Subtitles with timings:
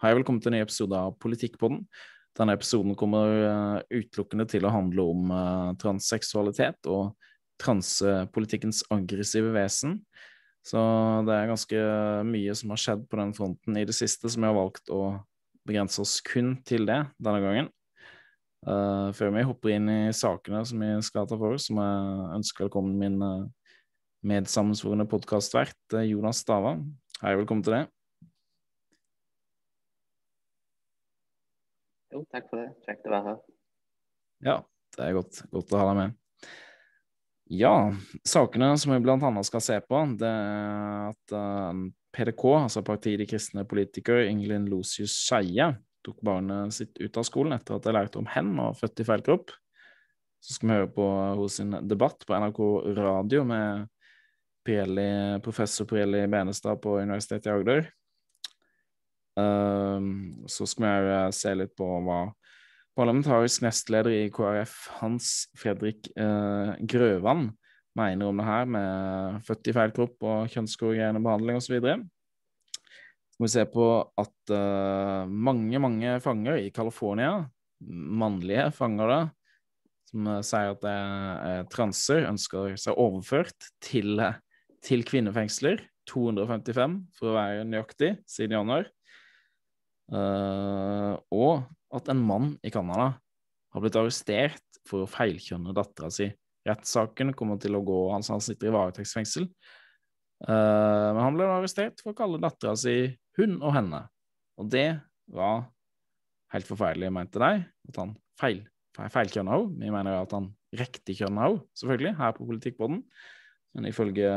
[0.00, 1.82] Hei, velkommen til en ny episode av Politikkpodden.
[2.38, 7.10] Denne episoden kommer uh, utelukkende til å handle om uh, transseksualitet og
[7.60, 9.98] transepolitikkens aggressive vesen.
[10.64, 10.80] Så
[11.28, 11.84] det er ganske
[12.30, 15.02] mye som har skjedd på den fronten i det siste, som jeg har valgt å
[15.68, 17.70] begrense oss kun til det denne gangen.
[18.64, 22.34] Uh, før vi hopper inn i sakene som vi skal ta for oss, som jeg
[22.40, 23.48] ønsker velkommen min uh,
[24.24, 26.78] medsammensvorne podkastvert Jonas Stava.
[27.20, 27.86] Hei, velkommen til det.
[32.10, 32.70] Jo, takk for det.
[32.86, 33.38] Kjekt å være her.
[34.46, 34.56] Ja,
[34.96, 36.16] det er godt, godt å ha deg med.
[37.50, 37.74] Ja,
[38.26, 41.34] sakene som vi annet skal se på, det er at
[42.14, 45.72] PDK, altså Partiet de kristne politikere, Ingelin Losius Skeie,
[46.06, 49.06] tok barnet sitt ut av skolen etter at de lærte om hen og født i
[49.08, 49.50] feil kropp.
[50.40, 51.06] Så skal vi høre på
[51.40, 52.60] hos sin debatt på NRK
[52.96, 53.90] Radio med
[54.64, 57.90] Pirelli, professor Pirelli Benestad på Universitetet i Agder.
[59.38, 60.00] Uh,
[60.50, 62.24] så skal vi òg se litt på hva
[62.98, 67.48] parlamentarisk nestleder i KrF, Hans Fredrik uh, Grøvan,
[67.98, 73.50] mener om det her med født i feil kropp og kjønnskorrigerende behandling osv Skal vi
[73.50, 73.88] se på
[74.20, 77.46] at uh, mange, mange fanger i California,
[77.80, 79.20] mannlige fanger da,
[80.10, 84.20] som uh, sier at det er transer, ønsker seg overført til,
[84.84, 85.86] til kvinnefengsler.
[86.10, 88.88] 255, for å være nøyaktig, siden januar.
[90.10, 93.12] Uh, og at en mann i Canada
[93.70, 96.26] har blitt arrestert for å feilkjønne dattera si.
[96.66, 99.46] Rettssaken kommer til å gå Han sitter i varetektsfengsel.
[100.42, 102.96] Uh, men han ble arrestert for å kalle dattera si
[103.38, 104.04] hun og henne.
[104.60, 104.88] Og det
[105.30, 105.68] var
[106.54, 107.64] helt forferdelig, mente de.
[107.90, 108.64] At han feil,
[108.98, 109.78] feilkjønna henne.
[109.78, 110.50] Vi mener jo at han
[110.80, 113.02] riktigkjønna henne, selvfølgelig, her på Politikkbåten.
[113.76, 114.30] Men ifølge,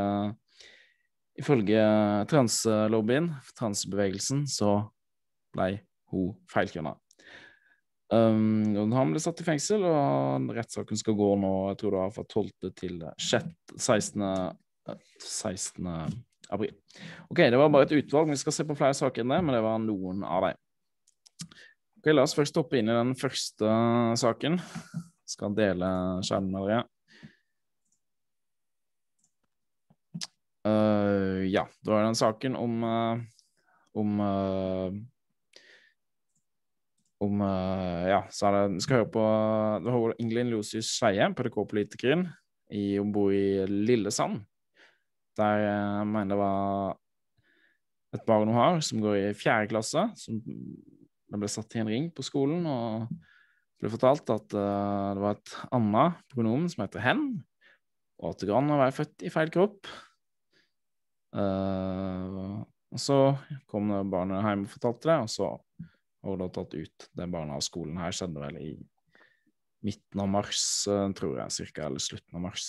[1.42, 1.84] ifølge
[2.30, 4.76] translobbyen, transbevegelsen, så
[5.54, 5.70] ble
[6.14, 6.96] hun feilkjønna.
[8.14, 12.14] Um, han ble satt i fengsel, og rettssaken skal gå nå, jeg tror det var
[12.18, 12.74] fra 12.
[12.78, 13.00] til
[13.32, 13.48] 6,
[13.80, 14.28] 16.
[15.24, 15.88] 16
[16.50, 16.74] april.
[17.30, 18.30] Ok, Det var bare et utvalg.
[18.30, 20.60] Vi skal se på flere saker enn det, men det var noen av dem.
[21.98, 23.70] Ok, La oss først hoppe inn i den første
[24.20, 24.60] saken.
[25.26, 25.88] Skal dele
[26.26, 26.84] skjermen med dere.
[30.64, 33.24] Uh, ja, det var den saken om uh,
[34.00, 34.94] om uh,
[37.24, 39.24] om Ja, så er det Vi skal høre på
[39.84, 42.28] det var Ingelin Losius Skeie, PDK-politikeren,
[43.02, 44.42] om bord i Lillesand.
[45.38, 46.98] Der jeg mener det var
[48.14, 51.90] et barn hun har, som går i fjerde klasse, som det ble satt i en
[51.90, 53.08] ring på skolen, og
[53.82, 57.24] ble fortalt at uh, det var et annet pronomen som heter hen,
[58.22, 59.90] og at det går an å være født i feil kropp.
[61.34, 62.62] Uh,
[62.94, 63.18] og så
[63.72, 65.50] kom barnet hjem og fortalte det, og så
[66.24, 68.00] hun har tatt ut av skolen.
[68.00, 68.74] Her skjedde vel i
[69.84, 72.68] midten av mars, uh, tror jeg, cirka, eller slutten av mars.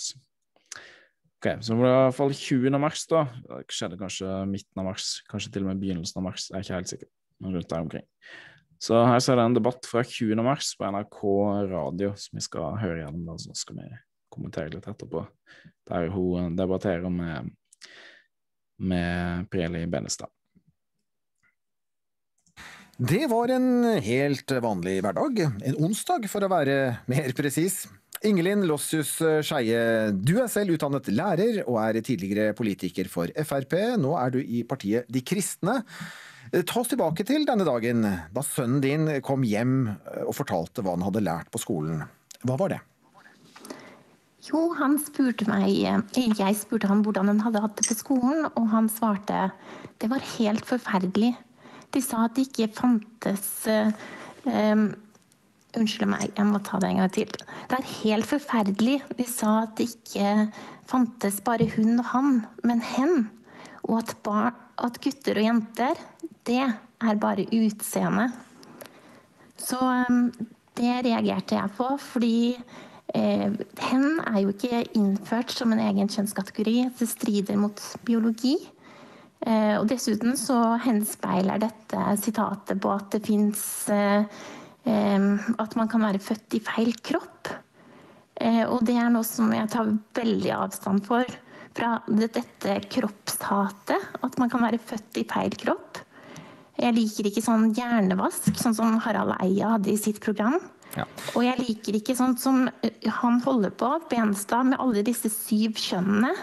[1.39, 2.79] Ok, Så det i hvert fall 20.
[2.81, 3.23] mars, da.
[3.45, 6.49] Det skjedde kanskje midten av mars, kanskje til og med begynnelsen av mars.
[6.49, 7.09] Jeg er ikke helt sikker.
[7.39, 8.05] Men rundt der omkring.
[8.81, 10.35] Så her ser det en debatt fra 20.
[10.43, 11.21] mars på NRK
[11.71, 13.23] radio som vi skal høre gjennom.
[13.27, 13.89] Da, så skal vi
[14.33, 15.23] kommentere litt etterpå.
[15.89, 17.51] Der hun debatterer med,
[18.81, 20.34] med Preli Benestad.
[22.95, 25.39] Det var en helt vanlig hverdag.
[25.67, 26.75] En onsdag, for å være
[27.11, 27.81] mer presis.
[28.23, 33.75] Ingelin Lossius Skeie, du er selv utdannet lærer og er tidligere politiker for Frp.
[33.99, 35.81] Nå er du i partiet De kristne.
[36.55, 39.89] Ta oss tilbake til denne dagen da sønnen din kom hjem
[40.23, 42.05] og fortalte hva han hadde lært på skolen.
[42.47, 42.79] Hva var det?
[44.45, 45.73] Jo, han spurte meg
[46.15, 49.49] Jeg spurte han hvordan han hadde hatt det på skolen, og han svarte
[49.99, 51.33] det var helt forferdelig.
[51.95, 54.87] De sa at det ikke fantes um,
[55.75, 57.31] Unnskyld meg, jeg må ta det en gang til.
[57.67, 58.93] Det er helt forferdelig.
[59.17, 60.29] De sa at det ikke
[60.87, 63.25] fantes bare hun og han, men hen.
[63.83, 65.99] Og at, bar, at gutter og jenter,
[66.47, 68.29] det er bare utseende.
[69.59, 70.29] Så um,
[70.79, 72.37] det reagerte jeg på, fordi
[73.15, 73.51] eh,
[73.89, 76.77] hen er jo ikke innført som en egen kjønnskategori.
[76.99, 78.57] Det strider mot biologi.
[79.45, 83.61] Eh, og dessuten så henspeiler dette sitatet på at det fins
[83.93, 84.25] eh,
[84.85, 87.49] at man kan være født i feil kropp.
[88.41, 91.29] Eh, og det er noe som jeg tar veldig avstand for.
[91.75, 94.11] Fra dette kroppshatet.
[94.23, 96.01] At man kan være født i feil kropp.
[96.75, 100.57] Jeg liker ikke sånn hjernevask, sånn som Harald Eia hadde i sitt program.
[100.95, 101.05] Ja.
[101.35, 105.79] Og jeg liker ikke sånn som eh, han holder på, Benstad, med alle disse syv
[105.79, 106.33] kjønnene.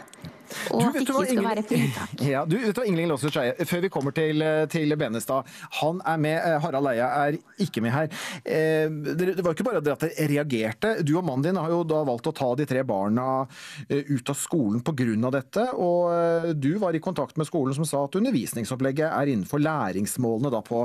[0.73, 2.17] Og Du, at ikke det hva, skal være fritak.
[2.33, 5.49] Ja, du vet hva, Ingelin Låsrud Skeie, før vi kommer til, til Benestad.
[5.81, 8.11] Han er med, eh, Harald Eia er ikke med her.
[8.45, 10.95] Eh, det var ikke bare at dere reagerte.
[11.07, 13.45] Du og mannen din har jo da valgt å ta de tre barna
[13.89, 15.31] eh, ut av skolen pga.
[15.33, 15.67] dette.
[15.79, 20.53] Og eh, du var i kontakt med skolen som sa at undervisningsopplegget er innenfor læringsmålene
[20.53, 20.85] da på,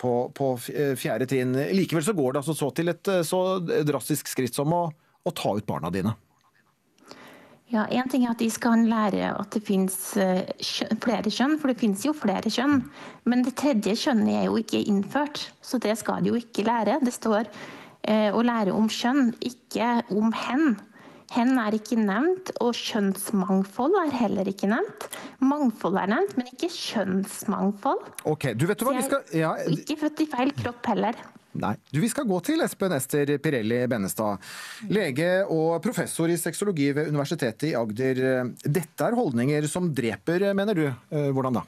[0.00, 1.56] på, på eh, fjerde trinn.
[1.76, 3.42] Likevel så går det altså så til et eh, så
[3.86, 4.84] drastisk skritt som å,
[5.24, 6.14] å ta ut barna dine.
[7.72, 10.44] Ja, En ting er at de skal lære at det finnes eh,
[11.02, 12.82] flere kjønn, for det finnes jo flere kjønn.
[13.24, 17.00] Men det tredje kjønnet er jo ikke innført, så det skal de jo ikke lære.
[17.02, 17.48] Det står
[18.04, 20.76] eh, å lære om kjønn, ikke om hen.
[21.34, 25.08] Hen er ikke nevnt, og kjønnsmangfold er heller ikke nevnt.
[25.42, 28.04] Mangfold er nevnt, men ikke kjønnsmangfold.
[28.30, 29.24] Ok, du vet du hva, vi skal...
[29.34, 31.18] Ja, Ikke født i feil kropp heller.
[31.54, 31.74] Nei.
[31.92, 34.42] Du, vi skal gå til Espen Ester Pirelli Bennestad.
[34.90, 38.50] Lege og professor i sexologi ved Universitetet i Agder.
[38.64, 40.86] Dette er holdninger som dreper, mener du.
[40.90, 41.64] Eh, Hvordan da?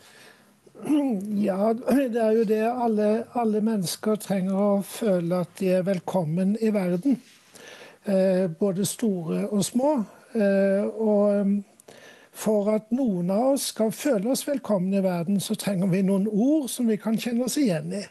[1.39, 6.57] Ja, det er jo det alle, alle mennesker trenger å føle at de er velkommen
[6.61, 7.17] i verden.
[8.05, 9.95] Eh, både store og små.
[10.37, 11.63] Eh, og
[12.37, 16.27] for at noen av oss skal føle oss velkomne i verden, så trenger vi noen
[16.29, 18.05] ord som vi kan kjenne oss igjen i.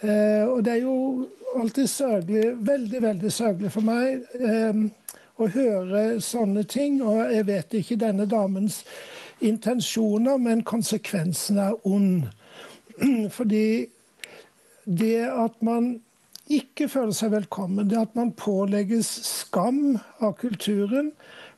[0.00, 1.26] Eh, og det er jo
[1.56, 4.80] alltid sørgelig, veldig, veldig sørgelig for meg eh,
[5.40, 7.00] å høre sånne ting.
[7.04, 8.82] Og jeg vet ikke denne damens
[9.44, 12.26] intensjoner, men konsekvensen er ond.
[13.36, 13.86] Fordi
[14.84, 15.96] det at man
[16.46, 21.10] ikke føler seg velkommen, det at man pålegges skam av kulturen,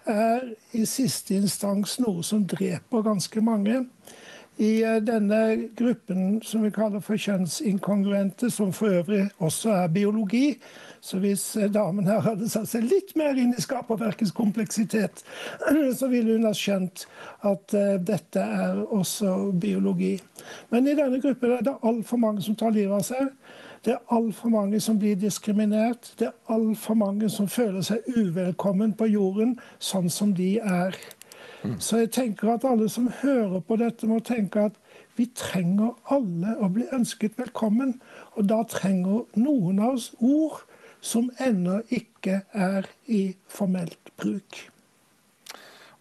[0.09, 3.83] er i siste instans noe som dreper ganske mange.
[4.59, 10.59] I eh, denne gruppen som vi kaller for kjønnsinkongruente, som for øvrig også er biologi,
[11.01, 15.23] så hvis eh, damen her hadde satt seg litt mer inn i skaperverkets kompleksitet,
[15.99, 17.07] så ville hun ha skjønt
[17.47, 20.17] at eh, dette er også biologi.
[20.75, 23.31] Men i denne gruppen er det altfor mange som tar livet av seg.
[23.87, 26.11] Det er altfor mange som blir diskriminert.
[26.19, 30.99] Det er altfor mange som føler seg uvelkommen på jorden sånn som de er.
[31.79, 34.79] Så jeg tenker at alle som hører på dette, må tenke at
[35.19, 37.97] vi trenger alle å bli ønsket velkommen.
[38.39, 40.63] Og da trenger noen av oss ord
[41.01, 44.69] som ennå ikke er i formelt bruk.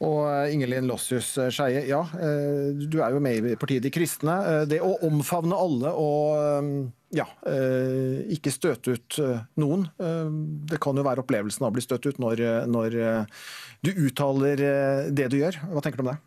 [0.05, 4.35] Og eh, Ingelin Lossius Skeie, ja, eh, du er jo med i partiet De kristne.
[4.45, 6.69] Eh, Det å omfavne alle og eh,
[7.17, 9.87] ja, eh, ikke støte ut eh, noen.
[9.97, 10.29] eh,
[10.69, 13.43] Det kan jo være opplevelsen av å bli støtt ut når, eh, når eh,
[13.81, 15.57] du uttaler eh, det du gjør.
[15.71, 16.19] Hva tenker du om det?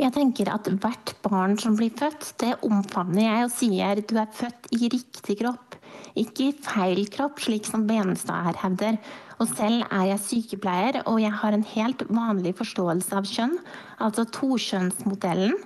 [0.00, 4.30] Jeg tenker at hvert barn som blir født, det omfavner jeg og sier du er
[4.32, 5.76] født i riktig kropp,
[6.16, 8.96] ikke i feil kropp, slik som Benestad her hevder.
[9.40, 13.56] Og selv er jeg sykepleier, og jeg har en helt vanlig forståelse av kjønn,
[14.04, 15.56] altså tokjønnsmodellen,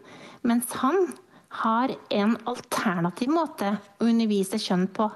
[0.46, 1.08] mens han
[1.64, 5.08] har en alternativ måte å undervise kjønn på.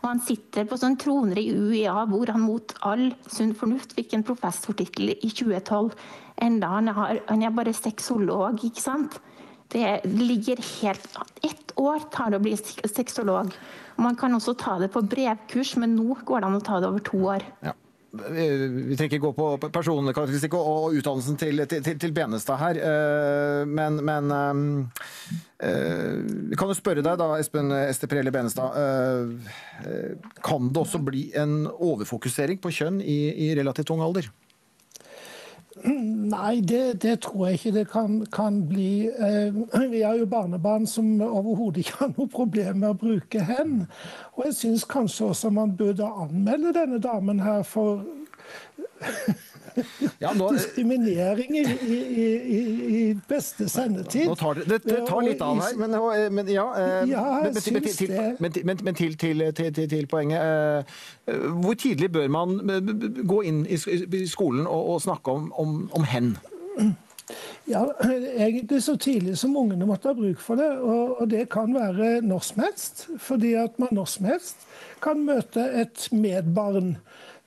[0.00, 4.14] Og han sitter på sånn troner i UiA hvor han mot all sunn fornuft fikk
[4.16, 5.94] en professortittel i 2012.
[6.46, 9.16] Enda han, har, han er bare sexolog, ikke sant?
[9.72, 13.50] Det ligger helt Ett år tar det å bli sexolog.
[14.00, 16.88] Man kan også ta det på brevkurs, men nå går det an å ta det
[16.92, 17.44] over to år.
[17.64, 17.74] Ja.
[18.16, 23.62] Vi trenger ikke gå på personkarakteristikk og og utdannelsen til, til, til Benestad her, eh,
[23.68, 24.60] men, men eh,
[25.68, 26.16] eh,
[26.52, 28.76] Vi kan jo spørre deg da, Espen Esteprelle Pirelli Benestad.
[30.46, 34.30] Kan det også bli en overfokusering på kjønn i, i relativt ung alder?
[35.84, 39.08] Nei, det, det tror jeg ikke det kan, kan bli.
[39.08, 39.54] Eh,
[39.92, 43.82] Vi har jo barnebarn som overhodet ikke har noe problem med å bruke hen.
[44.34, 48.02] Og jeg syns kanskje også man burde anmelde denne damen her for
[50.18, 51.96] Ja, nå, diskriminering i, i,
[52.56, 52.60] i,
[52.96, 54.24] i beste sendetid.
[54.24, 57.24] nå tar det, det, det tar litt av her, men, eh, men ja eh, Ja,
[57.44, 60.40] men, men, til, men, til- til, til, poenget.
[60.40, 62.56] eh, Hvor tidlig bør man
[63.28, 66.36] gå inn i i skolen og, og snakke om, om, om hen?
[67.66, 67.80] Ja,
[68.38, 70.68] egentlig så tidlig som ungene måtte ha bruk for det.
[70.78, 73.08] Og, og det kan være når som helst.
[73.18, 74.62] Fordi at man når som helst
[75.02, 76.92] kan møte et medbarn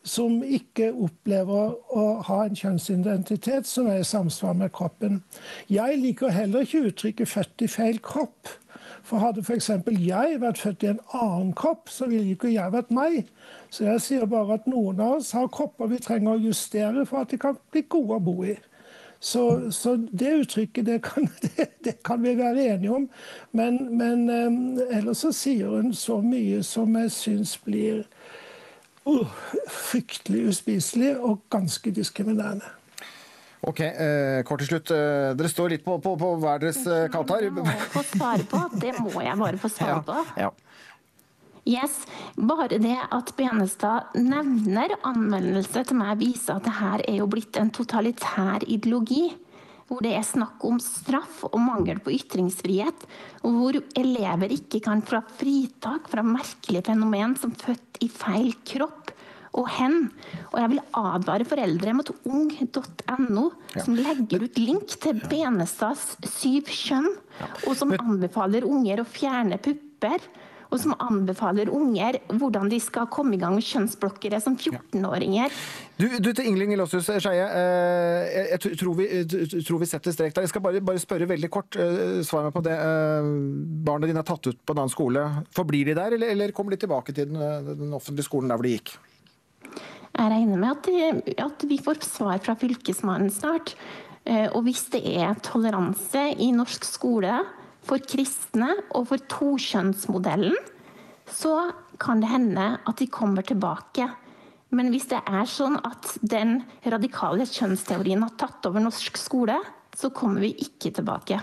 [0.10, 5.22] som ikke opplever å ha en kjønnsidentitet som er i samsvar med kroppen.
[5.70, 8.58] Jeg liker heller ikke uttrykket 'født i feil kropp'.
[9.04, 9.70] For hadde f.eks.
[9.70, 13.30] jeg vært født i en annen kropp, så ville ikke jeg vært meg.
[13.70, 17.24] Så jeg sier bare at noen av oss har kropper vi trenger å justere for
[17.24, 18.58] at de kan bli gode å bo i.
[19.20, 23.10] Så, så det uttrykket det kan, det, det kan vi være enige om.
[23.51, 28.06] Men, men eh, ellers så sier hun så mye som jeg syns blir
[29.10, 29.39] uh,
[29.70, 32.75] fryktelig uspiselig og ganske diskriminerende.
[33.60, 34.92] Ok, eh, kort til slutt.
[34.96, 37.28] Eh, dere står litt på, på, på hver deres eh, kant.
[37.28, 38.62] Det må jeg få svare på.
[38.80, 40.20] Det må jeg bare få svare på.
[40.39, 40.51] Ja.
[41.70, 42.00] Yes,
[42.39, 47.60] Bare det at Benestad nevner anmeldelse til meg, viser at det her er jo blitt
[47.60, 49.28] en totalitær ideologi.
[49.89, 53.05] Hvor det er snakk om straff og mangel på ytringsfrihet.
[53.41, 59.15] Og hvor elever ikke kan få fritak fra merkelige fenomen som født i feil kropp
[59.58, 59.98] og hen.
[60.51, 67.10] Og jeg vil advare foreldre mot ung.no, som legger ut link til Benestads syv kjønn,
[67.65, 70.22] og som anbefaler unger å fjerne pupper.
[70.70, 75.54] Og som anbefaler unger hvordan de skal komme i gang med kjønnsblokkere som 14-åringer.
[75.98, 77.48] Du, du, til Ingling Lossius Skeie.
[77.48, 79.08] Eh, jeg, jeg tror, vi,
[79.66, 80.46] tror, vi, setter strek der.
[80.46, 81.74] Jeg skal bare, bare spørre veldig kort.
[81.74, 82.78] Eh, svar meg på det.
[82.78, 83.32] Eh,
[83.90, 85.26] barna dine er tatt ut på en annen skole.
[85.58, 87.42] Forblir de der, eller, eller kommer de tilbake til den,
[87.74, 88.94] den offentlige skolen der hvor de gikk?
[90.20, 93.74] Jeg regner med at, at vi får svar fra Fylkesmannen snart.
[94.54, 97.40] Og hvis det er toleranse i norsk skole
[97.88, 100.58] for kristne og for tokjønnsmodellen,
[101.30, 101.70] så
[102.02, 104.08] kan det hende at de kommer tilbake.
[104.76, 109.58] Men hvis det er sånn at den radikale kjønnsteorien har tatt over norsk skole,
[109.98, 111.40] så kommer vi ikke tilbake.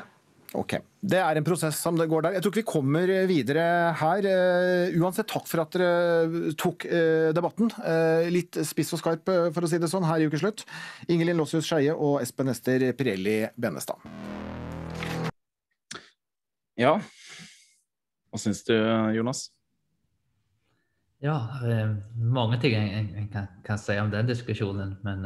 [0.57, 0.79] Ok.
[1.07, 2.37] Det er en prosess som det går der.
[2.37, 3.67] Jeg tror ikke vi kommer videre
[4.01, 4.27] her.
[4.31, 7.71] Uh, uansett, takk for at dere tok uh, debatten.
[8.33, 10.65] Litt spiss og skarp, for å si det sånn, her i Ukeslutt.
[11.13, 14.03] Ingelin Lossius Skeie og Espen Ester Pirelli Benestad.
[16.77, 16.97] Ja.
[18.31, 18.75] Hva syns du,
[19.17, 19.47] Jonas?
[21.25, 21.39] Ja,
[22.17, 24.99] mange ting en kan, kan, si om den diskusjonen.
[25.05, 25.25] Men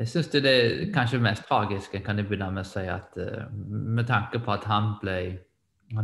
[0.00, 3.18] jeg syns det er kanskje mest tragiske kan jeg begynne med å si at
[3.60, 5.20] med tanke på at han ble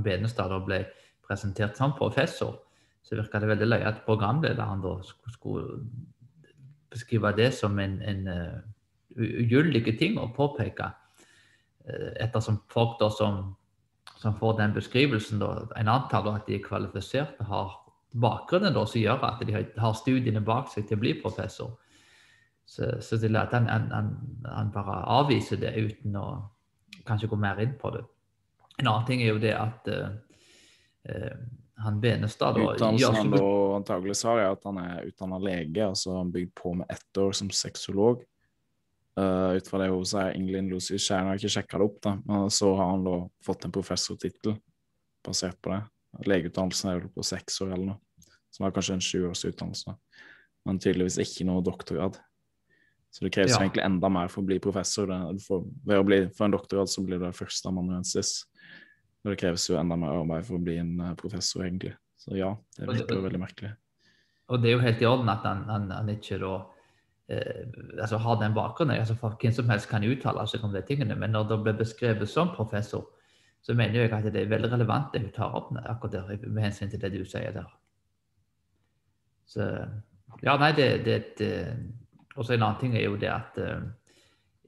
[0.04, 0.82] Benestad ble
[1.26, 2.58] presentert som professor,
[3.02, 5.86] så virka det veldig løye at programlederen da skulle
[6.90, 8.26] beskrive det som en, en
[9.16, 10.90] ugyldig ting å påpeke.
[12.18, 13.54] Ettersom folk da som
[14.26, 17.76] som får den beskrivelsen, da, en antar at de er kvalifiserte, har
[18.10, 21.76] bakgrunnen da, som gjør at de har studiene bak seg til å bli professor.
[22.66, 24.08] Så, så til at han, han,
[24.42, 26.26] han, bare avviser det uten å
[27.06, 28.02] kanskje gå mer inn på det.
[28.80, 31.28] En annen ting er jo det at uh,
[31.86, 36.16] han Benestad da Utdannelsen han da antagelig har, er at han er utdanna lege, altså
[36.18, 38.26] han bygd på med ett år som sexolog.
[39.16, 42.16] Uh, ut fra det hun sier, Ingelin Lucy Skjæren har ikke sjekka det opp, da,
[42.28, 43.14] men så har han da
[43.46, 44.58] fått en professortittel
[45.24, 45.80] basert på det.
[46.28, 49.96] Legeutdannelsen er vel på seks år eller noe, som er kanskje en sjuårsutdannelse.
[50.68, 52.18] Men tydeligvis ikke noe doktorgrad.
[53.14, 53.62] Så det kreves ja.
[53.62, 55.08] egentlig enda mer for å bli professor.
[55.46, 58.32] For, ved å bli, for en doktorgrad så blir det førsteamanuensis.
[59.24, 61.94] Og det kreves jo enda mer arbeid for å bli en eh, professor, egentlig.
[62.20, 63.72] Så ja, det virker veldig merkelig.
[64.52, 66.52] Og det er jo helt i orden at han, han, han ikke da
[67.28, 67.66] eh,
[68.00, 68.96] altså har den bakgrunnen.
[68.96, 71.14] Altså for Hvem som helst kan uttale seg om de tingene.
[71.14, 73.06] Men når det blir beskrevet som professor,
[73.62, 76.62] så mener jeg at det er veldig relevant det hun tar opp akkurat der, med
[76.62, 77.70] hensyn til det du sier der.
[79.46, 79.86] Så
[80.42, 81.46] Ja, nei, det, det,
[82.36, 83.82] også En annen ting er jo det at uh,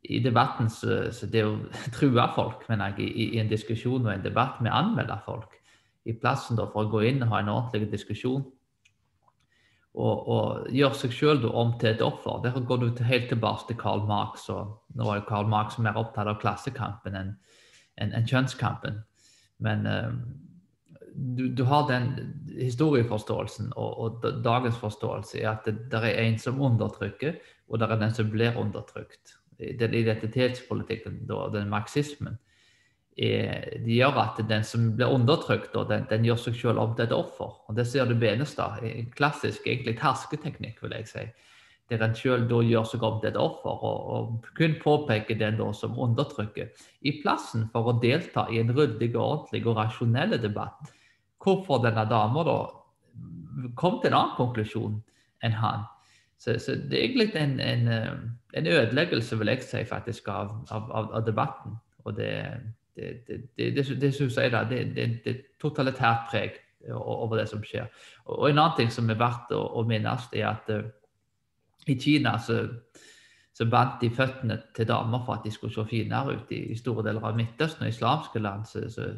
[0.05, 1.59] i debatten så, så det å
[1.97, 5.59] true folk, mener jeg, i, i, en diskusjon og en debatt med anmelde folk,
[6.09, 8.47] i plassen da for å gå inn og ha en ordentlig diskusjon
[9.95, 12.43] og, og gjør seg sjøl om til et offer.
[12.45, 14.49] Der går du helt tilbake til Karl Marx.
[14.49, 17.33] og Nå er Karl Marx mer opptatt av klassekampen enn
[17.99, 19.01] en, en kjønnskampen.
[19.59, 20.13] Men uh,
[21.15, 22.13] du, du, har den
[22.61, 27.89] historieforståelsen og, og, dagens forståelse i at det, det er en som undertrykker, og det
[27.89, 29.35] er den som blir undertrykt.
[29.59, 32.39] Den identitetspolitikken, den marxismen,
[33.19, 37.09] er, de gjør at den som blir undertrykt, den, den, gjør seg selv om til
[37.09, 37.57] et offer.
[37.67, 38.83] Og Det ser du Benestad.
[38.87, 41.27] En klassisk egentlig hersketeknikk, vil jeg si.
[41.89, 45.59] Der en selv da gjør seg om til et offer, og, og kun påpeker den
[45.59, 46.71] da som undertrykker.
[47.03, 50.93] I plassen for å delta i en ryddig, ordentlig og rasjonell debatt.
[51.43, 52.59] Hvorfor denne dama da
[53.79, 54.99] kom til en annen konklusjon
[55.43, 55.87] enn han.
[56.39, 57.89] Så, så det er egentlig en, en,
[58.55, 61.75] en, ødeleggelse, vil jeg si, faktisk, av, av, av debatten.
[62.07, 62.31] Og det,
[62.99, 63.11] det,
[63.57, 66.59] det, det, det, sier da, det, er totalitært preg
[66.93, 67.89] over det som skjer.
[68.27, 70.85] Og En annen ting som er verdt å, å minnes, er at uh,
[71.89, 72.61] i Kina så,
[73.55, 76.53] så bandt de føttene til damer for at de skulle se finere ut.
[76.55, 79.09] I, i store deler av Midtøsten og islamske land så, så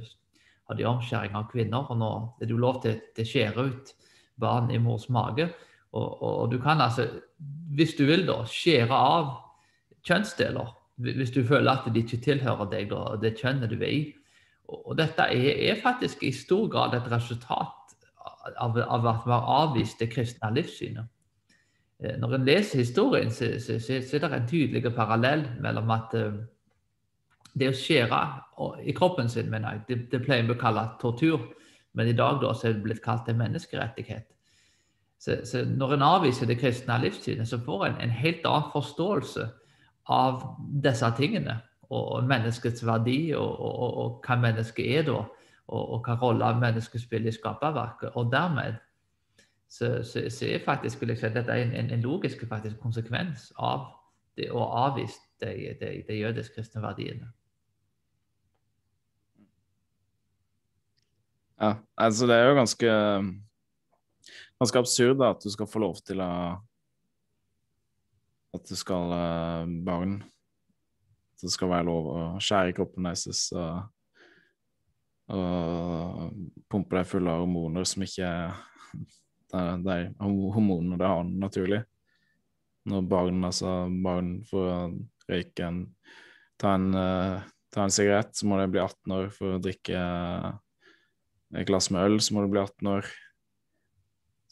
[0.68, 1.88] har de omskjæring av kvinner.
[1.90, 3.94] Og nå er det jo lov til å skjære ut
[4.40, 5.50] barn i mors mage.
[5.90, 7.08] Og, og, og, du kan altså,
[7.75, 9.32] hvis du vil, da, skjære av
[10.06, 14.02] kjønnsdeler hvis du føler at de ikke tilhører deg og det kjønnet du er i.
[14.71, 17.97] Og dette er, er, faktisk i stor grad et resultat
[18.61, 21.09] av, av at vi har avvist det kristne livssynet.
[21.99, 25.90] eh, når en leser historien, så, så, så, så er det en tydelig parallell mellom
[25.90, 26.38] at eh,
[27.59, 28.21] det å skjære
[28.87, 31.49] i kroppen sin, mener jeg, det, det pleier vi å kalle tortur.
[31.99, 34.28] Men i dag da, så er det blitt kalt en menneskerettighet.
[35.21, 39.49] Så når en avviser det kristne livssynet, så får en en helt annen forståelse
[40.11, 40.43] av
[40.85, 41.61] disse tingene.
[41.90, 45.25] Og, menneskets verdi, og, og, og hva mennesket er da.
[45.71, 48.14] Og, og hva rolle mennesket spiller i skaperverket.
[48.19, 48.79] Og dermed
[49.71, 52.43] så, så, så er faktisk vil jeg si, at dette er en, en, en logisk
[52.49, 53.88] faktisk, konsekvens av
[54.38, 57.31] det å avvise de, de, de jødisk-kristne verdiene.
[61.61, 62.93] Ja, altså det er jo ganske
[64.61, 66.33] ganske absurd da, at du skal få lov til å
[68.57, 73.85] At du skal uh, barn At det skal være lov å skjære kroppen deres og,
[75.30, 76.35] og
[76.71, 78.59] pumpe deg full av hormoner som ikke er
[79.50, 81.80] de, de hormonene det har naturlig.
[82.90, 84.69] Når barn, altså barn får
[85.30, 85.80] røyke en
[86.61, 87.40] ta en, uh,
[87.73, 90.00] ta en sigarett, så må de bli 18 år for å drikke
[91.57, 93.09] et glass med øl, så må du bli 18 år.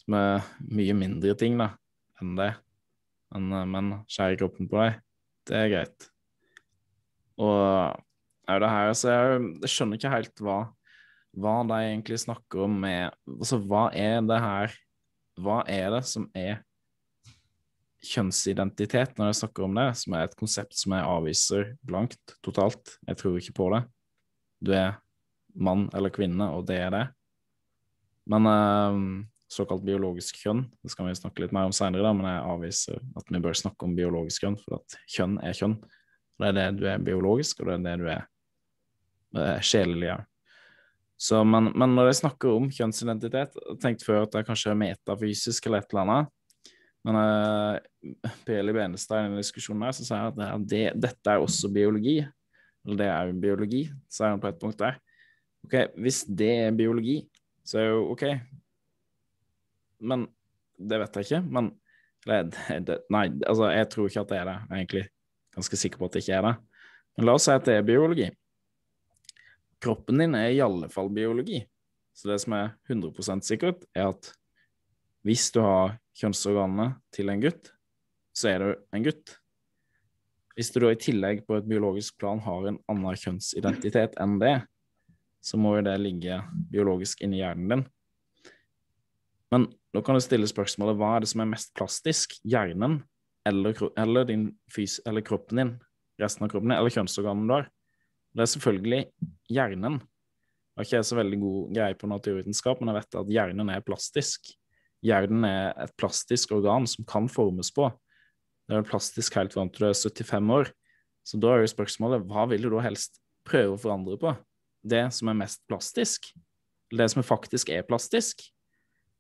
[0.03, 1.73] Som er mye mindre ting da,
[2.23, 2.53] enn det.
[3.35, 5.01] Men, eh, men skjære kroppen på deg,
[5.49, 6.09] det er greit.
[7.39, 7.59] Og
[8.49, 10.59] er det her, så jeg, jeg skjønner ikke helt hva,
[11.39, 14.73] hva de egentlig snakker om med Altså, hva er det her
[15.39, 16.65] Hva er det som er
[18.09, 22.95] kjønnsidentitet, når jeg snakker om det, som er et konsept som jeg avviser blankt, totalt.
[23.09, 23.81] Jeg tror ikke på det.
[24.63, 25.01] Du er
[25.59, 27.03] mann eller kvinne, og det er det.
[28.31, 29.01] Men eh,
[29.53, 32.99] såkalt biologisk kjønn, det skal vi snakke litt mer om senere, da, men jeg avviser
[33.17, 35.79] at vi bør snakke om biologisk kjønn, for at kjønn er kjønn.
[36.39, 38.27] Det er det du er biologisk, og det er det du er
[39.37, 40.27] er sjelelig òg.
[41.51, 45.67] Men, men når jeg snakker om kjønnsidentitet, jeg tenkte før at det kanskje er metafysisk
[45.67, 46.31] eller et eller annet.
[47.09, 51.03] Men uh, Peli Benestad i denne diskusjonen her, så sier han at det, er- det,
[51.09, 52.21] dette er også biologi.
[52.87, 54.97] Eller det er jo biologi, sier han på et punkt der.
[55.67, 57.19] Ok, Hvis det er biologi,
[57.67, 58.25] så er jo OK.
[60.01, 60.27] Men
[60.79, 61.43] det vet jeg ikke.
[61.59, 61.71] Men
[62.27, 64.59] det, Nei, altså, jeg tror ikke at det er det.
[64.59, 65.07] Jeg er egentlig
[65.57, 66.55] ganske sikker på at det ikke er det.
[67.17, 68.29] Men la oss si at det er biologi.
[69.83, 71.63] Kroppen din er i alle fall biologi.
[72.15, 74.33] Så det som er 100% sikkert, er at
[75.27, 77.71] hvis du har kjønnsorganene til en gutt,
[78.35, 79.35] så er du en gutt.
[80.59, 84.57] Hvis du da i tillegg på et biologisk plan har en annen kjønnsidentitet enn det,
[85.43, 86.41] så må jo det ligge
[86.73, 87.85] biologisk inni hjernen din.
[89.55, 92.37] Men da kan du stille spørsmålet hva er det som er mest plastisk?
[92.45, 93.01] Hjernen
[93.49, 95.75] eller, eller, din fys eller kroppen din?
[96.21, 97.69] Resten av kroppen din, eller kjønnsorganene du har?
[98.37, 99.03] Det er selvfølgelig
[99.49, 100.01] hjernen.
[100.79, 103.87] Jeg har ikke så veldig god greie på naturvitenskap, men jeg vet at hjernen er
[103.87, 104.53] plastisk.
[105.07, 107.89] Hjernen er et plastisk organ som kan formes på.
[108.69, 110.71] Det er plastisk helt fram til du er 75 år.
[111.25, 114.35] Så da er jo spørsmålet hva vil du da helst prøve å forandre på?
[114.85, 116.29] Det som er mest plastisk?
[116.93, 118.45] Eller det som faktisk er plastisk?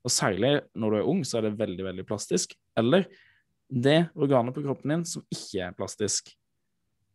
[0.06, 2.54] Og særlig når du er ung, så er det veldig, veldig plastisk.
[2.78, 3.06] Eller
[3.68, 6.30] det organet på kroppen din som ikke er plastisk.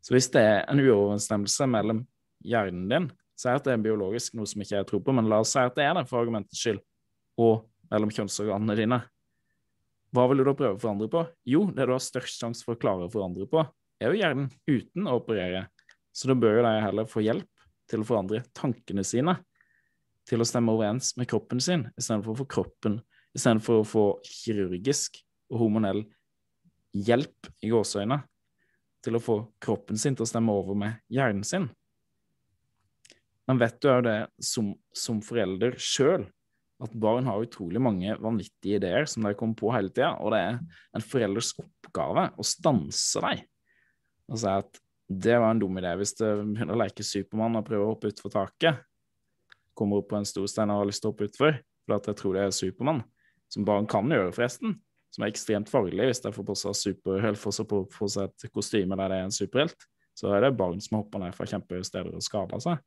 [0.03, 2.03] Så hvis det er en uoverensstemmelse mellom
[2.43, 3.07] hjernen din,
[3.39, 5.63] si at det er biologisk, noe som ikke jeg tror på, men la oss si
[5.63, 6.81] at det er det for argumentets skyld,
[7.41, 8.99] og mellom kjønnsorganene dine,
[10.13, 11.23] hva vil du da prøve å forandre på?
[11.49, 13.63] Jo, det du har størst sjanse for å klare å forandre på,
[13.97, 15.65] er jo hjernen, uten å operere.
[16.13, 19.39] Så da bør jo de heller få hjelp til å forandre tankene sine,
[20.29, 22.99] til å stemme overens med kroppen sin, istedenfor å få kroppen,
[23.35, 25.19] istedenfor å få kirurgisk
[25.51, 26.03] og hormonell
[26.93, 28.21] hjelp i gåseøyne
[29.03, 31.67] til å få kroppen sin til å stemme over med hjernen sin.
[33.49, 36.23] Men vet du òg det som, som forelder sjøl,
[36.83, 40.39] at barn har utrolig mange vanvittige ideer som de kommer på hele tida, og det
[40.47, 40.57] er
[40.95, 43.43] en forelders oppgave å stanse dem
[44.31, 44.79] og si at
[45.13, 48.09] det var en dum idé hvis du begynner å leke Supermann og prøver å hoppe
[48.13, 48.79] utfor taket.
[49.77, 52.09] Kommer opp på en stor stein og har lyst til å hoppe utfor, for at
[52.09, 53.01] jeg tror det er Supermann.
[53.51, 54.77] Som barn kan gjøre, forresten.
[55.13, 58.09] Som er ekstremt farlig hvis de får på seg super, eller får seg på, på
[58.09, 59.89] seg et kostyme der det er en superhelt.
[60.17, 62.81] Så er det barn som hopper ned fra kjempehøye steder og skader seg.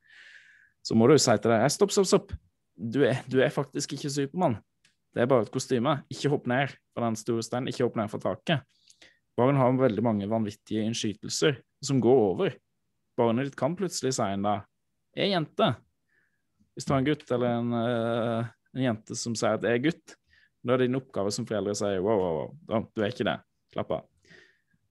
[0.86, 2.34] Så må du si til deg stopp, stopp, stopp.
[2.76, 4.58] Du er, du er faktisk ikke Supermann.
[5.16, 5.96] Det er bare et kostyme.
[6.12, 7.70] Ikke hopp ned fra den store steinen.
[7.72, 8.66] Ikke hopp ned fra taket.
[9.36, 12.54] Barn har veldig mange vanvittige innskytelser som går over.
[13.16, 14.64] Barnet ditt kan plutselig si en dag
[15.16, 15.74] 'Jeg er jente'.
[16.76, 19.84] Hvis du har en gutt eller en, eh, en jente som sier at 'jeg er
[19.88, 20.16] gutt',
[20.62, 23.24] da er det din oppgave som foreldre å si 'wow, wow, wow, du er ikke
[23.24, 23.42] det'.
[23.72, 24.06] Slapp av.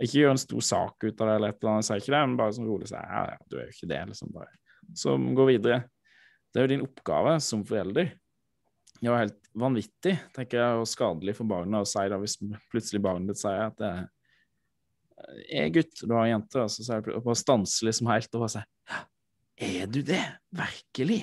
[0.02, 2.28] Ikke gjør en stor sak ut av det, eller et eller annet, sier ikke det,
[2.28, 4.52] men bare sånn rolig si 'ja, ja, du er jo ikke det', liksom bare.
[4.94, 5.90] Så gå videre.
[6.54, 8.14] Det er jo din oppgave som forelder
[9.02, 12.38] det var helt vanvittig, tenker jeg, og skadelig for barnet å si da, hvis
[12.72, 14.06] plutselig barnet ditt sier at det er
[15.50, 18.44] er gutt, du har en jente, og så sier jeg bare stanser liksom helt og
[18.44, 18.66] bare sier
[19.56, 20.22] Er du det?
[20.54, 21.22] Virkelig?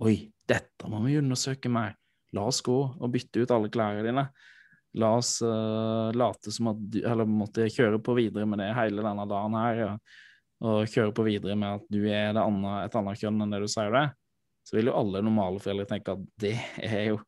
[0.00, 0.14] Oi,
[0.48, 1.92] dette må vi undersøke mer.
[2.32, 4.24] La oss gå og bytte ut alle klærne dine.
[5.00, 9.04] La oss uh, late som at du Eller måtte kjøre på videre med det hele
[9.04, 9.80] denne dagen her.
[9.80, 9.90] Ja.
[10.70, 13.68] Og kjøre på videre med at du er andre, et annet kjønn enn det du
[13.70, 14.06] sier det.
[14.66, 17.20] Så vil jo alle normale foreldre tenke at det er jo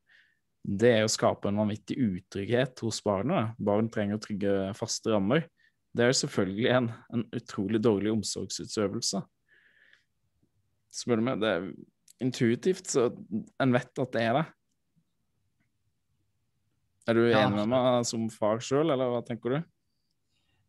[0.63, 3.57] det er å skape en vanvittig utrygghet hos barnet.
[3.59, 5.49] Barn trenger trygge, faste rammer.
[5.91, 9.25] Det er jo selvfølgelig en, en utrolig dårlig omsorgsutøvelse.
[10.95, 11.67] Spør du meg, det er
[12.23, 13.09] intuitivt, så
[13.61, 14.45] en vet at det er det.
[17.11, 19.63] Er du enig med meg som far sjøl, eller hva tenker du?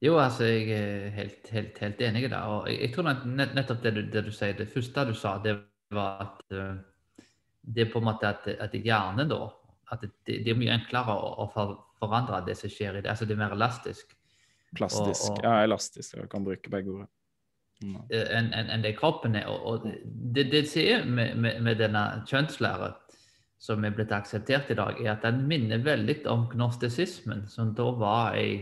[0.03, 2.39] Jo, altså, jeg er helt, helt, helt enig i det.
[2.49, 5.13] Og jeg, jeg tror nett, nett- nettopp det du, det du sier, det første du
[5.15, 5.53] sa, det
[5.93, 6.73] var at eh,
[7.63, 9.37] det er på en måte at, at hjernen da
[9.93, 10.09] at det,
[10.43, 13.11] det er mye enklere å, å forandre det som skjer i det.
[13.13, 14.15] Altså det er mer elastisk
[14.73, 15.27] Plastisk.
[15.29, 16.15] Og- og- Ja, elastisk.
[16.17, 17.09] Jeg kan bruke begge ord.
[17.83, 19.47] Enn en, en det kroppen er.
[19.49, 19.87] Og,
[20.35, 22.95] det det som er med, med, med denne kjønnslæren
[23.63, 27.85] som er blitt akseptert i dag, er at den minner veldig om gnostisismen, som da
[27.95, 28.57] var ei,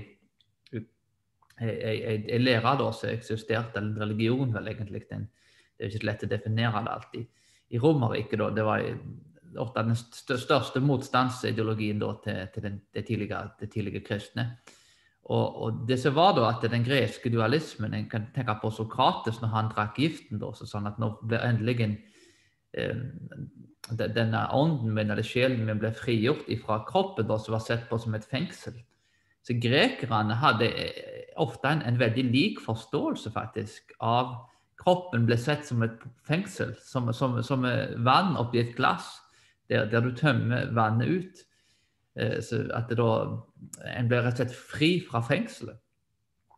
[0.76, 5.08] ei, ei, ei, lære da, som eksisterte, eller en religion vel egentlig.
[5.10, 5.26] Den,
[5.74, 7.26] det er jo ikke lett å definere det alltid.
[7.72, 8.86] I Romerriket, da, det var
[9.62, 14.52] ofte den største motstandsideologien da, til, til den, det, tidlige, det tidlige kristne.
[15.30, 19.38] Og, og det som var da at den greske dualismen En kan tenke på Sokrates
[19.42, 20.40] når han drakk giften.
[20.42, 21.98] da, så sånn at nå ble endelig en,
[22.74, 23.04] eh,
[23.98, 28.00] denne ånden min, eller sjelen min, ble frigjort fra kroppen, da, som var sett på
[28.02, 28.82] som et fengsel.
[29.46, 34.36] Så grekerne hadde eh, ofte en, en veldig lik forståelse faktisk av
[34.82, 37.66] kroppen ble sett som et fengsel, som, som, som
[38.02, 39.20] vann oppi et glass,
[39.70, 41.44] der, der du tømmer vannet ut.
[42.16, 42.40] Eh,
[42.76, 43.10] at da,
[43.96, 45.80] en ble rett og slett fri fra fengselet.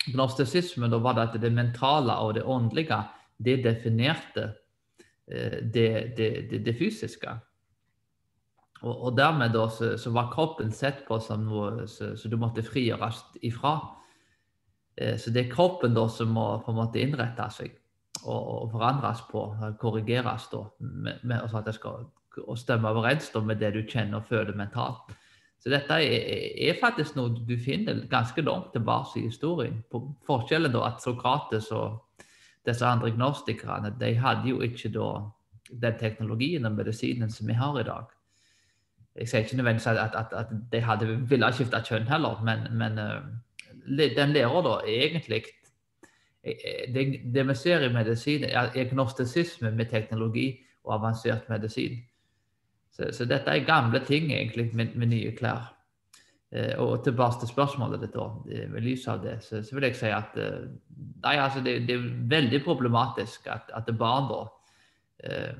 [0.09, 2.97] Gnostisismen da var det at det mentale og det åndelige
[3.43, 4.49] det definerte
[5.27, 7.35] eh, det, det, det, det fysiske.
[8.81, 12.65] Og, og dermed da så, så var kroppen sett på som noe som du måtte
[12.65, 13.77] frigjøres ifra.
[14.97, 17.77] Eh, Så det er kroppen da som må på en måte innrette seg
[18.25, 19.45] og, og forandres på,
[19.79, 22.09] korrigeres da, med, med, det skal
[22.41, 25.13] og stemme overens da med det du kjenner og føler mentalt.
[25.63, 29.78] Så dette er, faktisk noe du finner ganske langt tilbake i historien.
[29.91, 32.02] På forskjellen da at Sokrates og
[32.67, 35.08] disse andre gnostikerne de hadde jo ikke da
[35.71, 38.12] den teknologien og medisinen som vi har i dag.
[39.15, 42.99] Jeg sier ikke nødvendigvis at, at, at de hadde ville skifte kjønn heller, men, men
[42.99, 45.43] eh, den lærer da egentlig
[46.43, 52.02] eh, det, det vi ser i medisin, er gnostisisme med teknologi og avansert medisin.
[52.93, 55.71] Så, så dette er gamle ting egentlig med, med nye klær.
[56.53, 59.97] Eh, og tilbake til spørsmålet ditt, da, eh, lys av det, så, så vil jeg
[59.97, 60.67] si at eh,
[61.23, 64.41] nei, altså det, det er veldig problematisk at, at barn da
[65.25, 65.56] eh,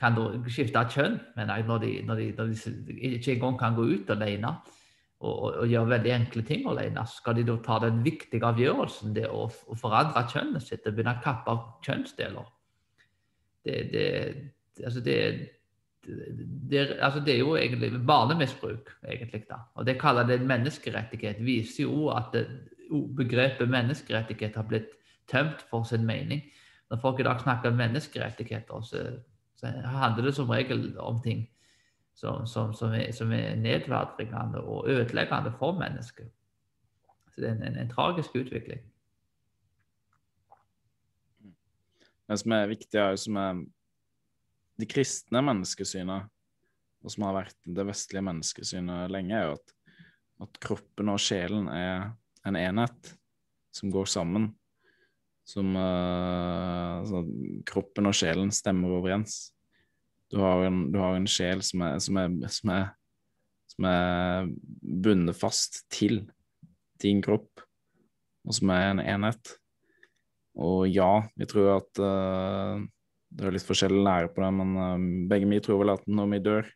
[0.00, 3.78] kan da skifte kjønn, men jeg, når, de, når, de, når de ikke engang kan
[3.78, 7.78] gå ut alene og, og, og gjøre veldig enkle ting alene, skal de da ta
[7.86, 12.50] den viktige avgjørelsen det å, å forandre kjønnet sitt og begynne å kappe av kjønnsdeler.
[13.66, 14.10] Det, det,
[14.82, 15.16] altså det,
[16.70, 19.44] det, altså det er jo egentlig barnemisbruk, egentlig.
[19.50, 19.54] da.
[19.74, 21.44] Og det kaller det menneskerettighet.
[21.44, 22.46] viser jo at det,
[23.16, 24.88] begrepet menneskerettighet har blitt
[25.28, 26.42] tømt for sin mening.
[26.90, 29.18] Når folk i dag snakker om menneskerettigheter, så,
[29.56, 31.48] så handler det som regel om ting
[32.14, 36.30] som, som, som, er, som er nedverdigende og ødeleggende for mennesket.
[37.34, 38.80] Så det er en, en, en tragisk utvikling.
[42.28, 43.64] Det som er viktig, er jo som er
[44.76, 46.28] det kristne menneskesynet,
[47.04, 49.74] og som har vært det vestlige menneskesynet lenge, er jo at,
[50.46, 52.10] at kroppen og sjelen er
[52.46, 53.12] en enhet
[53.74, 54.50] som går sammen.
[55.46, 57.06] Som uh,
[57.68, 59.52] Kroppen og sjelen stemmer overens.
[60.32, 62.88] Du har en, du har en sjel som er, som, er, som, er,
[63.70, 64.48] som er
[65.06, 66.24] bundet fast til
[67.02, 67.62] din kropp,
[68.46, 69.54] og som er en enhet.
[70.56, 72.84] Og ja, vi tror at eh,
[73.36, 76.30] det er litt forskjellig lære på det, men eh, begge vi tror vel at når
[76.32, 76.70] vi dør,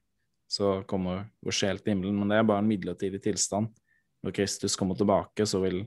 [0.51, 2.19] så kommer vår sjel til himmelen.
[2.21, 3.71] Men det er bare en midlertidig tilstand.
[4.25, 5.85] Når Kristus kommer tilbake, så vil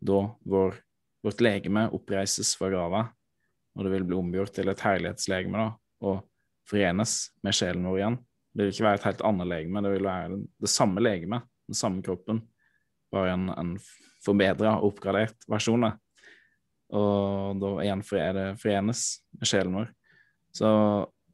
[0.00, 0.80] da vår,
[1.22, 3.04] vårt legeme oppreises fra grava,
[3.76, 5.68] og det vil bli omgjort til et herlighetslegeme da,
[6.08, 6.24] og
[6.70, 8.18] forenes med sjelen vår igjen.
[8.50, 11.78] Det vil ikke være et helt annet legeme, det vil være det, samme legeme, den
[11.78, 12.40] samme kroppen,
[13.14, 13.76] bare en, en
[14.24, 15.86] forbedra og oppgradert versjon.
[16.98, 19.04] Og da igjen forenes
[19.36, 19.92] med sjelen vår.
[20.56, 20.70] Så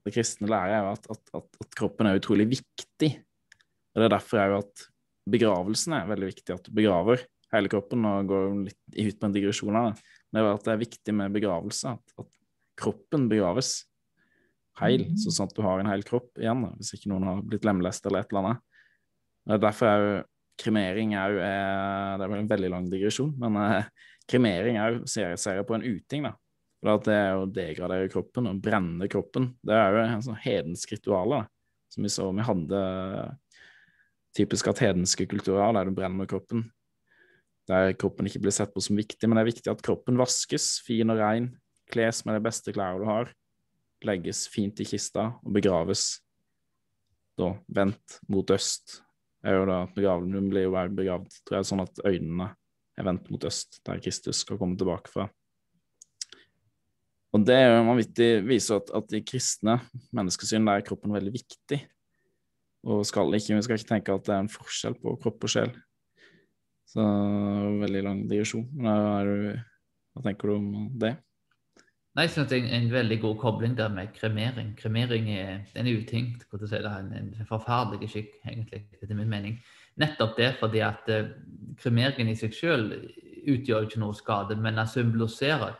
[0.06, 3.10] det kristne lærer, er jo at, at, at, at kroppen er utrolig viktig.
[3.94, 4.86] Og Det er derfor er jo at
[5.26, 7.24] begravelsen er veldig viktig, at du begraver
[7.54, 8.04] hele kroppen.
[8.06, 10.14] og går litt ut på en digresjon av det.
[10.30, 12.32] Men det er at det er viktig med begravelse, at,
[12.76, 13.86] kroppen begraves
[14.76, 17.64] heil, så sånn at du har en hel kropp igjen, hvis ikke noen har blitt
[17.64, 18.64] lemlest eller et eller annet.
[19.46, 20.10] Og det er Derfor er jo
[20.60, 23.88] kremering er jo er, Det er vel en veldig lang digresjon, men eh,
[24.28, 26.34] kremering er jo serieserie på en uting, da.
[26.86, 29.48] For det er å degradere kroppen og brenne kroppen.
[29.58, 31.40] Det er jo en sånn hedensk ritual.
[31.90, 32.82] Som vi så vi hadde
[34.36, 36.68] typisk at hedenske kulturer der du brenner kroppen.
[37.66, 40.76] Der kroppen ikke blir sett på som viktig, men det er viktig at kroppen vaskes
[40.86, 41.48] fin og rein,
[41.90, 43.32] kles med de beste klærne du har,
[44.06, 46.20] legges fint i kista og begraves
[47.40, 49.00] da vendt mot øst.
[49.42, 52.52] Det er jo da at Begravelsen blir jo begravd tror jeg, sånn at øynene
[52.96, 55.26] er vendt mot øst, der Kristus skal komme tilbake fra.
[57.36, 59.76] Og det er jo vanvittig viser at, at i kristne
[60.16, 61.82] menneskesyn er kroppen veldig viktig.
[62.86, 65.52] Og skal ikke, vi skal ikke tenke at det er en forskjell på kropp og
[65.52, 65.74] sjel.
[66.88, 67.04] Så
[67.82, 68.66] veldig lang digresjon.
[68.80, 71.16] Hva tenker du om det?
[72.16, 74.70] Nei, jeg synes det er en veldig god kobling der med kremering.
[74.78, 76.30] Kremering er en uting.
[76.40, 79.58] Si en, en forferdelig skikk, egentlig, etter min mening.
[80.00, 81.34] Nettopp det fordi at uh,
[81.82, 82.94] kremeringen i seg selv
[83.46, 85.76] utgjør ikke noe skade, men den symboliserer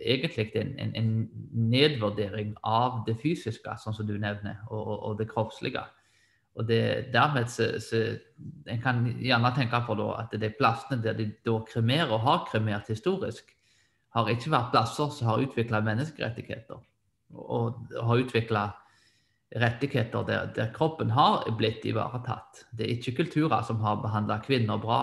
[0.00, 1.12] egentlig en, en, en,
[1.52, 5.84] nedvurdering av det fysiske, sånn som du nevner, og, og, og det kroppslige.
[6.54, 8.04] Og det, dermed så, så,
[8.70, 12.88] En kan gjerne tenke på at de plassene der de da kremerer og har kremert
[12.88, 13.50] historisk,
[14.14, 16.78] har ikke vært plasser som har utvikla menneskerettigheter.
[17.34, 18.68] Og har utvikla
[19.58, 22.64] rettigheter der, der, kroppen har blitt ivaretatt.
[22.72, 25.00] Det er ikke kulturer som har behandla kvinner bra.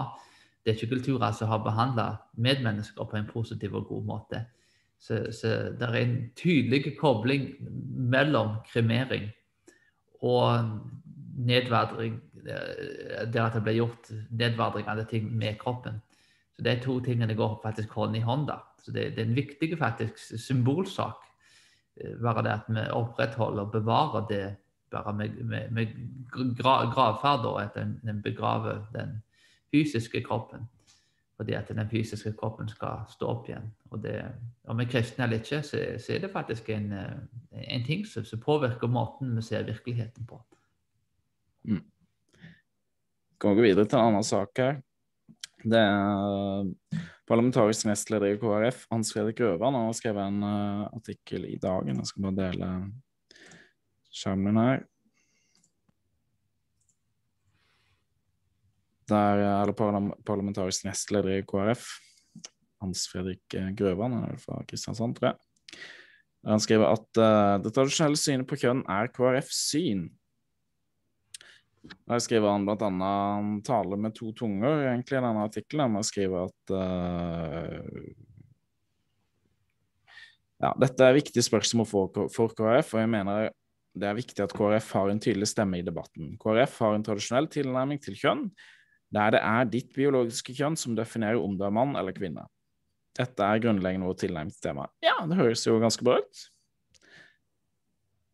[0.63, 4.45] Det er ikke kulturer som har behandla medmennesker på en positiv og god måte.
[5.01, 7.49] Så, så det er en tydelig kobling
[8.13, 9.31] mellom kremering
[10.21, 10.69] og
[11.41, 15.99] nedverdring Det at det blir gjort nedverdringende ting med kroppen.
[16.55, 18.47] Så De to tingene går faktisk hånd i hånd.
[18.47, 18.61] da.
[18.81, 21.21] Så Det, det er en viktig faktisk symbolsak.
[22.01, 24.55] Eh, bare det at vi opprettholder og bevarer det
[24.91, 25.87] bare med, med, med
[26.57, 29.21] gravferd, og at en, begraver den
[29.71, 30.69] fysiske kroppen.
[31.41, 33.71] Fordi at den fysiske kroppen skal stå opp igjen.
[33.89, 34.19] Og det,
[34.69, 38.03] Om vi er kristne eller ikke, så, så, er det faktisk en, eh, en ting
[38.05, 40.37] som, som påvirker måten vi ser virkeligheten på.
[41.65, 41.81] Mm.
[43.41, 44.77] Går gå videre til en annen sak her.
[45.65, 46.69] Det er
[47.29, 51.97] parlamentarisk nestleder i KrF, Hans Fredrik Røvan, har skrevet en uh, artikkel i Dagen.
[51.97, 52.69] Jeg skal bare dele
[54.13, 54.85] skjermen her.
[59.11, 61.85] Der eller parlamentarisk nestleder i KrF,
[62.81, 65.81] Hans Fredrik eh, Grøvan, er fra Kristiansand, tror jeg.
[66.47, 70.07] Han skriver at uh, det tradisjonelle synet på kjønn er KrFs syn.
[72.09, 75.97] Der skriver han blant annet Han taler med to tunger, egentlig, i denne artikkelen.
[75.97, 78.09] Han skriver at uh,
[80.61, 83.49] ja, dette er viktige spørsmål for, for KrF, og jeg mener
[83.97, 86.35] det er viktig at KrF har en tydelig stemme i debatten.
[86.41, 88.45] KrF har en tradisjonell tilnærming til kjønn,
[89.11, 92.45] der det er ditt biologiske kjønn som definerer om du er mann eller kvinne.
[93.17, 94.93] Dette er grunnleggende vår tilnærming til temaet.
[95.03, 96.43] Ja, det høres jo ganske bra ut.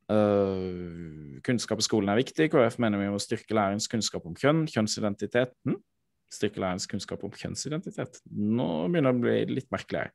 [0.07, 2.51] Uh, kunnskap i skolen er viktig.
[2.53, 5.79] KrF mener vi må styrke lærerens kunnskap om kjønn, kjønnsidentiteten.
[6.31, 8.21] Styrke lærerens kunnskap om kjønnsidentitet.
[8.29, 10.13] Nå begynner det å bli litt merkelig her.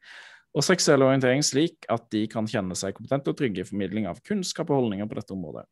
[0.53, 4.20] Og seksuell orientering slik at de kan kjenne seg kompetente og trygge i formidling av
[4.25, 5.64] kunnskap og holdninger på dette området.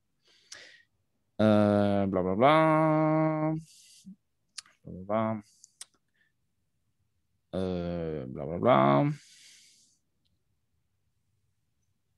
[1.41, 2.55] Uh, bla, bla, bla.
[4.91, 5.43] Bla, bla, bla.
[8.27, 9.13] Bla, bla, bla.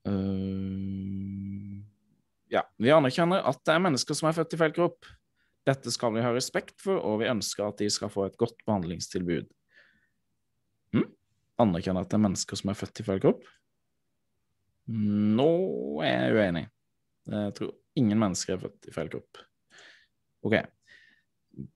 [0.07, 1.79] Uh,
[2.51, 5.07] ja, vi anerkjenner at det er mennesker som er født i feil kropp.
[5.67, 8.59] Dette skal vi ha respekt for, og vi ønsker at de skal få et godt
[8.67, 9.47] behandlingstilbud.
[10.93, 11.07] Hm?
[11.63, 13.47] Anerkjenner at det er mennesker som er født i feil kropp?
[14.91, 15.51] Nå
[16.03, 16.65] er jeg uenig.
[17.31, 19.43] Jeg tror ingen mennesker er født i feil kropp.
[20.43, 20.57] OK.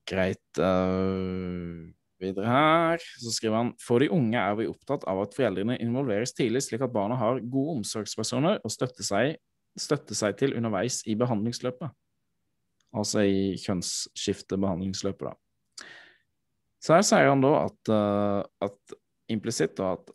[0.09, 0.43] Greit.
[0.57, 1.87] Uh,
[2.21, 6.33] videre her så skriver han For de unge er vi opptatt av at foreldrene involveres
[6.33, 9.37] tidlig, slik at barna har gode omsorgspersoner å støtte seg
[9.77, 11.93] støtte seg til underveis i behandlingsløpet.
[12.97, 15.87] Altså i kjønnsskiftebehandlingsløpet, da.
[16.83, 18.97] Så her sier han da at, uh, at
[19.33, 20.11] implisitt at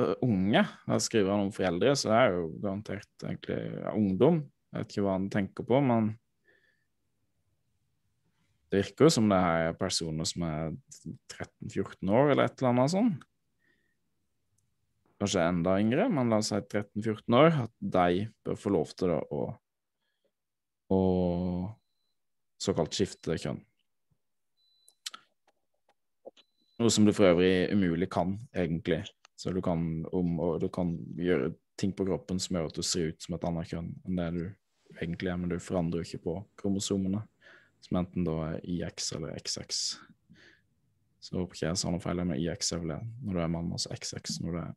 [0.00, 4.40] uh, unge Her skriver han om foreldre, så det er jo garantert egentlig ja, ungdom.
[4.70, 6.12] Jeg vet ikke hva han tenker på, men
[8.70, 10.70] det virker jo som det er personer som er
[11.32, 13.26] 13-14 år, eller et eller annet sånt.
[15.20, 19.10] kanskje enda yngre, men la oss si 13-14 år, at de bør få lov til
[19.12, 19.40] å,
[20.96, 21.00] å
[22.62, 23.60] såkalt skifte kjønn.
[26.80, 29.02] Noe som du for øvrig umulig kan, egentlig.
[29.36, 33.12] Så du kan, om, du kan gjøre ting på kroppen som gjør at du ser
[33.12, 34.42] ut som et annet kjønn enn det du
[35.00, 37.22] egentlig er, men du forandrer jo ikke på kromosomene,
[37.84, 39.80] som enten da er IX eller XX.
[41.20, 43.92] Så håper ikke jeg sa noe feil med IX er når du er mann, altså
[43.96, 44.70] XX når du er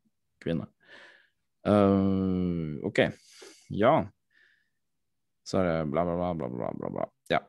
[0.44, 0.68] kvinne.
[1.64, 3.06] Uh, OK.
[3.72, 3.94] Ja.
[5.48, 7.08] Så er det bla, bla, bla, bla, bla, bla.
[7.32, 7.40] Ja.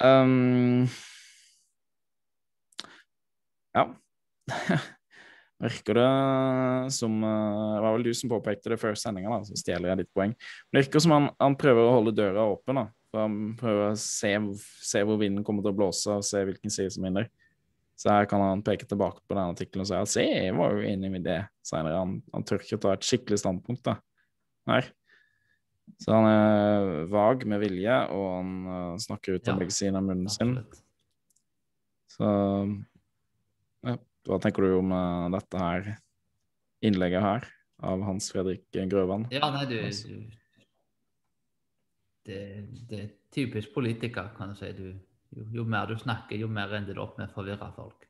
[0.00, 0.88] Um,
[3.76, 3.84] ja.
[5.60, 9.92] Virker det som uh, Det var vel du som påpekte det før sendinga, så stjeler
[9.92, 10.32] jeg ditt poeng.
[10.72, 12.80] Det virker som han, han, prøver å holde døra åpen.
[12.80, 12.86] da.
[13.16, 14.30] Han prøver å se,
[14.86, 17.26] se, hvor vinden kommer til å blåse, og se hvilken side som vinner.
[17.98, 20.72] Så her kan han peke tilbake på den artikkelen og si at se, jeg var
[20.72, 21.98] jo enig med det senere.
[22.00, 23.98] Han, han tør ikke å ta et skikkelig standpunkt da.
[24.70, 24.88] her.
[26.00, 29.98] Så han er vag med vilje, og han uh, snakker ut av ja, begge sider
[29.98, 30.54] av munnen sin.
[32.14, 32.30] Så
[33.84, 33.96] ja,
[34.30, 35.90] hva tenker du om uh, dette her
[36.86, 37.48] innlegget her
[37.90, 39.26] av Hans Fredrik Grøvan?
[39.34, 40.39] Ja, nei, du, du
[42.26, 44.72] det, er typisk politiker, kan du si.
[44.76, 44.92] Du
[45.36, 48.06] jo, jo, mer du snakker, jo mer ender det opp med å forvirre folk.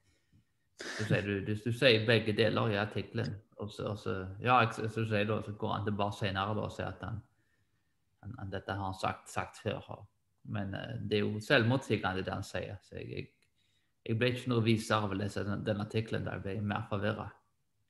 [0.81, 3.35] Så sier du, du, du sier begge deler i artikkelen.
[3.61, 6.89] Og så, og så, ja, så, så, da, så går han tilbake senere og sier
[6.89, 7.21] at han,
[8.25, 10.07] han, han, dette har han sagt, sagt før.
[10.49, 12.81] Men uh, det er jo selvmotsigende, det han sier.
[12.87, 13.29] Så jeg, jeg,
[14.07, 17.29] jeg, ble ikke noe visere av å lese den, den artikkelen jeg ble mer forvirra.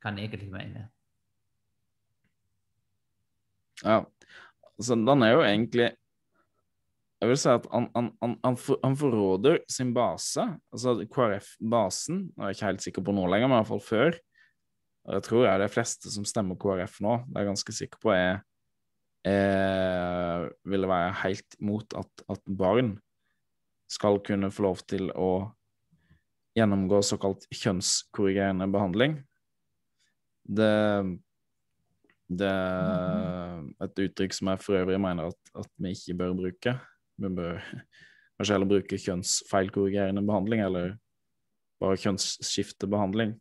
[0.00, 0.90] Hva han egentlig mener.
[3.84, 4.02] Ja,
[4.74, 5.86] altså den er jo egentlig
[7.20, 10.40] jeg vil si at han, han, han, han forråder sin base,
[10.72, 12.22] altså KrF-basen.
[12.32, 14.16] Jeg er ikke helt sikker på nå lenger, men i hvert fall før.
[15.04, 18.00] Og jeg tror jeg de fleste som stemmer KrF nå, det er jeg ganske sikker
[18.00, 18.40] på, er,
[19.28, 22.94] er ville være helt imot at, at, barn
[23.90, 25.32] skal kunne få lov til å
[26.56, 29.18] gjennomgå såkalt kjønnskorrigerende behandling.
[30.48, 30.70] Det,
[32.32, 36.74] det er et uttrykk som jeg for øvrig mener at, at vi ikke bør bruke.
[37.20, 37.60] Vi bør
[38.40, 40.94] kanskje heller bruke kjønnsfeilkorrigerende behandling, eller
[41.80, 43.34] bare kjønnsskiftebehandling,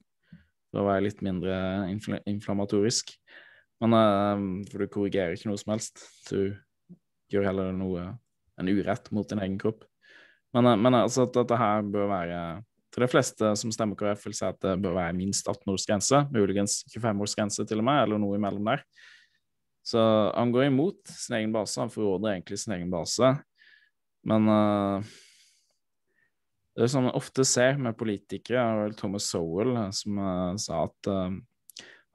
[0.70, 1.56] for å være litt mindre
[1.92, 3.14] infl inflammatorisk.
[3.84, 6.04] Men uh, For du korrigerer ikke noe som helst.
[6.28, 6.52] Du
[7.32, 8.10] gjør heller noe,
[8.60, 9.86] en urett mot din egen kropp.
[10.56, 12.42] Men, uh, men altså at dette her bør være
[12.90, 16.82] til de fleste som stemmer KrF, vil si at det bør være minst 18-årsgrense, muligens
[16.90, 18.84] 25-årsgrense til og med, eller noe imellom der.
[19.86, 20.02] Så
[20.34, 23.30] han går imot sin egen base, han forråder egentlig sin egen base.
[24.28, 25.10] Men uh,
[26.80, 30.86] det er sånn man ofte ser med politikere, og Thomas Sowell eh, som uh, sa
[30.86, 31.34] at uh,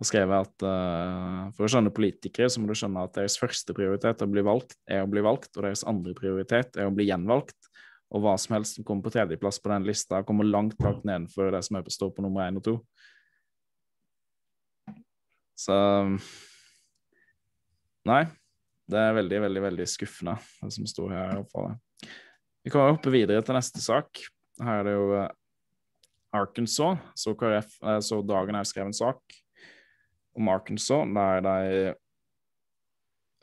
[0.00, 3.76] har skrevet at uh, for å skjønne politikere, så må du skjønne at deres første
[3.76, 6.94] prioritet er å bli valgt, er å bli valgt, og deres andre prioritet er å
[6.96, 7.58] bli gjenvalgt.
[8.14, 11.52] Og hva som helst som kommer på tredjeplass på den lista, kommer langt langt nedenfor
[11.52, 12.78] det som står på nummer én og to.
[15.58, 15.76] Så
[18.04, 18.22] Nei,
[18.88, 21.30] det er veldig, veldig veldig skuffende, det som står her.
[21.32, 21.70] i hvert fall.
[22.64, 24.22] Vi kan hoppe videre til neste sak.
[24.64, 25.32] Her er det jo eh,
[26.34, 27.02] Arkansas.
[27.20, 29.36] Så, KrF, eh, så dagen er skrevet en sak
[30.34, 31.92] om Arkansas, der de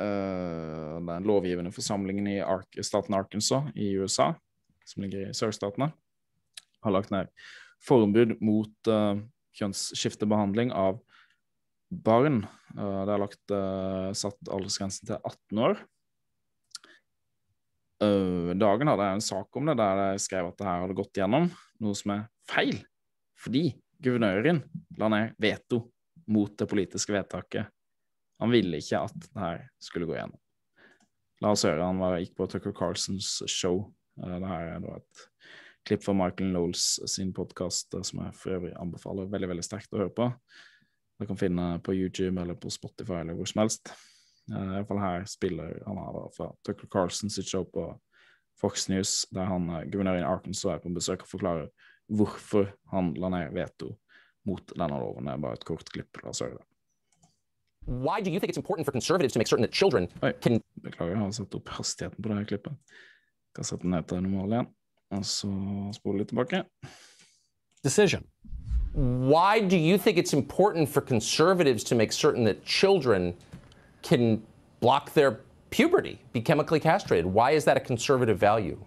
[0.02, 2.42] uh, den lovgivende forsamlingen i
[2.84, 4.34] staten Arkansas i USA,
[4.84, 5.88] som ligger i sørstatene,
[6.84, 7.32] har lagt ned
[7.88, 8.92] forbud mot
[9.56, 11.00] kjønnsskiftebehandling av
[11.88, 12.42] barn.
[12.76, 13.56] Det er lagt,
[14.20, 15.80] satt aldersgrensen til 18 år.
[18.02, 20.98] Uh, dagen hadde jeg en sak om det der jeg skrev at det her hadde
[20.98, 21.50] gått gjennom,
[21.84, 22.80] noe som er feil.
[23.38, 23.68] Fordi
[24.02, 24.64] guvernøren
[24.98, 25.84] la ned veto
[26.32, 27.70] mot det politiske vedtaket.
[28.42, 30.40] Han ville ikke at det her skulle gå gjennom.
[31.42, 31.86] La høre.
[31.86, 33.84] Han var, gikk på Tucker Carlsons show.
[34.18, 35.28] Uh, det her er da et
[35.86, 39.94] klipp fra Michael Knowles sin podkast, uh, som jeg for øvrig anbefaler veldig veldig sterkt
[39.94, 40.32] å høre på.
[41.22, 43.94] Du kan finne på YouTube eller på Spotify eller hvor som helst.
[44.52, 47.88] Uh, Iallfall her spiller han her fra Tucker Carlson sitt show på
[48.60, 51.70] Fox News, der han uh, guvernøren i Arkansas er på besøk og forklarer
[52.12, 53.94] hvorfor han la ned veto
[54.46, 55.26] mot denne loven.
[55.26, 56.20] Det er bare et kort klipp.
[56.24, 56.66] La oss høre det.
[57.88, 60.62] Why do you think it's important for conservatives to make certain that children Oi, can
[60.84, 62.74] Beklager, jeg har satt opp hastigheten på det her klippet.
[62.74, 64.68] Jeg kan sette den ned til normal igjen,
[65.12, 65.50] og så
[65.94, 66.64] spole litt tilbake.
[67.84, 68.26] Decision.
[68.94, 73.34] Why do you think it's important for conservatives to make certain that children
[74.02, 74.42] can
[74.80, 75.40] block their
[75.70, 77.26] puberty, be chemically castrated.
[77.26, 78.78] Why is that a conservative value,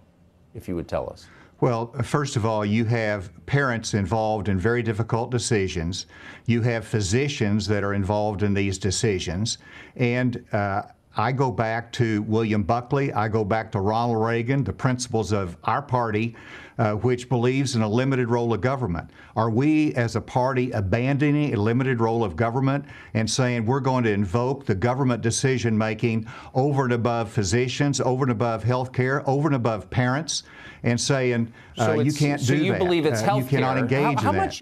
[0.53, 1.27] if you would tell us?
[1.61, 6.05] Well, first of all, you have parents involved in very difficult decisions.
[6.45, 9.57] You have physicians that are involved in these decisions.
[9.95, 10.83] And uh,
[11.17, 15.55] I go back to William Buckley, I go back to Ronald Reagan, the principles of
[15.63, 16.35] our party,
[16.77, 19.09] uh, which believes in a limited role of government.
[19.37, 24.03] Are we, as a party, abandoning a limited role of government and saying we're going
[24.03, 29.27] to invoke the government decision making over and above physicians, over and above health care,
[29.29, 30.43] over and above parents,
[30.83, 32.79] and saying uh, So you can't so do you that?
[32.79, 34.45] believe it's Uh, you cannot engage How- how in that.
[34.47, 34.61] much-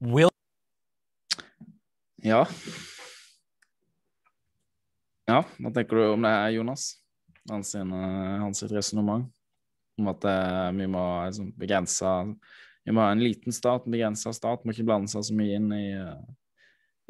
[0.00, 0.30] Will
[2.22, 2.44] Ja.
[5.24, 6.98] Ja, hva tenker du om det, er Jonas?
[7.48, 7.84] Hans, eh,
[8.40, 9.30] hans resonnement
[10.00, 12.12] om at eh, vi må liksom, begrense
[12.84, 15.56] Vi må ha en liten stat, en begrensa stat, må ikke blande seg så mye
[15.56, 16.24] inn i, eh,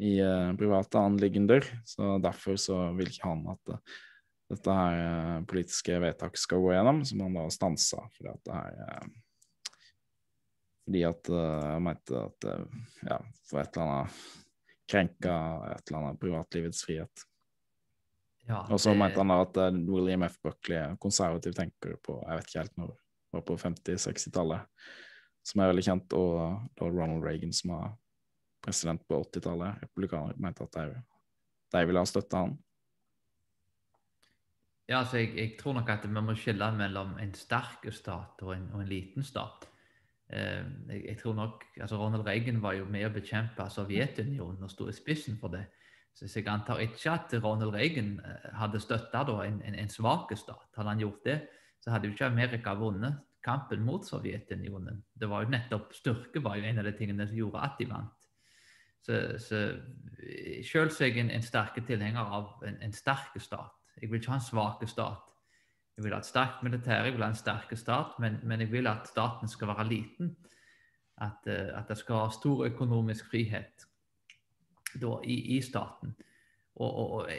[0.07, 0.13] i
[0.55, 1.67] private anliggender.
[1.83, 3.75] Så derfor så vil ikke han at
[4.53, 9.05] dette her politiske vedtaket skal gå gjennom, som han da stansa fordi at det her
[10.85, 12.45] fordi at han mente at
[13.09, 13.17] ja,
[13.49, 14.19] for et eller annet
[14.91, 15.37] krenka
[15.73, 17.25] et eller annet privatlivets frihet.
[18.45, 20.37] Ja, Og så mente han da at eh, William F.
[20.43, 22.91] Buckley er konservativ tenker på jeg vet ikke helt når,
[23.33, 24.67] var på 50-60-tallet,
[25.45, 26.35] som er veldig kjent, og
[26.77, 27.95] da Ronald Reagan, som var
[28.63, 31.01] president på 80-tallet, republikaner, mente at de,
[31.73, 32.55] de ville ha støtta han.
[34.85, 38.53] Ja, altså jeg, jeg tror nok at vi må skille mellom en sterk stat og
[38.53, 39.65] en, og en liten stat.
[40.29, 44.71] Eh, jeg, jeg tror nok, altså Ronald Reagan var jo med å bekjempe Sovjetunionen og
[44.71, 45.65] sto i spissen for det.
[46.15, 50.69] Så jeg antar ikke at Ronald Reagan eh, hadde støtta en, en, en svak stat.
[50.77, 51.39] Hadde han gjort det,
[51.83, 55.03] så hadde jo ikke Amerika vunnet kampen mot Sovjetunionen.
[55.13, 57.89] Det var jo nettopp Styrke var jo en av de tingene som gjorde at de
[57.89, 58.29] vant.
[59.05, 59.59] Så, så
[60.65, 63.75] Selv er jeg en, en sterk tilhenger av en, en sterk stat.
[64.01, 65.33] Jeg vil ikke ha en svak stat.
[65.95, 68.71] Jeg vil ha et sterkt militær, jeg vil ha en sterk stat, men, men jeg
[68.71, 70.31] vil at staten skal være liten.
[71.21, 73.85] At, eh, at det skal ha stor økonomisk frihet
[75.01, 76.15] da, i, i staten.
[76.75, 77.29] Og, og, og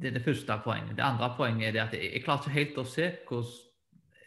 [0.00, 0.96] Det er det første poenget.
[0.96, 3.50] Det andre poenget er at jeg, klarer ikke helt å se hvordan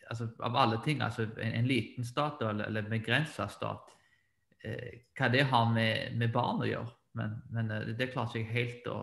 [0.10, 3.94] altså, Av alle ting, altså en, en liten stat eller, eller begrensa stat,
[4.64, 6.94] eh, hva det har med, med barn å gjøre.
[7.18, 8.98] Men, men eh, det klarer ikke jeg helt å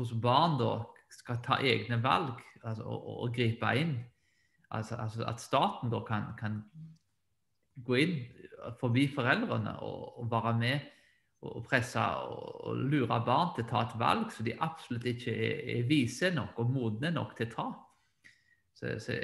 [0.00, 0.70] Hvordan barn da
[1.12, 3.98] skal ta egne valg altså, og, og gripe inn.
[4.70, 6.62] Altså, altså At staten da kan, kan
[7.84, 8.14] gå inn
[8.80, 10.88] forbi foreldrene og, og være med
[11.40, 15.86] og presse og, lure barn til å ta et valg som de absolutt ikke er,
[15.88, 17.66] vise nok og modne nok til å ta.
[18.76, 19.16] Så, så,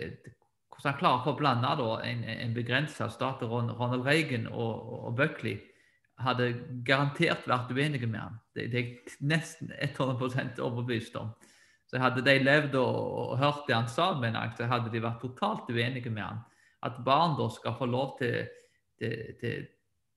[0.72, 5.60] hvordan han klarer å blande da, en, en begrensa stat, Ronald Reagan og, og Buckley,
[6.24, 6.48] hadde
[6.88, 8.40] garantert vært uenige med ham.
[8.56, 11.34] Det, det er nesten 100 overbevist om.
[11.86, 15.20] Så hadde de levd og, og hørt det han sa, jeg, så hadde de vært
[15.22, 16.40] totalt uenige med han.
[16.84, 18.48] At barn da skal få lov til,
[18.98, 19.66] til, til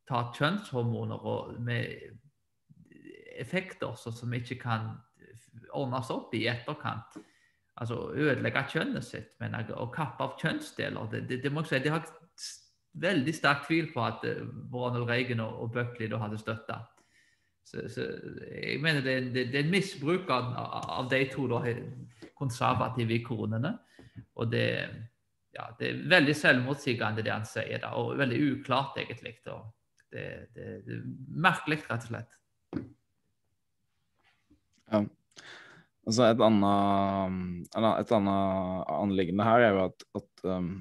[0.09, 2.17] ta kjønnshormoner med
[3.39, 4.91] effekter som ikke kan
[5.77, 7.19] ordnes opp i etterkant.
[7.79, 11.11] Altså ødelegge kjønnet sitt men å kappe av kjønnsdeler.
[11.11, 12.07] Det, det, det må jeg si, det har
[12.99, 14.41] veldig sterk tvil på at eh,
[14.73, 16.81] Ronald Reagan og, og Buckley da hadde støtta.
[17.63, 18.07] Så, så
[18.49, 21.61] jeg mener det, det, det er en misbruk av, av de to da,
[22.39, 23.75] konservative ikonene.
[24.41, 24.65] Og det,
[25.55, 29.37] ja, det er veldig selvmotsigende det han sier, da, og veldig uklart egentlig.
[29.53, 29.67] Og
[30.13, 31.07] det, det, det er
[31.47, 32.35] merkelig, rett og slett.
[34.89, 35.03] Ja.
[36.09, 40.71] Altså et annet, et annet anliggende her er jo at, at, um,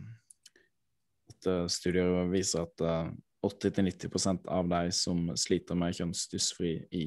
[1.28, 3.10] at uh, studier viser at uh,
[3.44, 7.04] 80-90% av de som sliter med kjønnsdysfri i,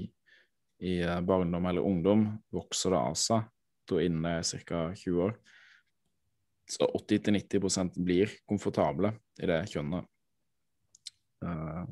[0.85, 3.49] i uh, barndom eller ungdom, vokser det av seg
[3.89, 4.83] da innen det er ca.
[4.95, 5.33] 20 år.
[6.71, 10.05] Så 80-90% blir komfortable i det kjønnet.
[11.43, 11.89] Uh,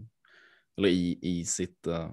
[0.77, 2.09] eller i, i sitt uh,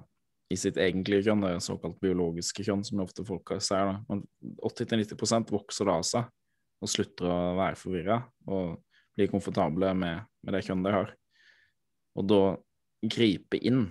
[0.53, 3.89] i sitt egentlige kjønn, det såkalt biologiske kjønn, som ofte folk sier.
[3.91, 3.97] da.
[4.07, 4.23] Men
[4.63, 6.29] 80-90 vokser det av seg
[6.85, 8.21] og slutter å være forvirra
[8.53, 8.77] og
[9.17, 11.15] blir komfortable med, med det kjønnet de har.
[12.17, 12.43] Og da
[13.17, 13.87] gripe inn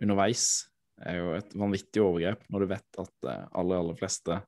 [0.00, 0.46] underveis
[1.04, 4.40] er jo et vanvittig overgrep når du vet at de aller, aller fleste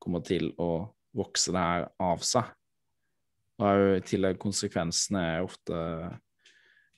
[0.00, 2.46] kommer til å vokse det her av seg.
[3.58, 5.80] Og er i tillegg konsekvensene er ofte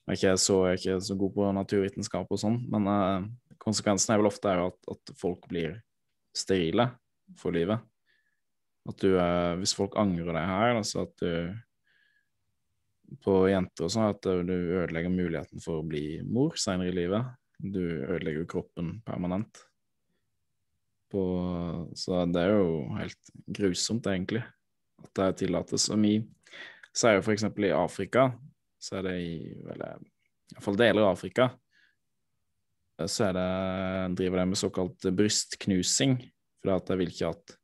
[0.07, 3.29] jeg er ikke så, jeg er ikke så god på naturvitenskap og sånn, men eh,
[3.63, 5.81] konsekvensen er vel ofte at, at folk blir
[6.37, 6.93] sterile
[7.41, 7.83] for livet.
[8.87, 11.57] At du, eh, hvis folk angrer deg her, altså at du
[13.23, 17.27] på jenter og sånn, at du ødelegger muligheten for å bli mor senere i livet.
[17.59, 19.63] Du ødelegger kroppen permanent.
[21.13, 21.23] På,
[21.95, 24.43] så det er jo helt grusomt, egentlig,
[25.03, 25.87] at det tillates.
[25.95, 26.17] Og vi
[26.97, 27.47] så er jo f.eks.
[27.47, 28.31] i Afrika,
[28.87, 29.85] så er det i vel,
[30.55, 31.51] iallfall deler av Afrika,
[33.05, 33.49] så er det,
[34.23, 36.17] driver de med såkalt brystknusing.
[36.63, 37.57] For at jeg vil ikke at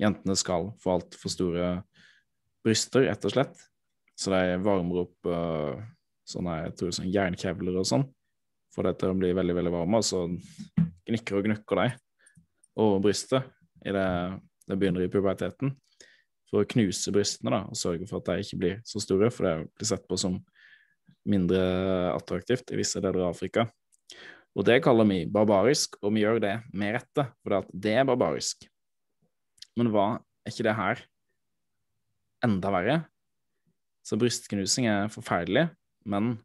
[0.00, 1.70] jentene skal få altfor store
[2.64, 3.64] bryster, rett og slett.
[4.16, 5.80] Så de varmer opp uh,
[6.28, 8.06] sånne, jeg tror, sånn jernkjevler og sånn.
[8.76, 10.22] Får det til å bli veldig veldig varme, og så
[11.08, 11.88] gnikker og gnukker de
[12.76, 13.48] over brystet
[13.86, 15.74] idet det det begynner i puberteten.
[16.50, 19.46] For å knuse brystene da, og sørge for at de ikke blir så store, for
[19.46, 20.38] det blir sett på som
[21.28, 21.60] mindre
[22.14, 23.66] attraktivt i visse deler av Afrika.
[24.56, 28.64] Og det kaller vi barbarisk, og vi gjør det med rette, for det er barbarisk.
[29.76, 31.02] Men hva er ikke det her
[32.46, 32.98] enda verre?
[34.06, 35.66] Så brystknusing er forferdelig,
[36.08, 36.36] men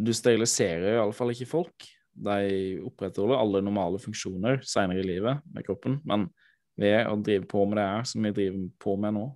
[0.00, 1.88] du steriliserer iallfall ikke folk.
[2.16, 6.30] De opprettholder alle normale funksjoner seinere i livet med kroppen, men
[6.80, 9.26] ved å drive på med det her som vi driver på med nå,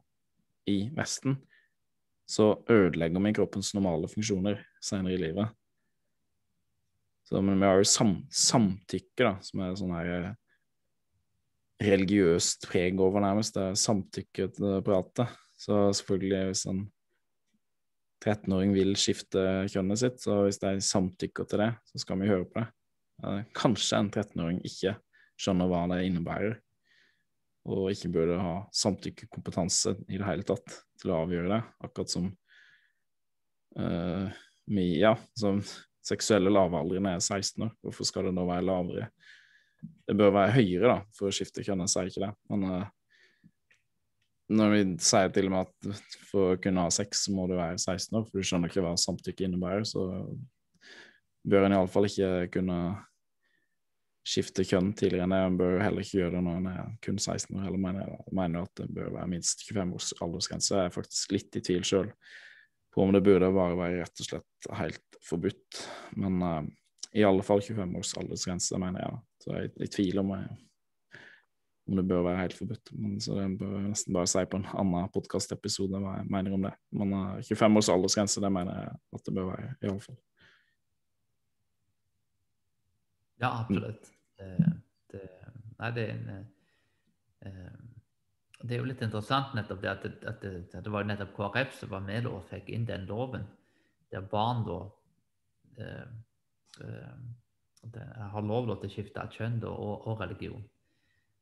[0.71, 1.37] i Vesten,
[2.25, 5.53] så ødelegger vi kroppens normale funksjoner senere i livet.
[7.29, 10.33] Så, men vi har jo sam, samtykke, da, som er sånn her eh,
[11.85, 13.57] religiøst preg over, nærmest.
[13.57, 15.33] Det er samtykke til pratet.
[15.57, 16.83] Så selvfølgelig, hvis en
[18.25, 19.41] 13-åring vil skifte
[19.73, 22.69] kjønnet sitt, så hvis de samtykker til det, så skal vi høre på det.
[23.57, 24.97] Kanskje en 13-åring ikke
[25.41, 26.59] skjønner hva det innebærer,
[27.65, 32.27] og ikke bør ha samtykkekompetanse i det hele tatt til å avgjøre det, akkurat som
[33.81, 34.43] uh,
[34.75, 35.63] Mia, som
[36.05, 37.73] seksuelle lavalderen er 16 år.
[37.85, 39.09] Hvorfor skal det da være lavere?
[40.05, 42.33] Det bør være høyere da, for å skifte kjønn, jeg sier ikke det.
[42.53, 42.93] Men uh,
[44.53, 47.57] når vi sier til og med at for å kunne ha sex, så må du
[47.57, 50.05] være 16 år, for du skjønner ikke hva samtykke innebærer, så
[51.49, 52.79] bør en iallfall ikke kunne
[54.25, 55.41] skifte kjønn tidligere enn det.
[55.45, 57.67] En bør heller ikke gjøre det når en er kun 16 år.
[57.69, 60.73] Eller mener mener at det bør være minst 25 års aldersgrense.
[60.79, 62.11] Jeg er faktisk litt i tvil sjøl
[62.95, 65.81] på om det burde bare være rett og slett helt forbudt.
[66.21, 66.61] Men uh,
[67.15, 69.19] i alle fall 25 års aldersgrense, mener jeg.
[69.45, 71.21] Så jeg jeg tviler om, jeg,
[71.91, 72.95] om det bør være helt forbudt.
[72.97, 76.57] Men, så det bør jeg nesten bare si på en annen podkastepisode hva jeg mener
[76.57, 76.73] om det.
[76.97, 80.21] Men uh, 25 års aldersgrense, det mener jeg at det bør være, i alle fall.
[83.43, 84.14] Ja, absolutt.
[84.39, 84.53] Det,
[85.13, 85.25] det,
[85.79, 86.31] nei, det er en
[87.47, 87.85] uh,
[88.65, 91.35] det er jo litt interessant nettopp det at det, at det, at det var nettopp
[91.37, 93.45] KrF som var med og fikk inn den loven,
[94.13, 94.79] der barn da
[95.83, 96.07] eh,
[96.87, 100.63] eh, har lov til å skifte kjønn da, og, og, religion.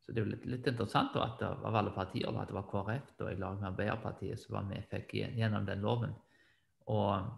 [0.03, 2.67] Så det er jo litt, litt interessant da, at av alle partier at det var
[2.73, 6.17] KrF da, i lag med Arbeiderpartiet som var med og fikk gjennom den loven.
[6.91, 7.31] Og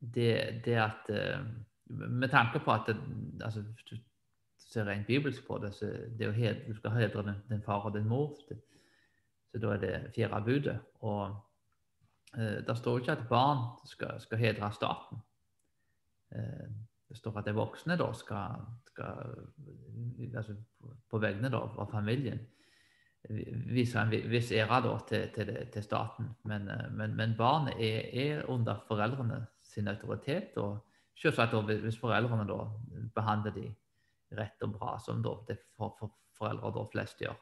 [0.00, 1.44] det, det at eh,
[1.92, 2.86] Med tanke på at
[3.44, 3.60] altså,
[4.72, 7.86] ser rent bibelsk på det, så det å hedre, du skal hedre din, din far
[7.88, 8.36] og din mor.
[8.48, 8.58] Det,
[9.52, 10.78] så da er det fjerde budet.
[11.04, 11.34] Og
[12.38, 15.20] eh, det står ikke at barn skal, skal hedre staten.
[16.32, 16.70] Eh,
[17.12, 19.34] det står at de voksne da skal, skal
[20.32, 20.56] altså
[21.10, 22.40] på vegne da, av familien
[23.28, 26.30] vise en viss ære da, til, til, til, staten.
[26.48, 30.56] Men, eh, men, men barnet er, er, under foreldrene sin autoritet.
[30.56, 32.64] og Selvsagt hvis foreldrene da
[33.14, 33.68] behandler de
[34.36, 37.36] rett og bra, som da det for, for foreldre da flest gjør.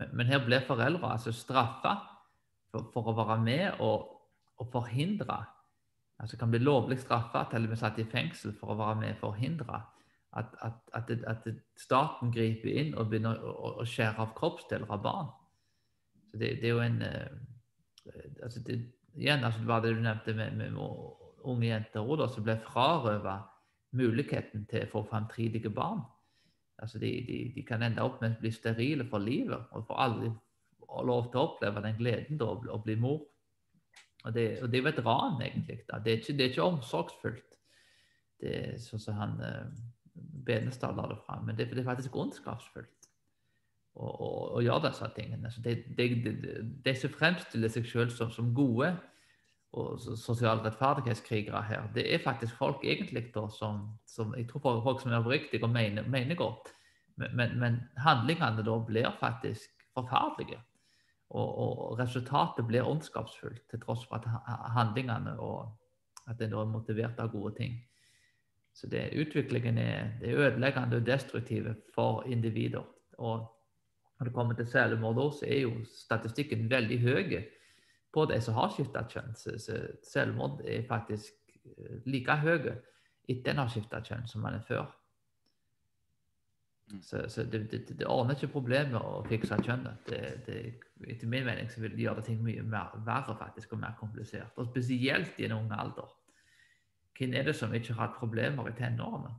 [0.00, 1.96] Men, men her ble foreldre altså straffa
[2.72, 4.08] for, for, å være med og,
[4.60, 5.44] og forhindre
[6.16, 9.10] altså Kan bli lovlig straffa, til og med satt i fengsel for å være med
[9.18, 9.82] og forhindre
[10.36, 15.02] at, at, at, at staten griper inn og begynner å, å, skjære av kroppsdeler av
[15.04, 15.28] barn.
[16.30, 18.78] Så det, det er jo en uh, altså det,
[19.16, 23.38] Igjen, altså det var det du nevnte med, med unge jenter også, som ble frarøva
[23.96, 26.02] muligheten til å få framtidige barn.
[26.82, 30.02] Altså de, de, de, kan ende opp med å bli sterile for livet og får
[30.04, 30.30] aldri
[31.08, 33.22] lov til å oppleve den gleden da, å bli mor.
[34.26, 35.78] Og det, og det er jo et ran, egentlig.
[35.86, 37.58] Det, er ikke, det er ikke omsorgsfullt,
[38.42, 39.68] det sånn som han eh,
[40.46, 41.44] Benestad la det fram.
[41.46, 43.08] Men det, det, er faktisk ondskapsfullt
[43.96, 45.50] å, gjøre disse tingene.
[45.52, 48.92] Så de, de, som fremstiller seg selv som, som gode,
[49.72, 55.00] og sosiale rettferdighetskrigere her, det er faktisk folk egentlig da, som, som Jeg tror folk
[55.02, 56.72] som er oppriktige og mener, mener godt.
[57.16, 60.60] Men, men, men, handlingene da blir faktisk forferdelige.
[61.30, 64.28] Og, og, resultatet blir ondskapsfullt, til tross for at
[64.72, 65.72] handlingene og
[66.30, 67.76] at en er motivert av gode ting.
[68.74, 72.84] Så det, utviklingen er, det er ødeleggende og destruktive for individer.
[73.18, 73.46] Og
[74.18, 77.40] når det kommer til selvmord, så er jo statistikken veldig høy
[78.16, 79.34] på de som har skifta kjønn.
[79.36, 79.56] Så,
[80.08, 81.34] selvmord er faktisk
[81.68, 82.70] eh, like høy
[83.28, 84.86] etter en har skifta kjønn som man er før.
[87.02, 90.06] Så, så det, det, det ordner ikke problemet å fikse kjønnet.
[90.06, 90.60] Det, det,
[91.10, 94.54] etter min mening så vil det gjøre ting mye mer, verre faktisk, og mer komplisert.
[94.56, 96.14] Og spesielt i en ung alder.
[97.18, 99.34] Hvem er det som ikke har hatt problemer i tenårene?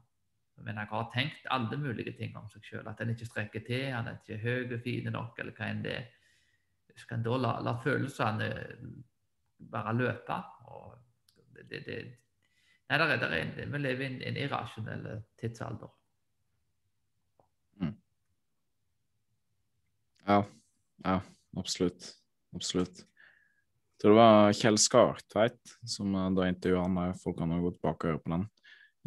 [0.65, 2.87] Men jeg har tenkt alle mulige ting om seg sjøl.
[2.89, 5.83] At en ikke strekker til, han er ikke høy og fin nok, eller hva enn
[5.85, 6.07] det er.
[6.97, 8.47] Skal en da la, la følelsene
[9.71, 10.39] bare løpe?
[11.57, 11.97] Det, det,
[12.89, 15.07] nei, der er, der er vi lever i en, en irrasjonell
[15.41, 15.93] tidsalder.
[20.27, 20.43] Ja,
[21.03, 21.21] ja,
[21.55, 22.09] absolutt.
[22.55, 22.97] Absolutt.
[22.99, 27.15] Jeg tror det var Kjell Skartveit som eh, da intervjuet han.
[27.21, 28.43] Folk kan jo gå tilbake og høre på den.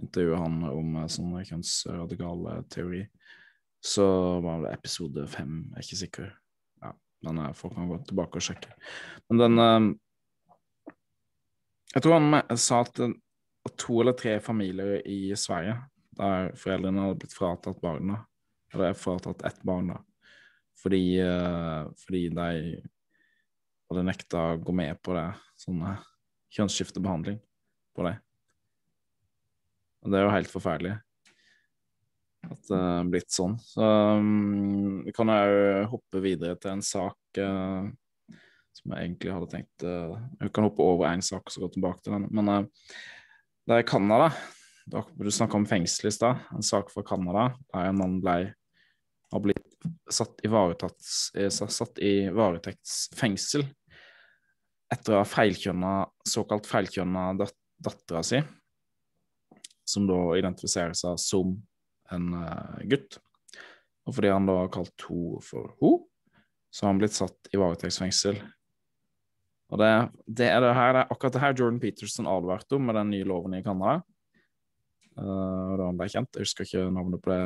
[0.01, 3.03] Intervjuet han om eh, sånn kjønnsradikal eh, teori.
[3.84, 4.07] Så
[4.45, 6.32] var det episode fem, jeg er ikke sikker.
[7.27, 8.73] Men folk kan gå tilbake og sjekke.
[9.29, 9.64] Men den
[11.91, 13.01] Jeg tror han sa at
[13.77, 15.75] to eller tre familier i Sverige
[16.21, 18.21] der foreldrene hadde blitt fratatt barna,
[18.75, 19.99] eller fratatt ett barn, da
[20.81, 22.49] fordi, uh, fordi de
[23.91, 25.29] hadde nekta å gå med på det,
[25.61, 25.83] sånn
[26.55, 27.41] kjønnsskiftebehandling
[27.97, 28.16] på det.
[30.01, 30.97] Og det er jo helt forferdelig
[32.47, 33.57] at det er blitt sånn.
[33.62, 37.88] Så um, vi kan jo hoppe videre til en sak uh,
[38.80, 41.70] som jeg egentlig hadde tenkt uh, Vi kan hoppe over én sak og så gå
[41.74, 42.28] tilbake til den.
[42.32, 42.62] Men uh,
[43.68, 44.30] det er Canada.
[44.91, 46.41] Du snakka om fengsel i stad.
[46.57, 48.38] En sak fra Canada der en mann ble,
[49.30, 49.66] har blitt
[50.11, 53.62] satt i, eh, satt i varetektsfengsel
[54.91, 55.93] etter å ha feilkjønna,
[56.26, 58.41] såkalt feilkjønna dat dattera si,
[59.88, 61.55] som da identifiserer seg som
[62.15, 63.19] en uh, gutt.
[64.09, 65.93] Og fordi han da har kalt henne for ho,
[66.71, 68.39] så har han blitt satt i varetektsfengsel.
[69.71, 69.91] Og det,
[70.27, 73.13] det, er det her, det er akkurat det her Jordan Peterson advarte om med den
[73.15, 74.01] nye loven i Canada.
[75.19, 76.35] Uh, da han ble kjent.
[76.35, 77.43] Jeg husker ikke navnet på det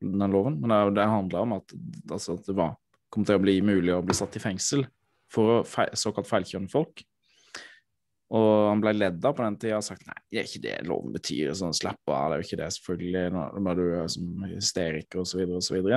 [0.00, 1.74] den loven, men det, det handla om at,
[2.10, 2.76] altså, at, det var,
[3.12, 4.84] kom til å bli mulig å bli satt i fengsel
[5.32, 7.02] for feil, såkalt feilkjønne folk.
[8.34, 10.76] Og han ble ledd av på den tida og sagt nei, det er ikke det
[10.88, 11.52] loven betyr.
[11.54, 13.26] sånn, Slapp av, det er jo ikke det, selvfølgelig.
[13.36, 15.44] Nå er du som hysteriker osv.
[15.60, 15.92] osv.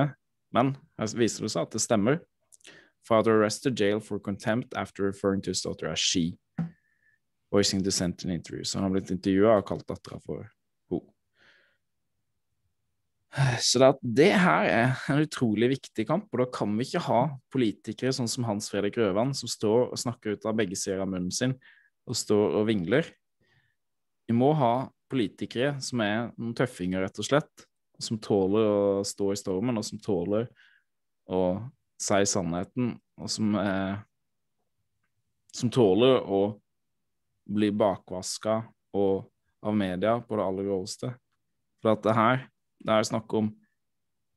[0.54, 2.20] Men her viser det seg at det stemmer.
[3.06, 6.38] Father arrested jail for contempt after referring to his daughter as she.
[7.50, 8.62] Voicing dissent in interview.
[8.62, 10.46] Så han har blitt intervjua og kalt dattera for
[13.62, 17.20] så det, det, her er en utrolig viktig kamp, og da kan vi ikke ha
[17.54, 21.12] politikere sånn som Hans Fredrik Røvan, som står og snakker ut av begge sider av
[21.12, 21.54] munnen sin
[22.10, 23.06] og står og vingler.
[24.26, 27.66] Vi må ha politikere som er noen tøffinger, rett og slett,
[28.00, 30.48] som tåler å stå i stormen, og som tåler
[31.30, 31.42] å
[32.00, 33.98] si sannheten, og som, eh,
[35.52, 36.60] som tåler å
[37.50, 38.62] bli bakvaska
[38.94, 41.14] av media på det aller groveste.
[41.82, 42.48] For at det her
[42.80, 43.56] det er snakk om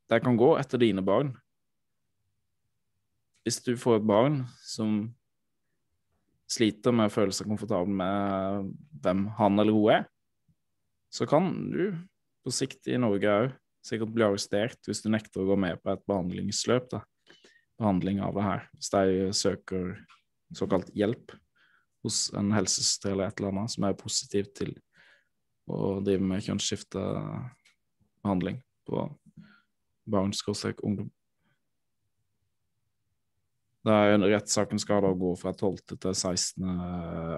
[0.09, 1.29] Det kan gå etter dine barn.
[3.41, 5.15] Hvis du får et barn som
[6.53, 8.71] sliter med å føle seg komfortabel med
[9.03, 10.05] hvem han eller hun er,
[11.13, 11.83] så kan du
[12.43, 13.51] på sikt i Norge òg
[13.83, 16.85] sikkert bli arrestert hvis du nekter å gå med på et behandlingsløp.
[16.91, 16.99] da.
[17.79, 18.61] Behandling av det her.
[18.77, 19.03] Hvis de
[19.35, 19.83] søker
[20.55, 21.33] såkalt hjelp
[22.03, 24.71] hos en helsesøster eller et eller annet som er positiv til
[25.71, 28.95] å drive med kjønnsskiftebehandling på
[30.11, 31.09] barn-ungdom.
[33.83, 35.97] Rettssaken skal da gå fra 12.
[35.97, 36.69] til 16.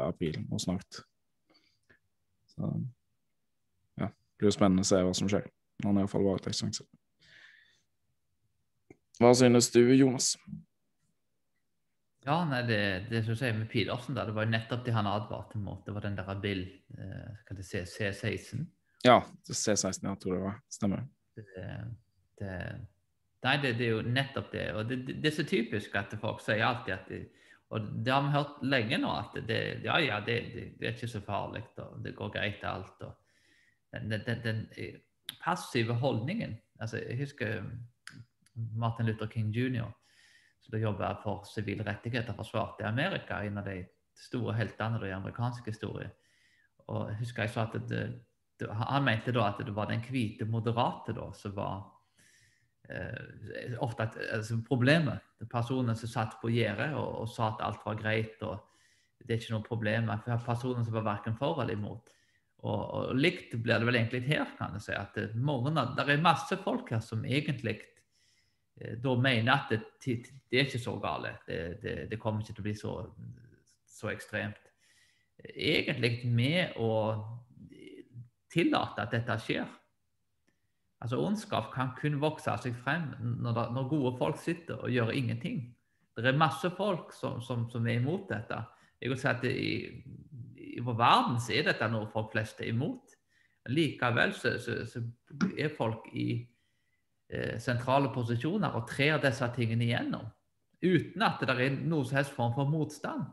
[0.05, 1.01] april nå snart.
[2.53, 2.69] Så
[3.97, 5.49] ja, det blir jo spennende å se hva som skjer.
[5.83, 6.87] Han er iallfall varetektsfengsel.
[9.19, 10.35] Hva synes du, Jonas?
[12.25, 12.79] Ja, nei, det,
[13.11, 15.83] det som sier med Pilarsen, da, det var jo nettopp det han advarte mot.
[15.85, 16.63] Det var den der Bill
[16.97, 18.65] eh, C16
[19.05, 19.19] ja,
[19.51, 20.55] C16, jeg tror det var.
[20.71, 21.03] Stemmer.
[21.35, 21.45] Det,
[22.39, 22.53] det,
[23.45, 24.65] nei, det, det, er jo nettopp det.
[24.73, 27.23] Og det, det, er så typisk at folk sier alltid at de,
[27.75, 30.35] Og det har vi hørt lenge nå, at det, ja, ja, det,
[30.81, 33.01] er ikke så farlig, og det går greit alt.
[33.01, 33.15] Og
[33.93, 34.67] den, den, den
[35.41, 37.63] passive holdningen altså Jeg husker
[38.75, 39.89] Martin Luther King jr.,
[40.61, 42.33] som jobba for sivile rettigheter,
[42.79, 43.85] i Amerika, en av de
[44.15, 46.09] store heltene i amerikansk historie.
[46.87, 50.45] Og jeg husker jeg sa at det, han mente da at det var den hvite
[50.45, 51.83] moderate da, som var
[52.89, 55.23] eh, ofte et, altså problemet.
[55.51, 58.59] Personen som satt på gjerdet og, og, sa at alt var greit og
[59.25, 60.11] det er ikke noe problem.
[60.45, 62.11] Personen som var verken for eller imot.
[62.65, 64.93] Og, og, likt blir det vel egentlig her, kan jeg si.
[64.97, 67.77] at det, mange, det er masse folk her som egentlig
[68.81, 71.35] eh, da mener at det, det, er ikke så gale.
[71.47, 72.93] Det, det, det kommer ikke til å bli så,
[73.89, 74.61] så ekstremt.
[75.45, 76.91] Egentlig med å
[78.55, 79.67] tillate at dette skjer.
[81.05, 84.89] Altså Ondskap kan kun vokse av seg frem når, det, når gode folk sitter og
[84.89, 85.59] gjør ingenting.
[86.17, 88.57] Det er masse folk som, som, som er imot dette.
[88.97, 89.75] Jeg vil si at i,
[90.73, 93.13] i vår verden så er dette noe folk flest er imot.
[93.69, 95.03] Likevel så, så, så
[95.53, 96.39] er folk i
[97.29, 100.25] eh, sentrale posisjoner og trer disse tingene igjennom.
[100.81, 103.27] Uten at det er noen som helst form for motstand.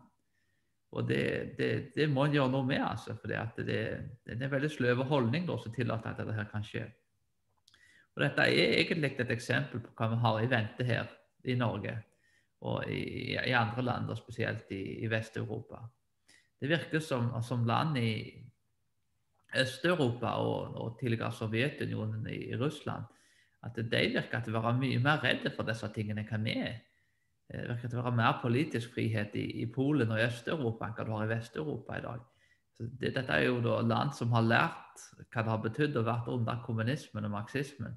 [0.93, 3.17] Og det, det, det må en gjøre noe med, altså.
[3.17, 3.79] For det, det,
[4.29, 6.91] er en veldig sløv holdning som tillater at dette her kan skje.
[8.13, 11.13] Og Dette er egentlig et eksempel på hva vi har i vente her
[11.49, 11.97] i Norge
[12.63, 15.81] og i, i andre land, og spesielt i, i Vest-Europa.
[16.61, 18.13] Det virker som, som land i
[19.59, 23.05] Øst-Europa og, og, tidligere Sovjetunionen i, i Russland
[23.63, 23.85] at de
[24.15, 26.79] virker til å være mye mer redde for disse tingene enn vi er.
[27.51, 30.97] Det virker til å være mer politisk frihet i, i Polen og i Øst-Europa enn
[30.97, 32.25] hva du har i Vest-Europa i dag.
[32.79, 36.35] Det, dette er jo da land som har lært hva det har betydd å være
[36.35, 37.95] under kommunismen og marxismen.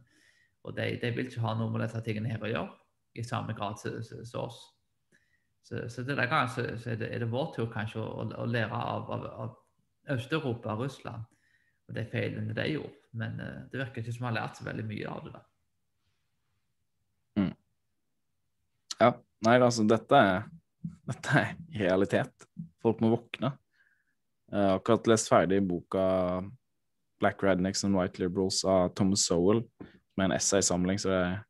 [0.65, 3.53] Og de, de, vil ikke ha noe med disse tingene her å gjøre i samme
[3.55, 4.59] grad som oss.
[5.65, 8.45] Så, så denne gangen så, så er, det, er, det, vår tur kanskje å, å
[8.49, 11.26] lære av, av, av Øst-Europa og Russland
[11.86, 13.01] og de feilene de gjorde.
[13.17, 15.43] Men uh, det virker ikke som vi har lært så veldig mye av det.
[17.41, 17.53] Mm.
[18.99, 19.11] Ja.
[19.45, 20.45] Nei, altså, dette er,
[21.11, 22.49] dette er realitet.
[22.82, 23.55] Folk må våkne.
[24.56, 26.01] Jeg har akkurat lest ferdig boka
[27.20, 29.64] 'Black Rednecks and White Liberals' av Thomas Sowell,
[30.16, 31.41] med en essaysamling, så det er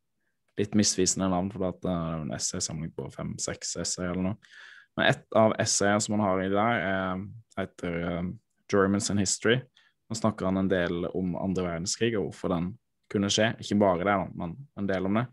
[0.57, 4.37] litt misvisende navn, for det er en essaysamling på fem-seks essay eller noe.
[4.97, 7.21] Men ett av essayene som han har i der, er,
[7.59, 8.31] heter um,
[8.71, 9.61] 'Germans and History'.
[10.09, 12.71] Nå snakker han en del om andre verdenskrig og hvorfor den
[13.11, 13.51] kunne skje.
[13.61, 15.27] Ikke bare det, men en del om det.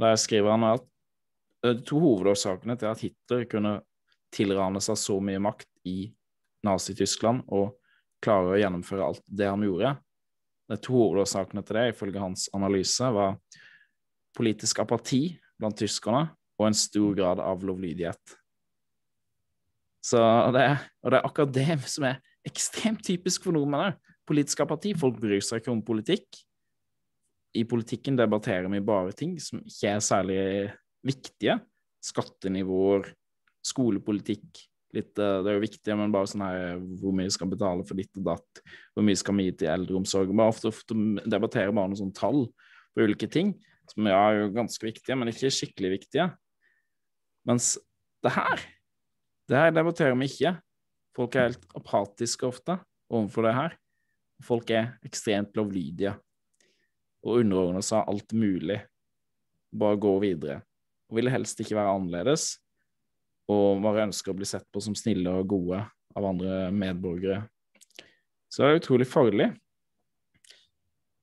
[0.00, 0.88] Der skriver han at
[1.62, 3.80] de to hovedårsakene til at Hitler kunne
[4.32, 6.12] tilrane seg så mye makt i
[6.66, 7.76] Nazi-Tyskland og
[8.22, 9.96] klare å gjennomføre alt det han gjorde.
[10.70, 13.36] De to hovedårsakene til det, ifølge hans analyse, var
[14.36, 15.24] politisk apati
[15.60, 16.28] blant tyskerne
[16.60, 18.38] og en stor grad av lovlydighet.
[20.02, 20.18] Så
[20.54, 20.64] det,
[21.02, 23.94] og det er akkurat det som er ekstremt typisk for nordmenn.
[24.26, 24.94] Politisk apati.
[24.98, 26.40] Folk bryr seg ikke om politikk.
[27.58, 30.42] I politikken debatterer vi bare ting som ikke er særlig
[31.04, 31.58] viktige.
[32.02, 33.12] Skattenivåer,
[33.66, 34.62] skolepolitikk.
[34.92, 37.98] Litt, eh, det er jo viktig, men bare sånn her hvor mye skal betale for
[37.98, 38.62] ditt og datt,
[38.92, 40.32] hvor mye skal vi gi til eldreomsorg.
[40.32, 42.44] Vi ofte, ofte debatterer bare noen sånne tall
[42.92, 43.54] på ulike ting,
[43.88, 46.28] som ja, er jo ganske viktige, men ikke skikkelig viktige.
[47.48, 47.74] Mens
[48.22, 48.66] det her,
[49.50, 50.54] det her debatterer vi ikke.
[51.16, 52.76] Folk er helt apatiske ofte
[53.12, 53.78] overfor det her.
[54.42, 56.14] Folk er ekstremt lovlydige
[57.22, 58.80] og underordner seg alt mulig.
[59.72, 60.60] Bare gå videre
[61.12, 62.54] og ville helst ikke være annerledes,
[63.52, 65.82] og bare ønsker å bli sett på som snille og gode
[66.16, 67.42] av andre medborgere.
[68.52, 69.48] Så det er utrolig farlig.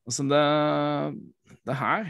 [0.10, 2.10] Altså, det, det her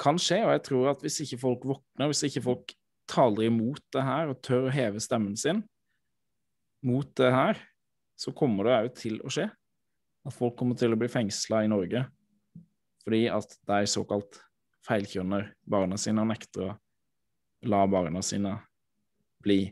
[0.00, 2.74] kan skje, og jeg tror at hvis ikke folk våkner, hvis ikke folk
[3.08, 5.62] taler imot det her og tør å heve stemmen sin
[6.84, 7.60] mot det her,
[8.20, 9.48] så kommer det òg til å skje.
[10.24, 12.06] At folk kommer til å bli fengsla i Norge
[13.04, 14.38] fordi at de såkalt
[14.86, 16.74] feilkjønner barna sine og nekter å
[17.68, 18.56] la barna sine
[19.44, 19.66] bli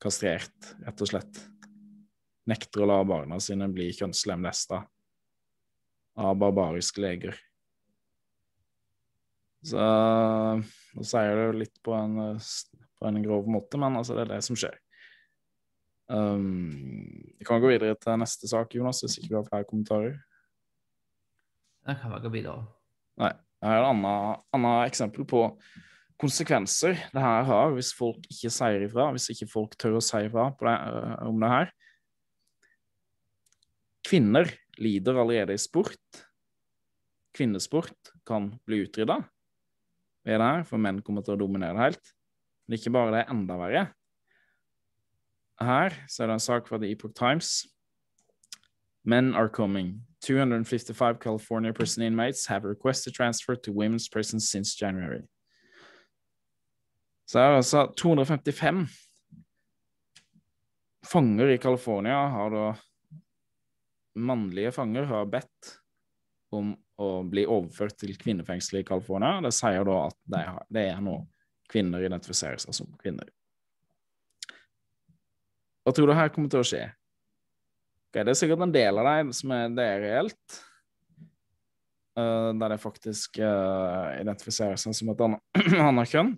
[0.00, 1.40] kastrert, rett og slett.
[2.48, 4.82] Nekter å la barna sine bli kjønnslemlesta
[6.18, 7.36] av barbariske leger.
[9.64, 12.38] Så Nå sier jeg det litt på en,
[12.98, 14.78] på en, grov måte, men altså, det er det som skjer.
[16.08, 16.70] Um,
[17.36, 20.16] vi kan gå videre til neste sak, Jonas, hvis ikke du har flere kommentarer.
[21.88, 22.64] Jeg kan bare gå videre.
[23.20, 23.34] Nei.
[23.58, 25.42] Jeg har et annet, annet eksempel på
[26.18, 30.24] konsekvenser det her har hvis folk ikke sier ifra, hvis ikke folk tør å si
[30.26, 31.70] ifra det, uh, om det her.
[34.08, 34.50] Kvinner
[34.80, 36.22] lider allerede i sport.
[37.36, 39.20] Kvinnesport kan bli utrydda
[40.26, 42.12] ved det her, for menn kommer til å dominere det helt.
[42.66, 43.86] Men ikke bare det, er enda verre.
[45.58, 47.66] Her så er det en sak fra The Epoch Times.
[49.04, 50.02] Men are coming.
[50.20, 55.22] 255 California prison inmates have requested transfer to women's prison since January.
[57.28, 58.86] Så er altså 255
[61.08, 62.68] fanger i California har da
[64.18, 65.68] Mannlige fanger har bedt
[66.50, 69.36] om å bli overført til kvinnefengselet i California.
[69.44, 71.20] Det sier da at det er, det er nå
[71.70, 73.28] kvinner identifiserer seg som kvinner.
[75.84, 76.82] Hva tror du her kommer til å skje?
[78.08, 80.58] Okay, det er sikkert en del av dem som er, det er reelt.
[82.18, 86.34] Uh, der de faktisk uh, identifiserer seg som et annet kjønn.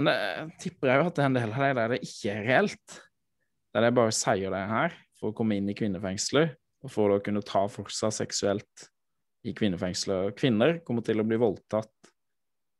[0.00, 2.32] Men det tipper jeg jo at det er en del av dem der det ikke
[2.32, 2.94] er reelt.
[3.74, 7.18] Der de bare sier det her for å komme inn i kvinnefengsler, og for å
[7.20, 8.86] kunne ta for seg seksuelt
[9.44, 10.32] i kvinnefengsler.
[10.40, 11.92] Kvinner kommer til å bli voldtatt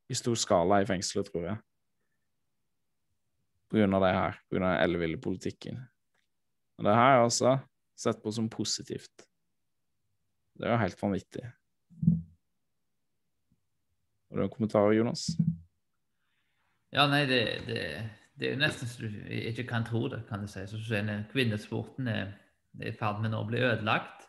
[0.09, 1.61] i stor skala i fengselet, tror jeg.
[3.69, 5.85] På grunn av det her, på grunn av den elleville politikken.
[6.81, 7.59] Og det her er altså
[8.01, 9.29] sett på som positivt.
[10.57, 11.45] Det er jo helt vanvittig.
[14.31, 15.29] Har du en kommentar, Jonas?
[16.91, 17.83] Ja, nei, det, det,
[18.35, 20.65] det er jo nesten så du ikke kan tro det, kan du si.
[20.67, 22.33] Så sier, Kvinnesporten er
[22.83, 24.27] i ferd med å bli ødelagt.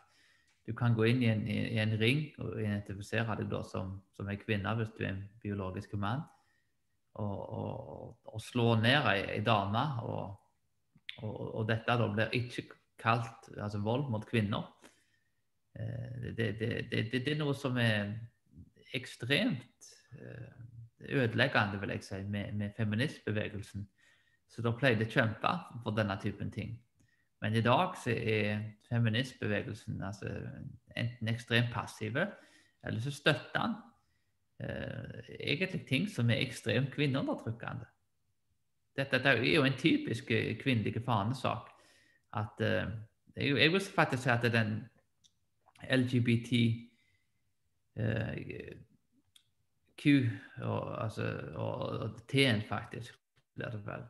[0.62, 4.28] Du kan gå inn i en, i en ring og identifisere deg da som, som
[4.30, 6.22] en kvinne hvis du er en biologisk mann,
[7.18, 9.82] og, og, og slå ned ei, ei dame.
[10.06, 10.38] Og,
[11.26, 12.68] og, dette da blir ikke
[13.02, 14.70] kalt altså vold mot kvinner.
[15.74, 18.14] Eh, det, det, det, det, er noe som er
[18.94, 20.62] ekstremt eh,
[21.08, 23.88] ødeleggende, vil jeg si, med, med feministbevegelsen.
[24.48, 26.74] Så da pleide å kjempe for denne typen ting.
[27.42, 30.28] Men i dag så er feministbevegelsen altså,
[30.96, 32.26] enten ekstremt passive,
[32.84, 33.74] eller så støtter han
[34.60, 37.88] eh, egentlig ting som er ekstremt kvinneundertrykkende.
[38.96, 40.30] Dette, dette, er jo en typisk
[40.60, 41.72] kvinnelig fanesak.
[42.36, 42.92] At, eh,
[43.36, 44.84] jeg vil faktisk si at den
[45.90, 46.52] LGBT
[47.96, 48.36] eh,
[50.02, 50.28] Q
[50.62, 53.14] og, altså, og, og T-en, faktisk,
[53.54, 54.04] blir det vel.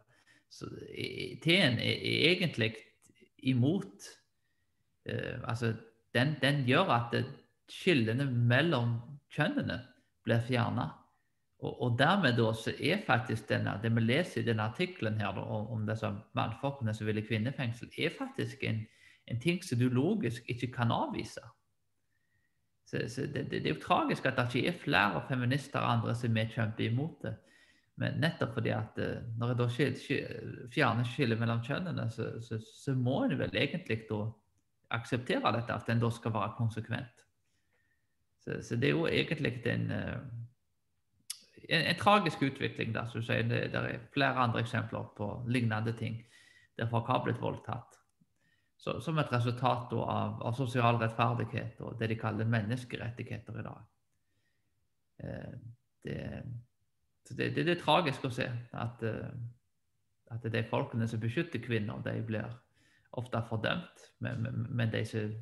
[0.52, 0.68] Så
[1.44, 2.74] T-en er, er egentlig
[3.42, 4.08] imot
[5.06, 5.74] eh, Altså,
[6.14, 7.16] den, den, gjør at
[7.68, 8.98] skillene mellom
[9.32, 9.78] kjønnene
[10.24, 10.90] blir fjerna.
[11.62, 15.38] Og, og, dermed da så er faktisk denne, det vi leser i denne artikkelen her
[15.38, 18.82] om, om disse mannfolkene som vil i kvinnefengsel, er faktisk en,
[19.30, 21.42] en, ting som du logisk ikke kan avvise.
[22.92, 26.14] Så, så det, det, er jo tragisk at det ikke er flere feminister og andre
[26.18, 27.32] som er kjemper imot det.
[28.00, 32.94] Men nettopp fordi at eh, når jeg da fjerner skillet mellom kjønnene, så, så, så,
[32.96, 34.20] må en vel egentlig da
[34.92, 37.24] akseptere dette, at en da skal være konsekvent.
[38.44, 40.20] Så, så det er jo egentlig en, eh,
[41.68, 42.92] en, en tragisk utvikling.
[42.94, 43.48] der, så sier.
[43.48, 46.20] Det, det, er flere andre eksempler på lignende ting
[46.76, 48.01] der folk har blitt voldtatt.
[48.82, 53.84] Så, som et resultat av, av, sosial rettferdighet og det de kaller menneskerettigheter i dag.
[55.22, 55.52] Eh,
[56.02, 56.18] det
[57.28, 59.30] det, det, det, er tragisk å se at, eh,
[60.34, 62.50] at de folkene som beskytter kvinner, de blir
[63.18, 64.06] ofte fordømt.
[64.24, 65.34] Men, men de som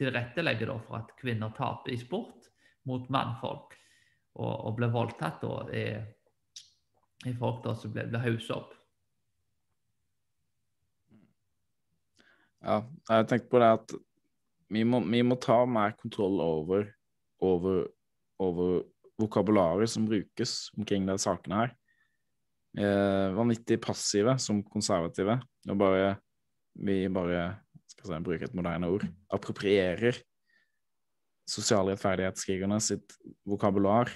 [0.00, 2.48] tilrettelegger for at kvinner taper i sport
[2.88, 3.76] mot mannfolk
[4.36, 6.08] og, og blir voldtatt, da, er,
[7.26, 8.75] er folk da som blir, blir hauset opp.
[12.64, 13.96] Ja, jeg tenkte på det at
[14.72, 16.88] vi må, vi må ta mer kontroll over,
[17.44, 17.84] over,
[18.42, 18.80] over
[19.20, 21.74] vokabularet som brukes omkring de sakene her.
[22.76, 25.38] Eh, vanvittig passive som konservative.
[25.68, 26.16] Og bare,
[26.74, 27.44] vi bare
[27.88, 30.18] skal si, bruke et moderne ord approprierer
[31.46, 33.14] sosialrettferdighetskrigerne sitt
[33.46, 34.10] vokabular,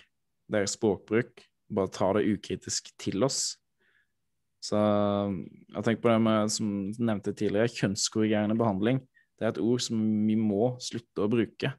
[0.51, 3.55] deres språkbruk, bare tar det ukritisk til oss.
[4.61, 9.01] Så jeg tenker på det med, som nevnte tidligere, kjønnskorrigerende behandling.
[9.41, 11.73] Det er et ord som vi må slutte å bruke.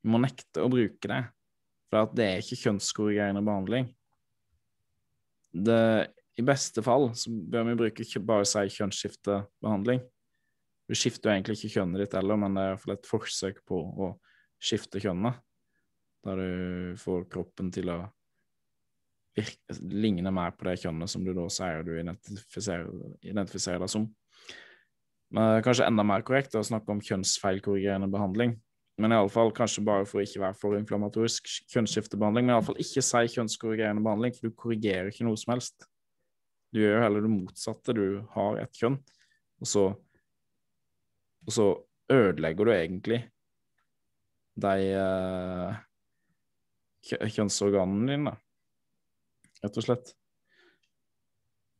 [0.00, 1.20] Vi må nekte å bruke det.
[1.92, 3.90] For det er ikke kjønnskorrigerende behandling.
[5.54, 5.78] Det,
[6.40, 10.00] I beste fall så bør vi bruke bare si kjønnsskiftebehandling.
[10.88, 13.78] Du skifter jo egentlig ikke kjønnet ditt heller, men det er iallfall et forsøk på
[13.78, 14.10] å
[14.64, 15.38] skifte kjønnet.
[16.24, 18.00] Der du får kroppen til å
[19.36, 22.90] virke, ligner mer på det kjønnet som du da sier du identifiserer,
[23.22, 24.06] identifiserer deg som.
[25.34, 28.54] Men det er kanskje enda mer korrekt å snakke om kjønnsfeilkorrigerende behandling.
[29.02, 33.24] Men iallfall kanskje bare for å ikke være for inflammatorisk kjønnsskiftebehandling, men iallfall ikke si
[33.32, 35.88] kjønnskorrigerende behandling, for du korrigerer ikke noe som helst.
[36.74, 37.94] Du gjør jo heller det motsatte.
[37.96, 38.06] Du
[38.36, 39.00] har et kjønn,
[39.62, 39.84] og så,
[41.42, 41.66] og så
[42.12, 43.20] ødelegger du egentlig
[44.62, 45.74] de uh,
[47.10, 48.34] kjønnsorganene dine,
[49.64, 50.14] rett og slett.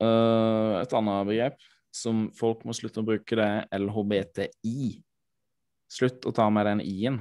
[0.03, 4.95] Uh, et annet begrep som folk må slutte å bruke, det er LHBTI.
[5.95, 7.21] Slutt å ta med den i-en.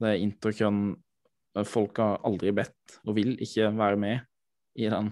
[0.00, 0.84] Det er interkjønn
[1.68, 4.22] Folk har aldri bedt og vil ikke være med
[4.80, 5.10] i den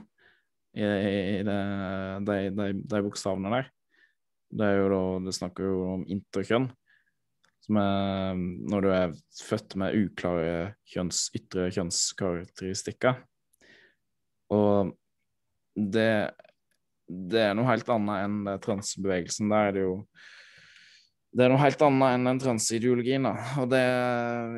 [0.72, 1.56] i, i det,
[2.24, 3.68] de, de, de bokstavene der.
[4.50, 6.70] Det er jo da Det snakker jo om interkjønn,
[7.66, 8.40] som er
[8.72, 9.12] når du er
[9.42, 10.54] født med uklare
[10.88, 13.20] kjønns, ytre kjønnskarakteristikker.
[14.54, 14.92] Og
[15.74, 16.10] det,
[17.06, 19.50] det er noe helt annet enn transbevegelsen.
[19.52, 19.96] Der er det jo
[21.30, 23.28] det er noe helt annet enn den transideologien.
[23.28, 23.34] da.
[23.62, 23.82] Og det,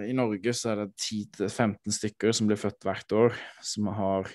[0.09, 4.31] I Norge så er det 10-15 stykker som blir født hvert år, som har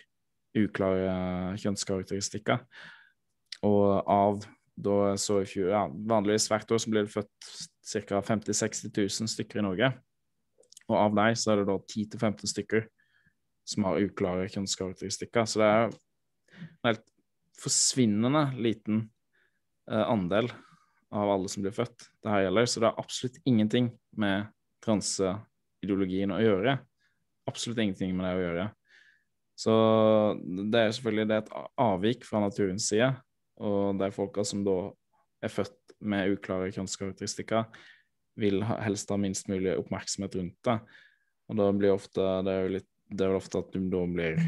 [0.57, 2.61] uklare kjønnskarakteristikker.
[3.65, 4.45] Og av
[4.77, 7.49] da så i fjor, ja, Vanligvis hvert år så blir det født
[8.05, 8.21] ca.
[8.21, 9.89] 50 000-60 000 stykker i Norge.
[10.87, 12.85] Og av dem så er det da 10-15 stykker
[13.67, 15.47] som har uklare kjønnskarakteristikker.
[15.47, 17.05] Så det er en helt
[17.57, 19.03] forsvinnende liten
[19.89, 20.49] eh, andel
[21.13, 22.69] av alle som blir født det her gjelder.
[22.69, 24.47] Så det har absolutt ingenting med
[24.85, 26.77] transeideologien å gjøre.
[27.47, 28.67] Absolutt ingenting med det å gjøre.
[29.57, 29.73] Så
[30.69, 33.09] det er selvfølgelig det er et avvik fra naturens side.
[33.57, 34.77] Og de folka som da
[35.43, 37.65] er født med uklare kjønnskarakteristikker,
[38.37, 40.77] vil helst ha minst mulig oppmerksomhet rundt det.
[41.49, 44.03] Og da blir ofte Det er jo litt det er vel ofte at du da
[44.09, 44.39] blir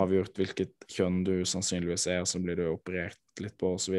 [0.00, 3.96] avgjort hvilket kjønn du sannsynligvis er, så blir du operert litt på osv.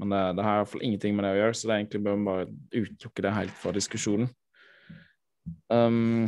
[0.00, 1.82] Men det, det har i hvert fall ingenting med det å gjøre, så det er
[1.82, 4.30] egentlig bør man bare utelukke det helt fra diskusjonen.
[5.72, 6.24] Um,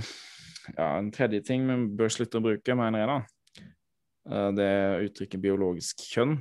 [0.76, 3.64] ja, En tredje ting vi bør slutte å bruke, mener jeg, da,
[4.32, 6.38] uh, det er uttrykket biologisk kjønn.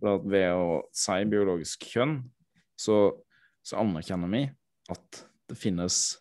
[0.00, 2.20] For ved å si biologisk kjønn,
[2.80, 3.02] så,
[3.66, 4.46] så anerkjenner vi
[4.90, 6.20] at det finnes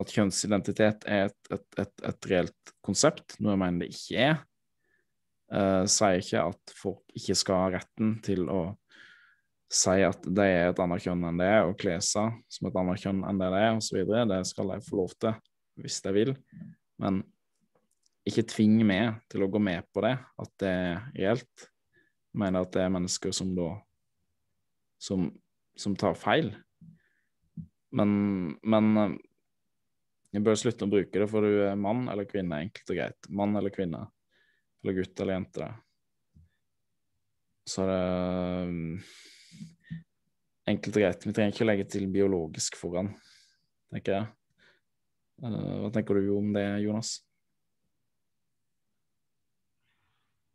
[0.00, 4.38] at kjønnsidentitet er et, et, et, et, reelt konsept, noe jeg mener det ikke er.
[5.50, 8.60] Uh, sier ikke at folk ikke skal ha retten til å
[9.70, 12.78] si at de er et annet kjønn enn det er, og kle seg som et
[12.80, 14.00] annet kjønn enn det det er, osv.
[14.30, 15.36] Det skal de få lov til
[15.80, 16.32] hvis de vil.
[17.00, 17.20] Men
[18.26, 21.68] ikke tving meg til å gå med på det, at det er reelt.
[22.30, 23.72] Jeg mener at det er mennesker som da
[25.00, 25.30] som,
[25.78, 26.52] som tar feil.
[27.96, 28.10] Men,
[28.62, 29.16] men
[30.30, 33.28] jeg bør slutte å bruke det, for du er mann eller kvinne, enkelt og greit.
[33.34, 34.04] Mann eller kvinne.
[34.84, 35.70] Eller gutt eller jente.
[37.68, 39.00] Så er det um,
[40.70, 41.26] Enkelt og greit.
[41.26, 43.08] Vi trenger ikke å legge til biologisk foran,
[43.90, 44.28] tenker jeg.
[45.42, 47.16] Uh, hva tenker du om det, Jonas?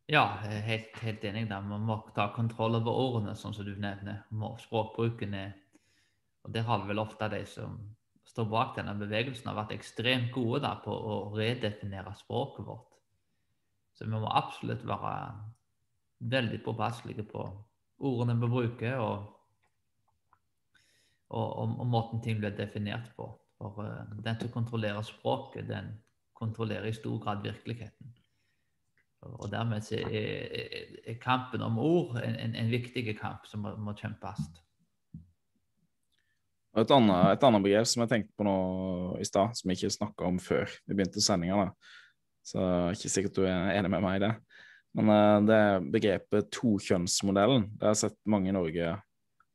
[0.07, 1.67] Ja, helt, helt enig der.
[1.67, 4.23] Man må ta kontroll over ordene, sånn som du nevner.
[4.61, 5.53] Språkbruken er
[6.45, 7.79] Og det har vel ofte de som
[8.35, 12.97] står bak denne bevegelsen, har vært ekstremt gode da, på å redefinere språket vårt.
[13.95, 15.13] Så vi må absolutt være
[16.33, 17.45] veldig påpasselige på
[18.03, 19.29] ordene vi bruker, og,
[21.31, 23.29] og, og, og måten ting blir definert på.
[23.55, 25.93] For uh, den som kontrollerer språket, den
[26.35, 28.11] kontrollerer i stor grad virkeligheten.
[29.25, 34.43] Og dermed er, kampen om ord en, en, en viktig kamp som må, må kjempes.
[36.75, 38.55] Et annet, et annet begrep som jeg tenkte på nå
[39.21, 41.69] i stad, som jeg ikke snakka om før vi begynte sendinga,
[42.45, 44.33] så jeg er ikke sikkert du er enig med meg i det.
[44.95, 45.61] Men uh, det
[45.91, 47.69] begrepet tokjønnsmodellen.
[47.75, 48.93] Det har jeg sett mange i Norge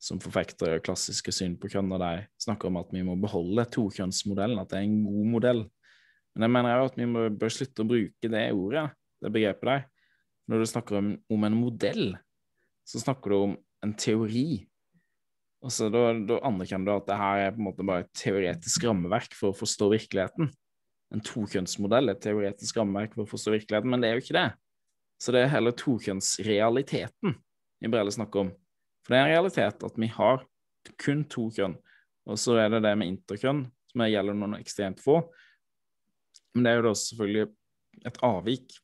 [0.01, 4.61] som forfekter klassiske syn på kjønn, og de snakker om at vi må beholde tokjønnsmodellen,
[4.63, 5.63] at det er en god modell.
[6.33, 8.87] Men jeg mener jo at vi må, bør slutte å bruke det ordet,
[9.21, 9.87] det begrepet der.
[10.49, 12.15] Når du snakker om, om en modell,
[12.89, 14.65] så snakker du om en teori
[15.61, 18.15] og så da, da, anerkjenner du at det her er på en måte bare et
[18.17, 20.49] teoretisk rammeverk for å forstå virkeligheten.
[21.13, 24.49] En tokjønnsmodell et teoretisk rammeverk for å forstå virkeligheten, men det er jo ikke det.
[25.21, 27.37] Så det er heller tokjønnsrealiteten
[27.81, 28.51] vi Brelle snakker snakke om.
[29.05, 30.43] For det er en realitet at vi har
[31.01, 31.77] kun to kjønn.
[32.29, 35.23] Og så er det det med interkjønn, som gjelder noen ekstremt få.
[36.55, 37.47] Men det er jo da selvfølgelig
[38.11, 38.77] et avvik.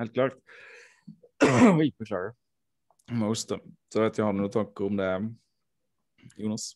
[0.00, 0.38] Helt klart.
[1.44, 2.34] Oi, beklager.
[3.14, 3.50] Most,
[3.92, 5.10] så vet jeg, har noen tanker om det
[6.38, 6.72] Jonas?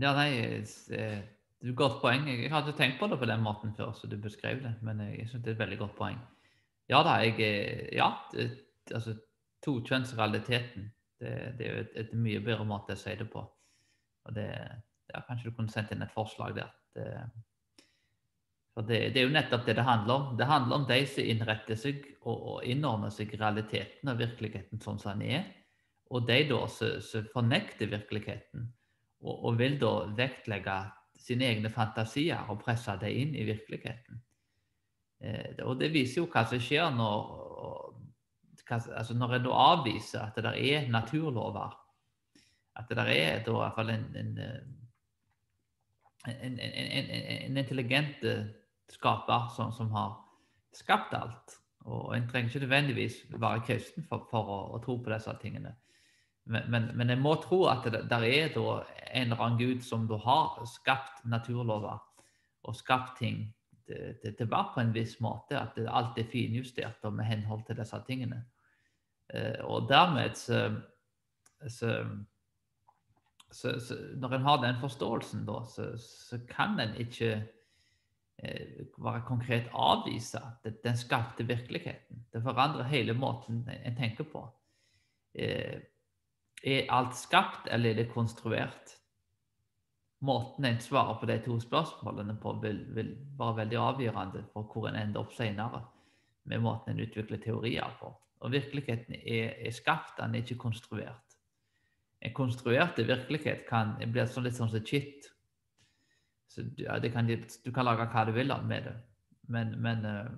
[0.00, 0.30] Ja, nei,
[0.64, 1.22] det er
[1.60, 2.28] et godt poeng.
[2.30, 5.28] Jeg hadde tenkt på det på den måten før så du beskrev det, men jeg
[5.28, 6.20] synes det er et veldig godt poeng.
[6.90, 7.36] Ja da, jeg
[7.94, 8.50] Ja, det,
[8.94, 9.14] altså
[9.64, 10.90] tokjønnsrealiteten.
[11.20, 13.42] Det, det er jo et, et, mye bedre måte å si det på.
[14.24, 14.48] Og det,
[15.10, 16.72] ja, Kanskje du kunne sendt inn et forslag der.
[16.96, 17.06] Det,
[18.74, 20.36] for det, det, er jo nettopp det det handler om.
[20.38, 25.00] Det handler om de som innretter seg og, og innordner seg realiteten og virkeligheten sånn
[25.02, 25.48] som den er.
[26.10, 28.66] Og de da som fornekter virkeligheten,
[29.20, 30.78] og, og, vil da vektlegge
[31.20, 34.22] sine egne fantasier og presse det inn i virkeligheten.
[35.20, 37.26] Eh, og det viser jo hva som skjer når,
[38.64, 41.76] hva, altså når en da avviser at det er naturlover.
[42.80, 44.32] At det er da i hvert fall en, en,
[46.30, 48.24] en, en intelligent
[48.90, 50.16] skaper som, som, har
[50.72, 51.58] skapt alt.
[51.84, 55.74] Og en trenger ikke nødvendigvis være kristen for, for å, å tro på disse tingene.
[56.44, 58.80] Men, men, men, jeg må tro at det der er da
[59.14, 62.00] en eller annen gud som da har skapt naturlover
[62.62, 63.44] og skapt ting
[63.86, 65.58] til, til, til være på en viss måte.
[65.58, 68.42] At det, alt er finjustert og med henhold til disse tingene.
[69.34, 70.62] Eh, og dermed så,
[71.68, 71.94] så,
[73.50, 75.62] så, så Når en har den forståelsen, da,
[75.98, 77.32] så, kan en ikke
[78.42, 82.26] eh, være konkret avvise at den skapte virkeligheten.
[82.32, 84.48] Det forandrer hele måten en tenker på.
[85.34, 85.80] Eh,
[86.64, 89.00] er alt skapt, eller er det konstruert?
[90.20, 94.90] måten en svarer på de to spørsmålene på, vil, vil være veldig avgjørende for hvor
[94.90, 95.82] en ender opp senere,
[96.44, 98.12] med måten en utvikler teorier på.
[98.40, 101.36] Og virkeligheten er, er skapt, den er ikke konstruert.
[102.20, 105.28] En konstruert virkelighet kan bli sånn litt sånn som shit.
[106.50, 108.96] Så du, ja, kan, du kan lage hva du vil med det,
[109.48, 110.32] men, men uh,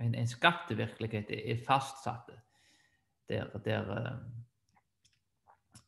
[0.00, 2.30] en, en skapt virkelighet er, fastsatt.
[3.28, 4.14] Der, der uh,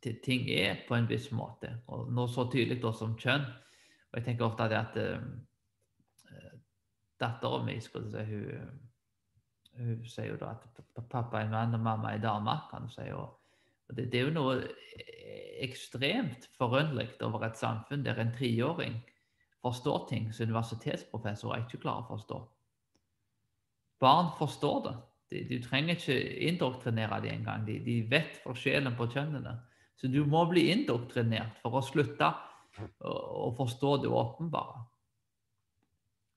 [0.02, 1.70] ting er på en viss måte.
[1.92, 3.44] Og noe så tydelig da som kjønn.
[4.10, 5.20] Og jeg tenker ofte at uh,
[7.20, 8.80] dattera mi si, hun,
[9.78, 12.56] hun sier jo da at pappa er en mann og mamma er en dame.
[12.70, 13.06] kan du si.
[13.14, 13.38] Og,
[13.92, 14.58] det, det, er jo noe
[15.62, 18.98] ekstremt forunderlig over et samfunn der en treåring
[19.62, 22.38] forstår ting som universitetsprofessorer ikke klarer å forstå.
[24.02, 24.94] Barn forstår det.
[25.48, 26.16] Du trenger ikke
[26.48, 27.62] indoktrinere dem engang.
[27.66, 29.54] De, de vet forskjellen på kjønnene.
[29.96, 32.32] Så du må bli indoktrinert for å slutte
[33.00, 34.84] å, forstå det åpenbare.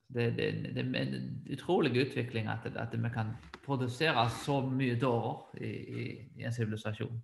[0.07, 3.31] Det, det, det, er en utrolig utvikling at, at, vi kan
[3.65, 6.03] produsere så mye dårer i, i,
[6.37, 7.17] i, en sivilisasjon.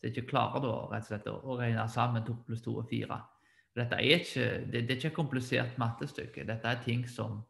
[0.00, 3.20] Så ikke klarer da rett og slett å regne sammen to pluss to og fire.
[3.74, 6.46] Dette er ikke, det, det er ikke et komplisert mattestykke.
[6.46, 7.40] Dette er ting som,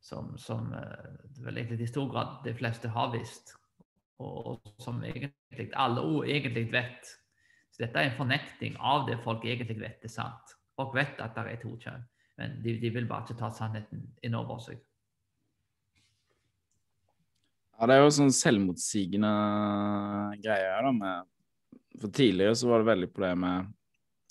[0.00, 3.57] som, som eh, vel egentlig i stor grad de fleste har visst
[4.18, 7.14] og som egentlig alle egentlig vet.
[7.70, 10.54] Så dette er en fornekting av det folk egentlig vet er sant.
[10.78, 12.04] Folk vet at det er to kjønn,
[12.38, 14.80] men de, de vil bare ikke ta sannheten inn over seg.
[17.78, 19.32] Ja, det er jo sånn selvmotsigende
[20.42, 20.82] greier.
[20.82, 21.28] da, med,
[22.00, 23.68] For tidligere så var det veldig på det med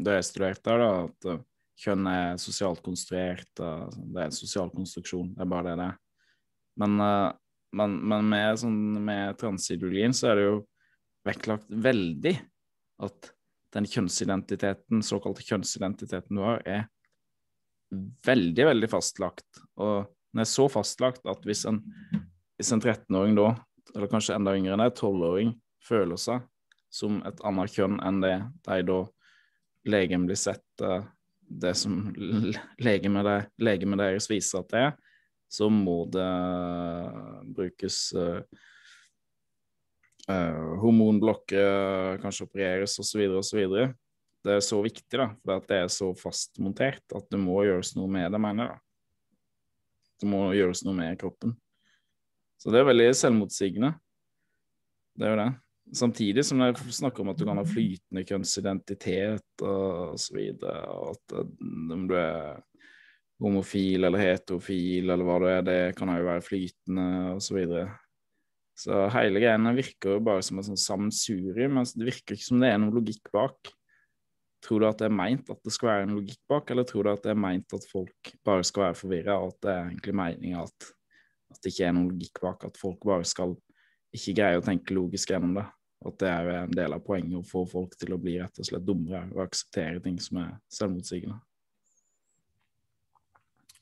[0.04, 1.46] Da jeg studerte, her, da, at uh,
[1.80, 3.48] kjønn er sosialt konstruert.
[3.56, 5.32] Det er en sosial konstruksjon.
[5.34, 5.96] Det er bare det det er.
[6.84, 7.32] Men uh,
[7.78, 10.58] men, men med, sånn, med transideologien så er det jo
[11.28, 12.34] vektlagt veldig
[13.06, 13.32] at
[13.76, 16.88] den kjønnsidentiteten, såkalte kjønnsidentiteten du har, er
[18.26, 19.62] veldig, veldig fastlagt.
[19.80, 21.82] Og den er så fastlagt at hvis en,
[22.18, 23.52] en 13-åring da,
[23.96, 25.54] eller kanskje enda yngre enn det, 12-åring,
[25.88, 26.48] føler seg
[26.94, 28.34] som et annet kjønn enn det
[28.68, 28.98] de da
[29.88, 31.04] legen blir sett uh,
[31.48, 32.10] det som
[32.84, 34.96] legemet deres viser at det er,
[35.48, 36.28] så må det
[37.56, 38.42] brukes uh,
[40.28, 43.24] uh, hormonblokker, kanskje opereres osv.
[43.40, 43.62] osv.
[44.44, 48.12] Det er så viktig, da, for det er så fastmontert at det må gjøres noe
[48.12, 48.84] med det, mener jeg.
[50.22, 51.56] Det må gjøres noe med kroppen.
[52.58, 53.94] Så det er veldig selvmotsigende.
[55.18, 55.50] Det er jo det.
[55.98, 61.14] Samtidig som det snakker om at du kan ha flytende kjønnsidentitet og så videre, og
[61.16, 61.38] at
[62.10, 62.58] du er
[63.44, 67.48] homofil eller heterofil eller hva det er, det kan jo være flytende osv.
[67.48, 67.88] Så, videre.
[68.78, 72.64] så hele greiene virker jo bare som et sånn sammensurium, men det virker ikke som
[72.64, 73.74] det er noe logikk bak.
[74.66, 77.06] Tror du at det er meint at det skal være en logikk bak, eller tror
[77.06, 79.90] du at det er meint at folk bare skal være forvirra, og at det er
[79.92, 80.92] egentlig meninga at,
[81.54, 83.54] at, det ikke er noen logikk bak, at folk bare skal
[84.18, 85.68] ikke greie å tenke logisk gjennom det?
[86.08, 88.66] At det er en del av poenget å få folk til å bli rett og
[88.66, 91.38] slett dummere og akseptere ting som er selvmotsigende?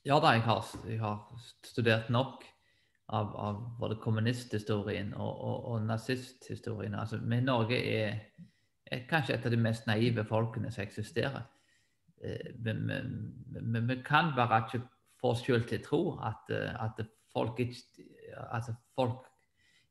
[0.06, 1.22] Ja da, jeg har, jeg har
[1.66, 2.44] studert nok
[3.10, 6.94] av, av både kommunisthistorien og, og, og nazisthistorien.
[6.94, 8.20] Altså, men Norge er,
[8.86, 11.48] er, kanskje et av de mest naive folkene som eksisterer.
[12.22, 12.86] Eh, men
[13.88, 14.84] vi, kan bare ikke
[15.20, 17.02] få oss selv til å tro at, eh, at
[17.34, 18.06] folk, ikke,
[18.46, 19.26] altså folk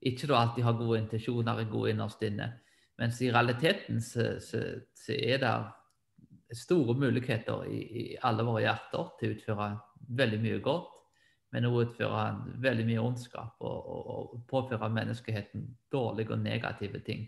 [0.05, 2.53] ikke alltid har gode intensjoner, er gode innerst inne.
[3.01, 4.63] Mens i realiteten så, så,
[4.95, 5.55] så er det
[6.53, 9.69] store muligheter i, i, alle våre hjerter til å utføre
[10.07, 10.91] veldig mye godt,
[11.53, 12.23] men også utføre
[12.63, 17.27] veldig mye ondskap og, og, og påføre menneskeheten dårlige og negative ting.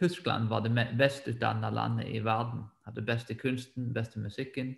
[0.00, 2.62] Tyskland var det best utdanna landet i verden.
[2.86, 4.74] Hadde beste kunsten, beste musikken.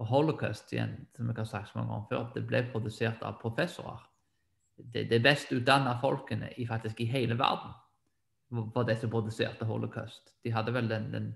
[0.00, 3.38] Og holocaust, igjen, som jeg har sagt så mange ganger før, det ble produsert av
[3.40, 4.00] professorer.
[4.76, 7.76] Det, det best utdanna folkene i, faktisk i hele verden
[8.50, 10.32] var det som produserte holocaust.
[10.44, 11.28] De hadde vel den, den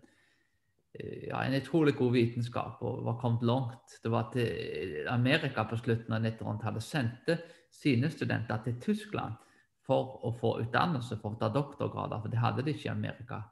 [1.03, 3.97] ja, en utrolig god vitenskap og var kommet langt.
[4.03, 7.39] Det var til Amerika på slutten av 1900-tallet sendte
[7.75, 9.35] sine studenter til Tyskland
[9.85, 12.23] for å få utdannelse, for å ta doktorgrader.
[12.23, 13.43] For det hadde de ikke i Amerika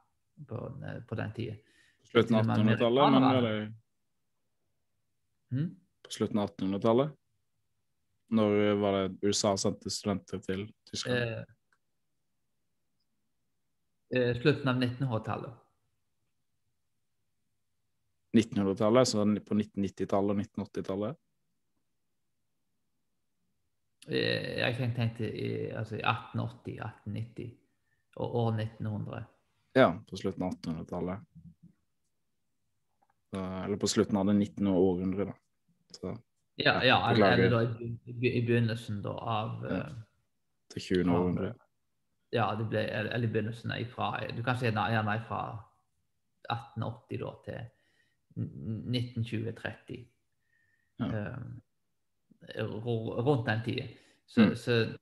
[0.47, 1.55] på, eh, på den tida.
[1.99, 3.11] På slutten av 1800-tallet?
[3.11, 3.73] Men eller
[5.51, 5.67] hmm?
[6.03, 7.17] På slutten av 1800-tallet?
[8.33, 11.19] Når var det USA sendte studenter til Tyskland?
[11.19, 11.43] Eh,
[14.15, 15.62] eh, slutten av 1900-tallet.
[18.37, 21.19] 1900-tallet, så på 1990-tallet og 1980-tallet?
[24.07, 27.51] Eh, jeg tenkte i, altså 1880, 1890
[28.15, 29.23] og år 1900.
[29.75, 31.19] Ja, på slutten av 1800-tallet.
[33.33, 34.67] Eller på slutten av det 19.
[34.67, 35.33] århundret, da.
[35.93, 36.17] Så
[36.61, 37.61] Ja, ja eller, eller da
[38.13, 39.77] i, begynnelsen da av Ja.
[39.77, 39.93] eh,
[40.69, 40.99] til 20.
[41.05, 41.17] Ja.
[41.19, 41.53] århundre.
[42.33, 45.41] Ja, det ble, eller i begynnelsen ifra, Du kan si gjerne fra
[46.49, 47.82] 1880 da til
[48.37, 50.07] 1920-30.
[50.99, 51.05] Ja.
[51.05, 51.37] Eh,
[53.25, 53.87] rundt den tida.
[54.27, 54.55] Så, Mm.
[54.55, 54.97] så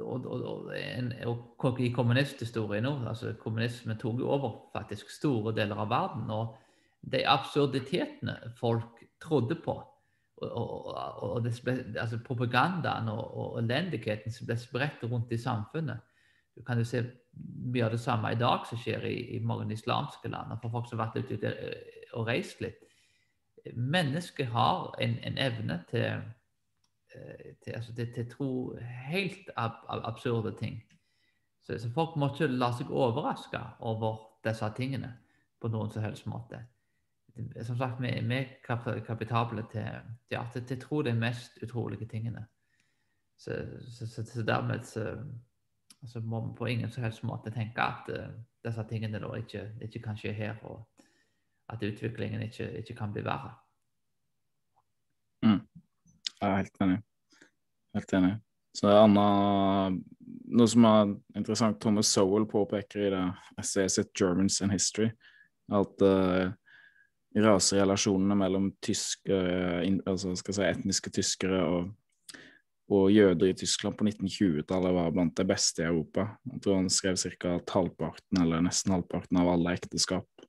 [0.00, 5.54] og, og, og, en, og I kommunisthistorien nå, altså kommunismen tok jo over faktisk store
[5.56, 6.30] deler av verden.
[6.30, 6.56] Og
[7.12, 9.78] de absurditetene folk trodde på,
[10.42, 15.98] og, det altså propagandaen og, elendigheten som ble spredt rundt i samfunnet
[16.56, 17.02] Du kan jo se
[17.72, 20.56] mye av det samme i dag som skjer i, i mange islamske land.
[20.62, 21.54] For folk som har vært ute der
[22.12, 22.84] og reist litt.
[23.74, 28.76] Mennesket har en, en evne til eh, til, altså, til, til tro
[29.08, 30.82] helt ab ab absurde ting.
[31.60, 35.12] Så, så folk må ikke la seg overraske over disse tingene
[35.60, 36.60] på noen som helst måte.
[37.62, 39.86] Som sagt, vi, vi er kap- kapitable til,
[40.30, 42.46] ja, til, til tro de mest utrolige tingene.
[43.38, 43.54] Så,
[43.94, 48.32] så, så, dermed så, må vi på ingen som helst måte tenke at uh,
[48.64, 50.88] disse tingene da ikke, ikke kan skje her, og
[51.68, 53.54] at utviklingen ikke, ikke kan bli verre.
[56.38, 57.00] Jeg er helt enig.
[57.96, 58.32] Helt enig.
[58.76, 59.26] Så det Anna,
[60.54, 63.24] noe som er interessant, Thomas Sowell påpeker i det
[63.58, 65.10] essayet sitt 'Germans and History',
[65.74, 66.52] at uh,
[67.34, 71.90] raserelasjonene mellom tyskere, in, altså si, etniske tyskere og,
[72.94, 76.28] og jøder i Tyskland på 1920-tallet var blant de beste i Europa.
[76.52, 77.58] Jeg tror han skrev ca.
[77.74, 80.47] halvparten, eller nesten halvparten av alle ekteskap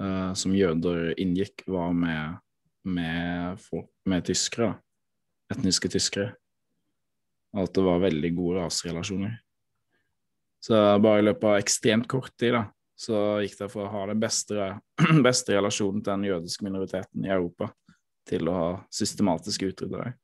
[0.00, 2.40] eh, som jøder inngikk, var med,
[2.84, 3.60] med,
[4.08, 4.74] med tyskere.
[5.50, 6.34] etniske tyskere.
[7.56, 9.38] Og at det var veldig gode raserelasjoner.
[10.62, 12.66] Så bare i løpet av ekstremt kort tid da,
[13.00, 14.66] så gikk det fra å ha den beste,
[15.28, 17.70] beste relasjonen til den jødiske minoriteten i Europa,
[18.28, 20.18] til å ha systematisk utrydda dem.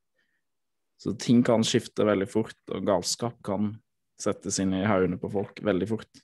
[1.01, 3.75] Så ting kan skifte veldig fort, og galskap kan
[4.21, 6.23] settes inn i haugene på folk veldig fort.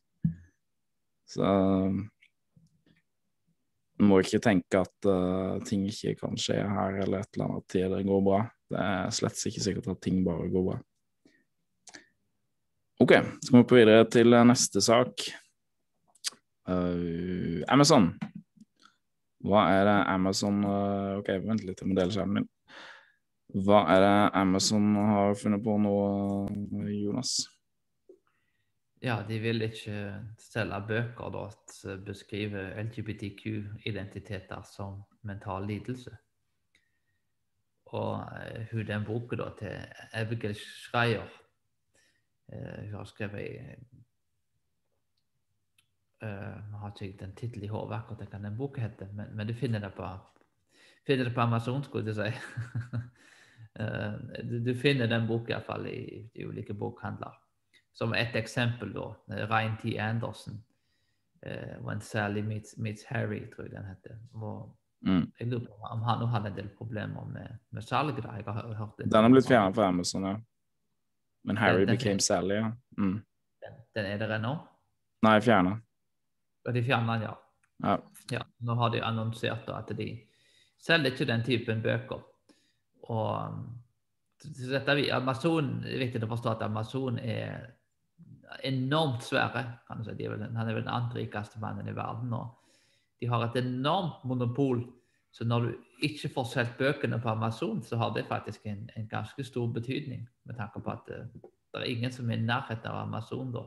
[1.29, 1.49] Så
[4.07, 7.93] må ikke tenke at uh, ting ikke kan skje her, eller et eller annet tid
[7.93, 8.41] det går bra.
[8.73, 10.79] Det er slett ikke sikkert at ting bare går bra.
[13.03, 15.25] OK, så må vi på videre til eh, neste sak.
[16.71, 18.13] Uh, Amazon.
[19.43, 22.51] Hva er det Amazon uh, OK, vent litt, jeg må dele skjermen min.
[23.67, 25.97] Hva er det Amazon har funnet på nå,
[26.95, 27.35] Jonas?
[29.03, 29.95] Ja, de vil ikke
[30.39, 36.13] selge bøker da, som beskriver LGBTQ-identiteter som mental lidelse.
[37.93, 39.75] Og eh, hun den boka da til
[40.13, 41.27] Abigail Schreier
[42.53, 43.75] uh, Hun har skrevet
[46.23, 49.55] eh, har ikke den tittelen i hodet akkurat hva den boka heter, men, men du
[49.55, 50.09] finner det på
[51.07, 52.31] finner det på Amazon, skulle jeg si.
[53.83, 54.15] uh,
[54.51, 57.42] du, du finner den boka iallfall i, i ulike bokhandler.
[57.95, 59.09] Som et eksempel, da.
[59.51, 59.99] Ryan T.
[60.01, 60.63] Anderson.
[61.47, 64.17] Uh, When Sally meets, meets Harry, tror jeg den heter.
[64.35, 65.33] Og Mm.
[65.41, 68.17] jeg lurer på om han nå hadde en del problemer med, med salget.
[68.25, 69.11] Jeg har hørt det.
[69.13, 70.37] Den har blitt fjernet fra Amazon, ja.
[71.45, 72.71] Men Harry Den- den- became Sally, ja.
[72.99, 73.23] Mm.
[73.63, 74.53] Den, den er der ennå?
[75.23, 75.81] Nei, fjerna.
[76.73, 77.35] De fjernet, den, ja.
[77.89, 77.97] Ja.
[78.31, 78.43] ja.
[78.61, 80.21] Nå har de annonsert da, at de
[80.79, 82.23] selger ikke den typen bøker.
[83.03, 83.83] Og um,
[84.71, 87.73] dette, Amazon, det er viktig å forstå at Amazon er
[88.65, 89.65] enormt svære.
[89.87, 90.25] kan du si.
[90.25, 92.31] Er vel, han er vel den andre rikeste mannen i verden.
[92.31, 92.45] nå.
[93.21, 94.85] De har et enormt monopol.
[95.33, 99.09] Så når du ikke får solgt bøkene på Amazon, så har det faktisk en, en
[99.09, 100.29] ganske stor betydning.
[100.45, 101.31] Med tanke på at det,
[101.73, 103.63] det er ingen som er i nærheten av Amazon da,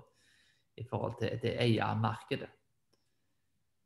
[0.78, 2.50] i forhold til det eiermarkedet.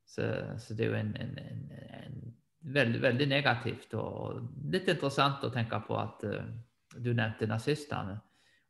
[0.09, 0.25] Så,
[0.57, 3.93] så det er jo en, en, en veldig, veldig negativt.
[3.93, 4.41] Og
[4.73, 6.49] litt interessant å tenke på at uh,
[6.97, 8.17] du nevnte nazistene.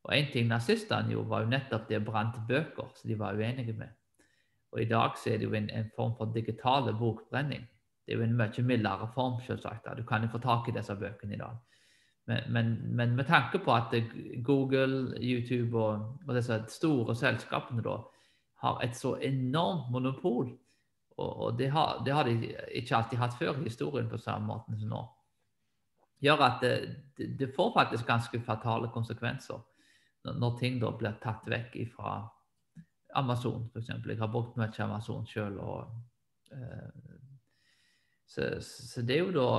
[0.10, 3.76] Og En ting nazistene gjorde, var jo nettopp det brant bøker som de var uenige
[3.78, 3.92] med.
[4.72, 7.68] Og i dag så er det jo en, en form for digitale bokbrenning.
[8.06, 9.86] Det er jo en mye mildere form, selvsagt.
[9.98, 11.58] Du kan jo få tak i disse bøkene i dag.
[12.26, 13.94] Men, men, men med tanke på at
[14.46, 18.00] Google, YouTube og, og disse store selskapene da
[18.66, 20.50] har et så enormt monopol,
[21.18, 24.48] og, og det, har, det har de ikke alltid hatt før i historien på samme
[24.48, 25.06] måte som nå,
[26.22, 29.62] gjør at det, det får faktisk ganske fatale konsekvenser
[30.28, 32.18] når, ting da blir tatt vekk fra
[33.20, 33.90] Amazon, f.eks.
[33.90, 35.58] Jeg har brukt mye Amazon sjøl.
[36.54, 36.90] Eh,
[38.30, 39.50] så, så det er jo da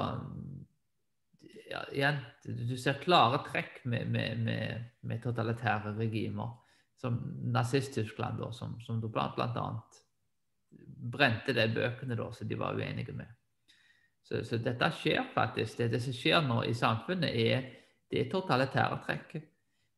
[1.70, 6.54] ja, igjen, Du ser klare trekk med, med, med, med totalitære regimer,
[7.00, 7.18] som
[7.54, 9.66] Nazist-Tyskland, som, som bl.a.
[11.10, 13.30] brente de bøkene da, som de var uenige med.
[14.22, 15.78] Så, så dette skjer faktisk.
[15.78, 17.70] Det, det som skjer nå i samfunnet, er,
[18.10, 19.36] det totalitære trekk.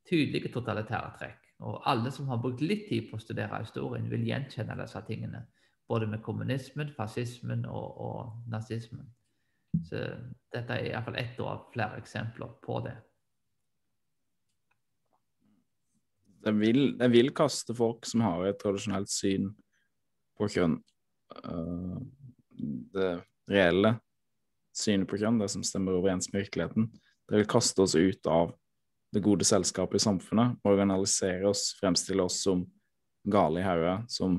[0.09, 1.49] Tydelige totalitære trekk.
[1.63, 5.45] Og alle som har brukt litt tid på å studere historien, vil gjenkjenne disse tingene.
[5.89, 9.07] Både med kommunismen, fascismen og, og nazismen.
[9.87, 10.03] Så
[10.53, 12.97] dette er iallfall ett av flere eksempler på det.
[16.43, 19.53] Det vil, det vil kaste folk som har et tradisjonelt syn
[20.39, 20.81] på kjønn.
[21.47, 22.01] Uh,
[22.93, 23.13] det
[23.51, 23.95] reelle
[24.77, 26.89] synet på kjønn, det som stemmer overens med virkeligheten.
[27.29, 28.57] Det vil kaste oss ut av
[29.13, 32.65] det gode selskapet i samfunnet, organisere oss, fremstille oss som
[33.29, 34.39] gale i hodet, som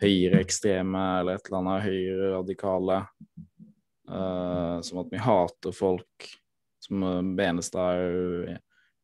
[0.00, 3.04] høyreekstreme eller et eller annet høyreradikale.
[4.10, 6.26] Uh, som at vi hater folk,
[6.82, 7.04] som
[7.38, 8.56] Benestad er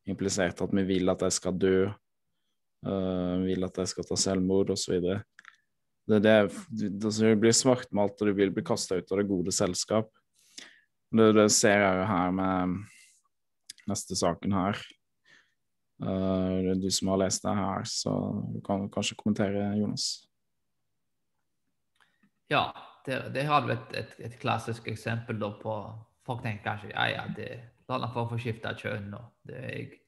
[0.09, 1.85] implisert at vi vil at de skal dø,
[2.83, 4.99] uh, vil at de skal ta selvmord osv.
[4.99, 6.35] Det, det,
[6.99, 10.11] det blir svartmalt, og du vil bli kasta ut av det gode selskap.
[11.07, 12.77] Det, det ser jeg jo her med
[13.89, 14.79] neste saken her.
[16.03, 18.11] Uh, du som har lest det her, så
[18.53, 20.27] du kan kanskje kommentere, Jonas.
[22.47, 22.69] Ja,
[23.05, 25.79] det, har du et, et, et, klassisk eksempel da på
[26.27, 27.49] Folk tenker kanskje ja, ja, det
[27.87, 29.13] La han få skifte kjønn.
[29.15, 29.99] og det, jeg,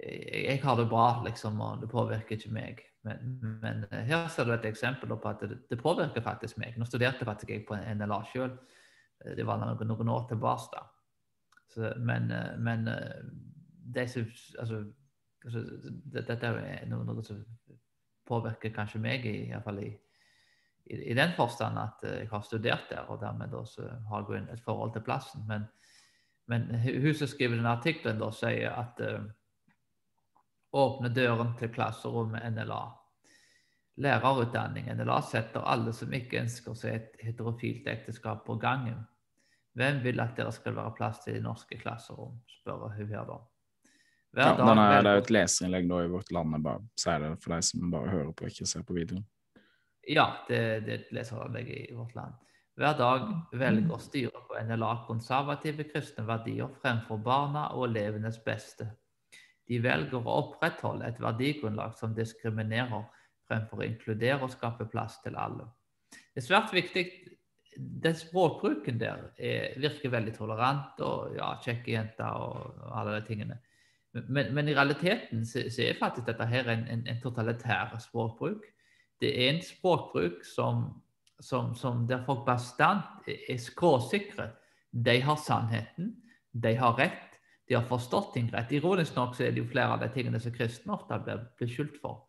[0.00, 2.80] jeg, jeg, har det bra, liksom, og det påvirker ikke meg.
[3.04, 6.78] Men, men her ser du et eksempel på at det, det, påvirker faktisk meg.
[6.80, 8.54] Nå studerte faktisk jeg på NLA sjøl.
[9.36, 10.80] Det var noen, noen år tilbake.
[11.78, 11.94] Da.
[11.94, 12.32] Så, men,
[12.64, 12.88] men
[13.94, 14.26] det som
[14.58, 14.84] altså,
[15.44, 15.62] altså,
[16.12, 17.40] Dette er noe, som
[18.28, 19.88] påvirker kanskje meg, i, hvert fall i,
[20.90, 24.46] i, i den forstand at eh, jeg har studert der, og dermed også har jeg
[24.52, 25.46] et forhold til plassen.
[25.48, 25.64] Men,
[26.48, 29.24] men hun som skriver denne artikkelen, sier at uh,
[30.72, 32.82] åpne døren til klasserommet NLA.
[33.98, 34.88] Lærerutdanning.
[34.94, 39.00] NLA setter alle som ikke ønsker seg et heterofilt ekteskap, på gangen.
[39.78, 43.38] Hvem vil at dere skal være plass til i norske klasserom, spør hun her da.
[44.36, 46.52] Ja, denne, det er jo et leserinnlegg nå i Vårt Land.
[46.58, 49.24] Jeg bare sier det for deg som bare hører på og ikke ser på videoen.
[50.08, 52.36] Ja, det, det er et leserinnlegg i vårt land.
[52.78, 53.24] Hver dag
[53.58, 58.86] velger styret på NLA konservative kristne verdier fremfor barna og elevenes beste.
[59.68, 63.02] De velger å opprettholde et verdigrunnlag som diskriminerer,
[63.50, 65.66] fremfor å inkludere og skape plass til alle.
[66.14, 67.04] Det er svært viktig
[67.78, 73.58] Den språkbruken der er, virker veldig tolerant og ja, kjekke jenter og, alle de tingene.
[74.12, 78.64] Men, men, i realiteten så, så, er faktisk dette her en, en, en totalitær språkbruk
[79.20, 80.84] det er en språkbruk som,
[81.40, 84.50] som, som der folk bastant er skråsikre.
[84.92, 86.14] De har sannheten,
[86.52, 87.38] de har rett,
[87.68, 88.72] de har forstått ting rett.
[88.72, 91.98] Ironisk nok så er det jo flere av de tingene som kristne ofte blir skyldt
[92.02, 92.24] for.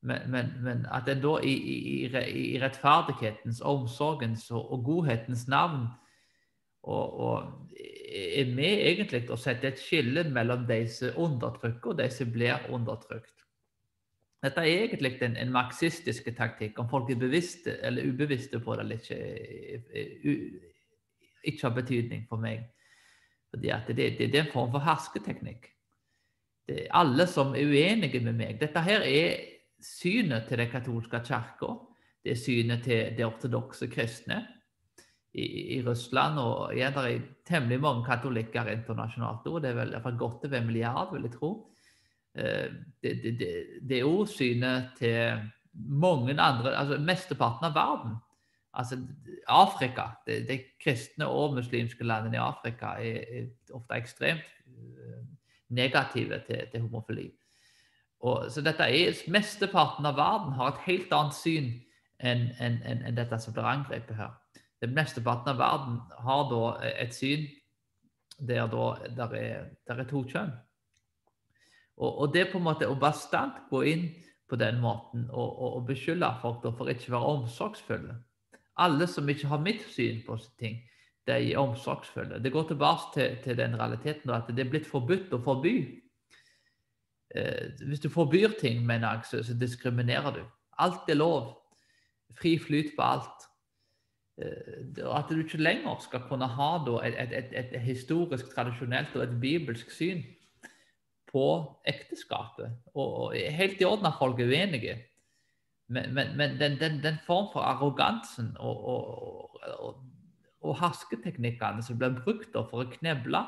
[0.00, 5.88] Men, men, men, at en da i, i, i rettferdighetens, omsorgens og, og, godhetens navn
[6.86, 7.78] og, og
[8.38, 12.70] er med egentlig å sette et skille mellom de som undertrykker, og de som blir
[12.70, 13.34] undertrykt.
[14.44, 16.78] Dette er egentlig en, en marxistisk taktikk.
[16.78, 20.36] Om folk er bevisste eller ubevisste på det eller ikke,
[21.42, 22.68] ikke har betydning for meg.
[23.50, 25.66] Fordi det, det, det er en form for hersketeknikk.
[26.68, 28.60] Det er alle som er uenige med meg.
[28.60, 31.72] Dette her er synet til den katolske kirka.
[32.24, 34.42] Det er synet til de ortodokse kristne
[35.32, 36.38] i, i, Russland.
[36.42, 39.60] Og ja, det er temmelig mange katolikker internasjonalt òg.
[39.62, 41.52] Det er vel godt over en milliard, vil jeg tro.
[42.38, 43.52] Det, det, det,
[43.82, 45.40] det, er òg synet til
[45.72, 48.18] mange andre altså Mesteparten av verden.
[48.78, 48.98] Altså
[49.48, 55.22] Afrika, de kristne og muslimske landene i Afrika er, er ofte ekstremt eh,
[55.74, 57.30] negative til, til homofili.
[58.20, 61.68] Og, så dette er, Mesteparten av verden har et helt annet syn
[62.18, 64.32] enn en, en, en dette som blir angrepet her.
[64.82, 67.46] Den mesteparten av verden har da et syn
[68.38, 70.50] der, da, der, er, der er to kjønn.
[71.98, 74.04] Og, og, det på en måte å bastant gå inn
[74.48, 78.14] på den måten og, og, og beskylde folk for ikke å være omsorgsfulle
[78.78, 80.78] Alle som ikke har mitt syn på ting,
[81.26, 82.38] de er omsorgsfulle.
[82.38, 85.74] Det går tilbake til, til den realiteten at det er blitt forbudt å forby.
[87.36, 90.40] Eh, hvis du forbyr ting, med en så, så, diskriminerer du.
[90.78, 91.58] Alt er lov.
[92.40, 93.44] Fri flyt på alt.
[94.38, 96.70] Eh, at du ikke lenger skal kunne ha
[97.04, 100.22] et, et, et historisk, tradisjonelt og et bibelsk syn
[101.32, 101.44] på
[101.84, 102.72] ekteskapet.
[102.94, 104.98] Og, helt i orden at folk er uenige.
[105.88, 109.94] Men, men, men den, den, den, form for arrogansen og, og, og,
[110.60, 113.40] og hersketeknikkene som blir brukt for å kneble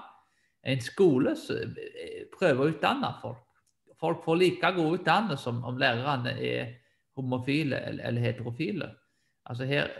[0.64, 1.76] en skole som
[2.32, 3.44] prøver å utdanne folk.
[4.00, 6.72] Folk får like god utdannelse om, om lærerne er
[7.16, 8.88] homofile eller, eller heterofile.
[9.44, 9.90] Altså her,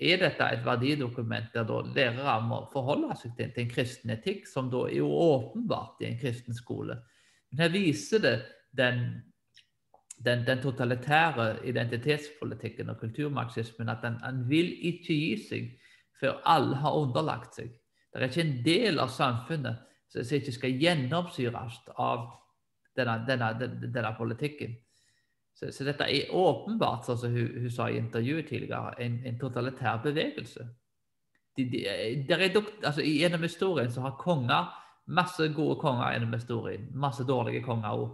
[0.00, 4.48] er dette et verdidokument der da lærere må forholde seg til, til en kristen etikk,
[4.50, 6.98] som da er jo åpenbart i en kristen skole.
[7.52, 8.34] Men her viser det
[8.74, 9.04] den,
[10.18, 15.72] den, den totalitære identitetspolitikken og kulturmarxismen at den, vil ikke gi seg
[16.20, 17.70] før alle har underlagt seg.
[18.10, 22.28] Det er ikke en del av samfunnet som ikke skal gjennomsyres av
[22.96, 23.50] denne, denne,
[23.84, 24.76] denne, politikken.
[25.54, 29.38] Så, så, dette er åpenbart, sånn som hun, hun, sa i intervjuet tidligere, en, en
[29.38, 30.66] totalitær bevegelse.
[31.54, 32.48] De, de, er,
[32.82, 34.72] altså, gjennom historien så har konger
[35.06, 36.88] masse gode konger gjennom historien.
[36.98, 38.12] Masse dårlige konger òg.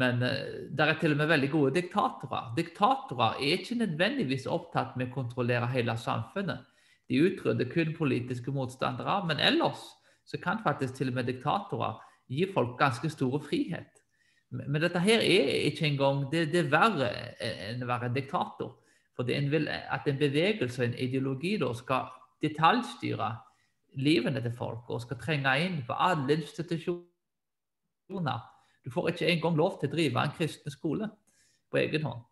[0.00, 2.52] Men uh, det er til og med veldig gode diktatorer.
[2.56, 6.64] Diktatorer er ikke nødvendigvis opptatt med å kontrollere hele samfunnet.
[7.10, 9.20] De utrydder kun politiske motstandere.
[9.28, 9.84] Men ellers
[10.24, 12.00] så kan faktisk til og med diktatorer
[12.32, 13.91] gi folk ganske stor frihet.
[14.52, 17.08] Men dette her er ikke engang det, det er verre
[17.40, 18.74] enn å være en diktator.
[19.16, 22.10] For det vil at en bevegelse og en ideologi da skal
[22.44, 23.30] detaljstyre
[24.02, 27.08] livene til folk og skal trenge inn på alle institusjoner.
[28.84, 31.08] Du får ikke engang lov til å drive en kristen skole
[31.70, 32.22] på egen hånd.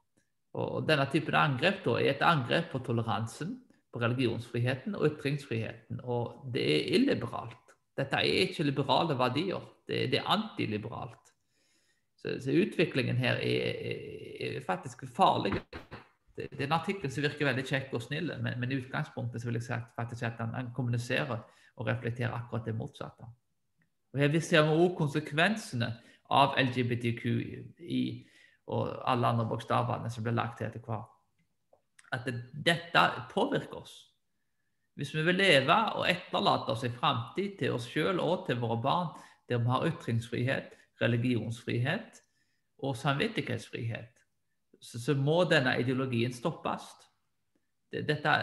[0.61, 3.61] Og Denne typen angrep da, er et angrep på toleransen,
[3.91, 6.01] på religionsfriheten og ytringsfriheten.
[6.03, 7.75] Og det er illiberalt.
[7.99, 11.20] Dette er ikke liberale verdier, det, det er antiliberalt.
[12.21, 15.55] Så, så, utviklingen her er, er, er faktisk farlig.
[16.37, 19.41] Det, det, er en artikkel som virker veldig kjekk og snill, men, men, i utgangspunktet
[19.41, 21.39] så vil jeg si faktisk at han, han kommuniserer
[21.77, 23.29] og reflekterer akkurat det motsatte.
[24.13, 25.89] Og Her ser vi også konsekvensene
[26.31, 28.03] av LGBTQI
[28.71, 31.09] og alle andre bokstavene som blir lagt til etter hvert.
[32.13, 33.95] At det, dette påvirker oss.
[34.99, 38.77] Hvis vi vil leve og etterlate oss en framtid til oss sjøl og til våre
[38.83, 39.11] barn
[39.49, 42.21] der vi har ytringsfrihet, religionsfrihet
[42.87, 44.21] og samvittighetsfrihet,
[44.81, 46.89] så, så må denne ideologien stoppes.
[47.91, 48.35] Dette,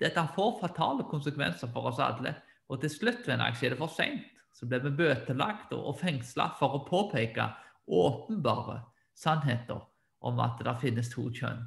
[0.00, 2.34] dette, får fatale konsekvenser for oss alle.
[2.70, 4.30] Og til slutt venner, jeg, er det for seint.
[4.54, 7.48] Så blir vi bøtelagt og, og fengsla for å påpeke
[7.90, 8.78] åpenbare
[9.18, 9.82] sannheter
[10.24, 11.64] om at det finnes to kjønn.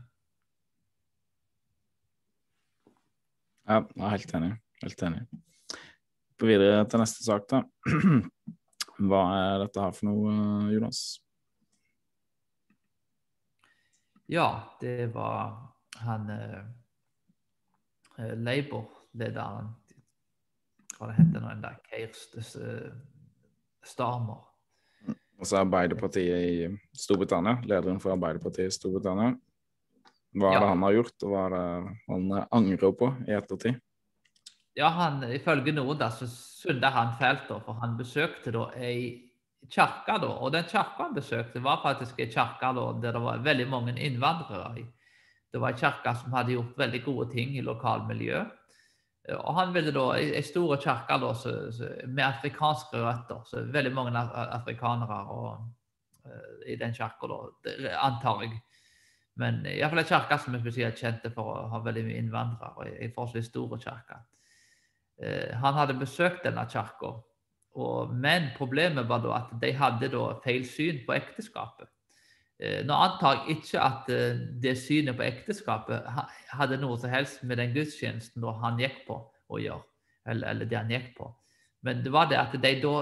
[3.68, 4.54] Ja, jeg er helt enig.
[4.82, 5.22] Helt enig.
[6.40, 7.62] På videre til neste sak, da.
[8.98, 10.34] Hva er dette her for noe,
[10.74, 11.02] Jonas?
[14.28, 14.48] Ja,
[14.82, 15.54] det var
[16.02, 16.64] han eh,
[18.18, 19.70] eh Labour-lederen
[20.98, 22.92] Hva det heter nå en der Keir eh,
[23.86, 24.44] Starmer.
[25.38, 29.36] Altså Arbeiderpartiet i Storbritannia, lederen for Arbeiderpartiet i Storbritannia.
[30.38, 31.66] Hva er det han har gjort, og hva er det
[32.10, 33.78] han angrer på i ettertid?
[34.78, 39.28] Ja, han, Ifølge noen da, så synder han fælt, for han besøkte da ei
[39.74, 40.20] kirke.
[40.28, 42.70] og Den kirka han besøkte, var faktisk ei kirke
[43.02, 44.86] der det var veldig mange innvandrere.
[45.52, 48.54] Det var ei kirke som hadde gjort veldig gode ting i lokalmiljøet.
[49.38, 51.18] Og han ville da, Ei stor kirke
[52.08, 53.44] med afrikanske røtter.
[53.46, 55.68] så Veldig mange afrikanere og,
[56.26, 57.28] uh, i den kirka,
[58.02, 58.62] antar jeg.
[59.36, 62.94] Men iallfall ei kirke som er spesielt kjente for å ha veldig mye innvandrere.
[63.02, 64.22] Ei forholdsvis stor kirke.
[65.18, 67.16] Eh, han hadde besøkt denne kirka,
[68.14, 71.90] men problemet var da at de hadde da feil syn på ekteskapet.
[72.60, 76.06] Eh, nå antar jeg ikke at eh, det synet på ekteskapet
[76.58, 79.20] hadde noe som helst med den gudstjenesten han gikk på
[79.54, 79.86] å gjøre,
[80.26, 81.30] eller, eller, det han gikk på.
[81.86, 82.96] Men det var det at de da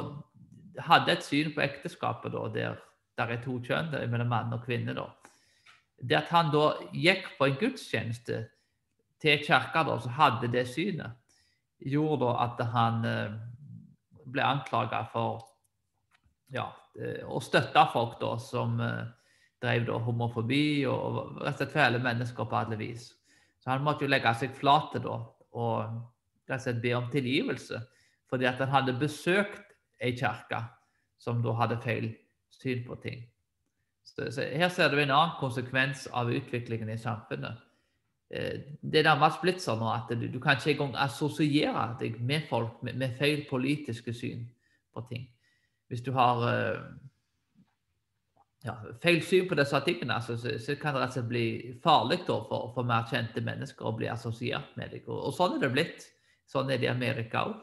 [0.84, 2.82] hadde et syn på ekteskapet da, der
[3.16, 4.92] det er to kjønn, mellom mann og kvinne.
[4.92, 5.08] da.
[6.04, 8.42] Det at han da gikk på en gudstjeneste
[9.24, 11.16] til kirka som hadde det synet,
[11.80, 13.36] gjorde at han eh,
[14.26, 15.44] ble anklaga for
[16.54, 16.68] ja,
[17.00, 19.04] eh, å støtte folk da, som eh,
[19.62, 23.10] drev da, homofobi og rett og slett fæle mennesker på alle vis.
[23.60, 25.20] Så han måtte jo legge seg flat da,
[25.56, 25.78] og
[26.46, 27.82] rett og slett be om tilgivelse
[28.26, 30.64] fordi at han hadde besøkt ei kirke
[31.22, 32.08] som da hadde feil
[32.52, 33.22] syn på ting.
[34.06, 37.62] Så, så her ser du en annen konsekvens av utviklingen i samfunnet.
[38.30, 42.48] Eh, det er nærmest blitt sånn at du, du kan ikke engang assosiere deg med
[42.50, 44.48] folk med, med, feil politiske syn
[44.96, 45.28] på ting.
[45.92, 46.80] Hvis du har eh,
[48.66, 48.74] ja,
[49.04, 51.46] feil syn på disse tingene, så, så, så, kan det rett og slett bli
[51.84, 55.06] farlig da, for, for, mer kjente mennesker å bli assosiert med deg.
[55.06, 56.10] Og, og, sånn er det blitt.
[56.50, 57.62] Sånn er det i Amerika òg.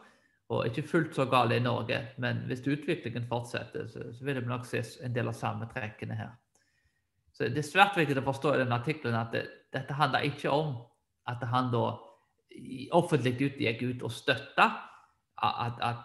[0.52, 1.97] Og ikke fullt så galt i Norge.
[2.20, 6.18] Men hvis utviklingen fortsetter, så, så vil det nok ses en del av samme trekkene
[6.18, 6.32] her.
[7.32, 10.51] Så Det er svært viktig å forstå i denne artikkelen at det, dette handler ikke
[10.51, 10.74] om
[11.28, 11.85] at han da
[12.93, 14.69] offentlig gikk ut og støtta
[15.43, 15.97] at, at,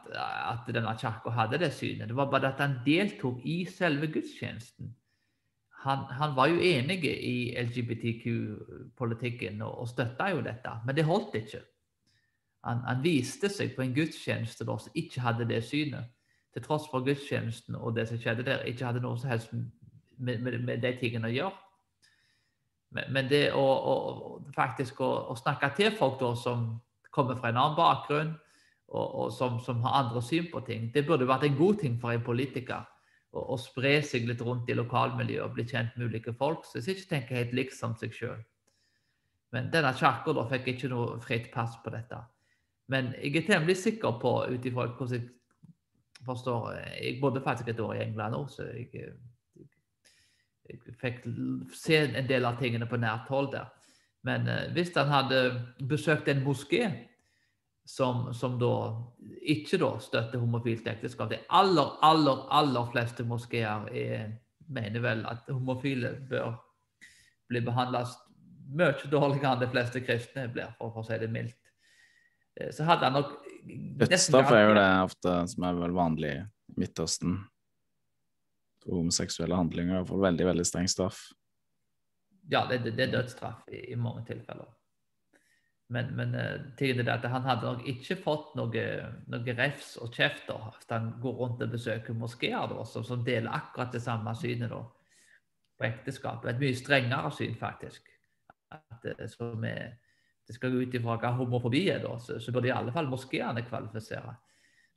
[0.51, 2.07] at denne kirka hadde det synet.
[2.09, 4.95] Det var bare at han deltok i selve gudstjenesten.
[5.83, 11.35] han, han, var jo enig i LGBTQ-politikken og, og støtta jo dette, men det holdt
[11.35, 11.61] ikke.
[12.65, 16.09] Han, han, viste seg på en gudstjeneste da, som ikke hadde det synet.
[16.53, 20.41] Til tross for gudstjenesten og det som skjedde der, ikke hadde noe som helst med,
[20.41, 21.66] med, med de tingene å gjøre.
[22.95, 23.95] Men, det å, å
[24.55, 26.69] faktisk å, å, snakke til folk da, som
[27.11, 28.35] kommer fra en annen bakgrunn,
[28.87, 31.97] og, og som, som, har andre syn på ting, det burde vært en god ting
[31.99, 32.85] for en politiker
[33.37, 36.63] å spre seg litt rundt i lokalmiljøet og bli kjent med ulike folk.
[36.65, 38.39] Så jeg ikke tenker helt likt som seg sjøl.
[39.53, 42.19] Men denne kirka fikk ikke noe fritt pass på dette.
[42.91, 45.27] Men jeg er temmelig sikker på, ut ifra hvordan jeg
[46.25, 49.11] forstår Jeg bodde faktisk et år i England òg, så jeg,
[50.69, 51.23] jeg, fikk
[51.75, 53.69] se en del av tingene på nært hold der.
[54.27, 55.43] Men eh, hvis han hadde
[55.89, 56.89] besøkt en moské
[57.87, 58.73] som, som da
[59.47, 63.85] ikke da støtter homofilt ekteskap De aller, aller, aller fleste moskeer
[64.67, 66.57] mener vel at homofile bør
[67.47, 68.03] bli behandla
[68.75, 71.59] mye dårligere enn de fleste kristne blir, for å si det mildt.
[72.59, 73.37] Eh, så hadde han nok
[73.67, 76.43] Dødsstraff er jo det ofte som er vel vanlig i
[76.79, 77.33] Midtøsten.
[78.87, 81.27] Homoseksuelle handlinger får veldig, veldig streng straff.
[82.51, 84.69] Ja, det, det, det er dødsstraff i, i, mange tilfeller.
[85.91, 88.83] Men, men uh, er at han hadde nok ikke fått noe,
[89.31, 93.93] noe refs og kjeft hvis han går rundt og besøker moskeer som, som, deler akkurat
[93.95, 94.81] det samme synet da,
[95.79, 96.51] på ekteskapet.
[96.51, 98.11] Et mye strengere syn, faktisk.
[98.71, 99.95] At, uh, som er
[100.47, 103.09] det skal gå ut ifra hva homofobi er, da, så, så burde i alle fall
[103.11, 104.31] moskeene kvalifisere.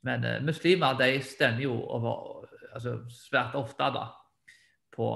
[0.07, 2.40] Men uh, muslimer de stemmer jo over,
[2.75, 4.05] altså, svært ofte da,
[4.91, 5.07] på,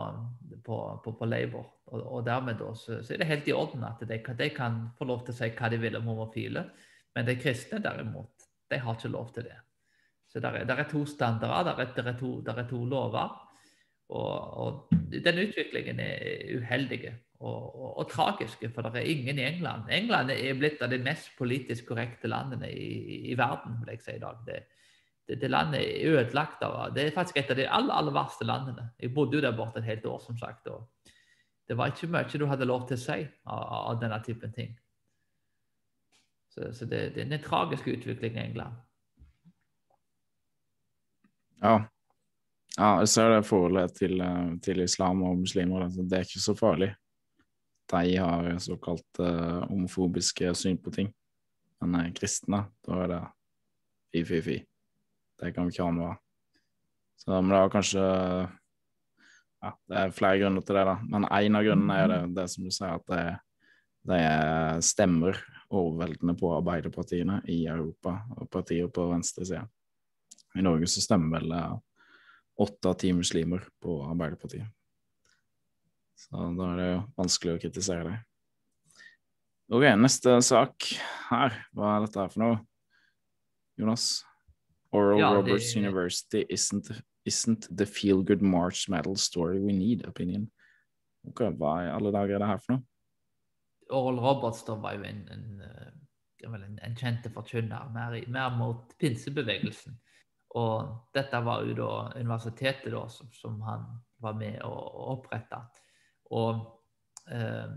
[0.64, 1.72] på, på, på labor.
[1.86, 4.82] Og, og dermed da, så, så, er det helt i orden at de, de, kan
[4.98, 6.66] få lov til å si hva de vil om homofile.
[7.16, 9.60] Men de kristne derimot, de har ikke lov til det.
[10.32, 13.36] Så det er, er, to standarder, det er, er, to, er to lover.
[14.16, 17.00] Og, og den utviklingen er uheldig
[17.40, 19.90] og, og, og, tragiske, for det er ingen i England.
[19.92, 24.16] England er blitt av de mest politisk korrekte landene i, i verden, vil jeg si
[24.16, 24.44] i dag.
[24.48, 24.60] Det,
[25.28, 28.46] det, det, landet er ødelagt av Det er faktisk et av de aller, aller verste
[28.46, 28.90] landene.
[29.02, 30.68] Jeg bodde jo der borte et helt år, som sagt.
[30.68, 30.88] og
[31.68, 34.76] Det var ikke mye du hadde lov til å si av, av denne typen ting.
[36.54, 38.78] Så, så det, det, er en tragisk utvikling i England.
[41.64, 41.80] Ja.
[42.78, 45.90] ja jeg ser det forholdet til, eh, til islam og muslimer.
[45.90, 46.94] Det er ikke så farlig
[47.92, 51.12] de har såkalt uh, homofobiske syn på ting.
[51.82, 53.22] Men uh, kristne, da er det
[54.12, 54.56] fy, fy, fy.
[55.42, 56.22] Det kan vi ikke ha noe av.
[57.20, 58.06] Så men det er kanskje
[59.66, 60.96] Ja, det er flere grunner til det, da.
[61.10, 63.24] Men én av grunnene er det, det som du sier, at det,
[64.12, 64.20] det
[64.86, 65.40] stemmer
[65.74, 69.64] overveldende på arbeiderpartiene i Europa og partier på venstresida.
[70.56, 71.74] I Norge så stemmer vel eh,
[72.62, 74.70] åtte av ti muslimer på Arbeiderpartiet.
[76.16, 78.20] Så da er det jo vanskelig å kritisere det.
[79.74, 80.88] Ok, neste sak
[81.32, 81.60] her.
[81.76, 82.62] Hva er dette her for noe?
[83.82, 84.24] Jonas?
[84.96, 85.80] Oral ja, Roberts det...
[85.80, 86.92] University isn't,
[87.26, 90.50] isn't the feel good March medal story we need, opinion.
[91.30, 92.86] Okay, Hva i alle dager er det her for noe?
[93.94, 95.62] Oral Roberts da var jo en, en,
[96.48, 99.98] en, en kjente forkynner, mer, mer, mot pinsebevegelsen.
[100.56, 103.86] Og dette var jo da universitetet da, som, som han
[104.24, 105.60] var med å, å opprette.
[106.34, 106.64] Og
[107.30, 107.68] eh,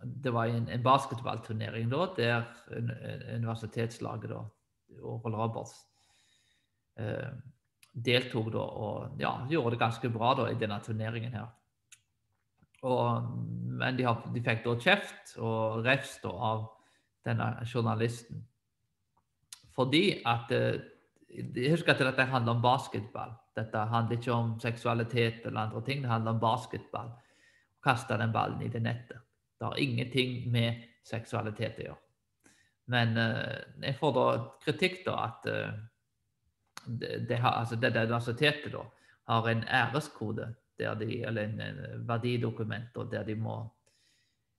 [0.00, 2.46] det var en, en basketballturnering da, der
[3.36, 4.44] universitetslaget da,
[5.04, 5.76] Oral Roberts
[6.98, 7.30] eh,
[7.92, 11.48] deltok da og ja, gjorde det ganske bra da i denne turneringen her.
[12.82, 13.32] Og,
[13.76, 16.62] men de, har, de, fikk da kjeft og refs da av
[17.26, 18.46] denne journalisten.
[19.76, 20.86] Fordi at eh,
[21.30, 23.36] Husk at dette handler om basketball.
[23.54, 26.00] Dette handler ikke om seksualitet eller andre ting.
[26.02, 27.12] Det handler om basketball
[27.82, 29.18] kaste den ballen i det nettet.
[29.58, 32.00] Det har ingenting med seksualitet å gjøre.
[32.90, 34.26] Men eh, jeg får da
[34.64, 35.76] kritikk da at uh,
[36.86, 38.84] det, det, altså det, det universitetet da
[39.30, 43.68] har en æreskode, de, eller en, en verdidokument der de må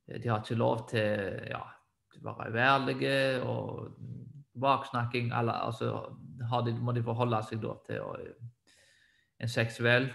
[0.08, 1.62] De har ikke lov til ja,
[2.22, 3.92] være uærlige og
[4.60, 5.32] baksnakking.
[5.40, 6.16] Eller, altså
[6.66, 8.20] de, må de forholde seg da til og,
[9.42, 10.10] en seksuell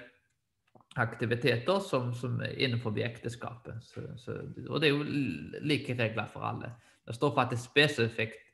[0.96, 3.82] aktiviteter som, som er innenfor ekteskapet.
[3.82, 4.36] Så, så,
[4.68, 6.72] og det er jo like regler for alle.
[7.06, 8.45] Det står faktisk spesifikt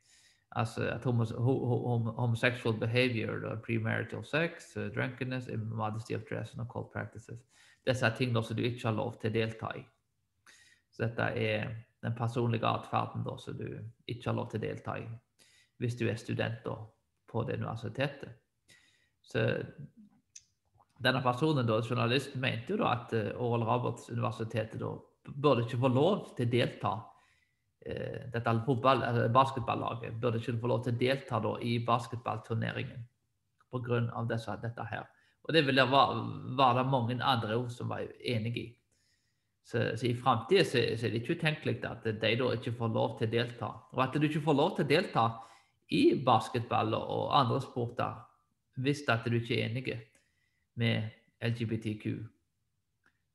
[0.57, 6.93] altså at homos hom homosexual behavior, premarital sex, uh, drunkenness, immodesty of dress and occult
[6.93, 7.41] practices.
[7.87, 9.83] Disse er ting som du ikke har lov til å delta i.
[10.93, 11.73] Så dette er
[12.03, 15.07] den personlige atferden som du ikke har lov til å delta i
[15.83, 16.77] hvis du er student da,
[17.27, 18.37] på det universitetet.
[19.23, 19.41] Så
[21.03, 24.93] denne personen, da, journalisten, mente jo da at uh, Oral Roberts universitetet da
[25.33, 27.11] burde ikke få lov til å delta uh,
[28.33, 33.09] dette fotball, uh, basketballaget burde ikke få lov til å delta da, i basketballturneringen
[33.73, 34.57] pga.
[34.63, 35.09] dette her.
[35.43, 38.67] Og det ville var det mange andre som var enig i.
[39.65, 42.89] Så, så i framtida så, så, er det ikke utenkelig at de da ikke får
[42.89, 43.71] lov til å delta.
[43.93, 45.27] Og at du ikke får lov til å delta
[45.91, 48.23] i basketball og andre sporter
[48.83, 49.99] hvis at du ikke er enig
[50.81, 51.11] med
[51.45, 52.07] LGBTQ.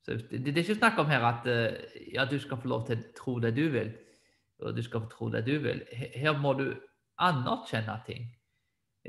[0.01, 1.47] Så det, det er ikke snakk om her at
[2.13, 3.91] ja, du skal få lov til å tro det du vil,
[4.59, 5.83] og du skal tro det du vil.
[5.91, 6.71] Her må du
[7.19, 8.27] anerkjenne ting.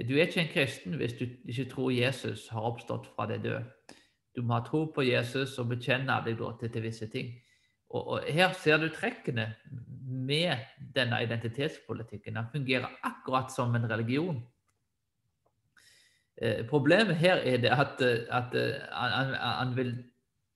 [0.08, 3.64] Du er ikke en kristen hvis du ikke tror Jesus har oppstått fra de døde.
[4.36, 7.32] Du må ha tro på Jesus og bekjenne deg til, til visse ting.
[7.90, 9.54] Og, og, Her ser du trekkene
[10.28, 10.60] med
[10.94, 12.36] denne identitetspolitikken.
[12.36, 14.42] Den fungerer akkurat som en religion.
[16.36, 18.54] Eh, problemet her er det at, at
[18.92, 19.96] han, han, vil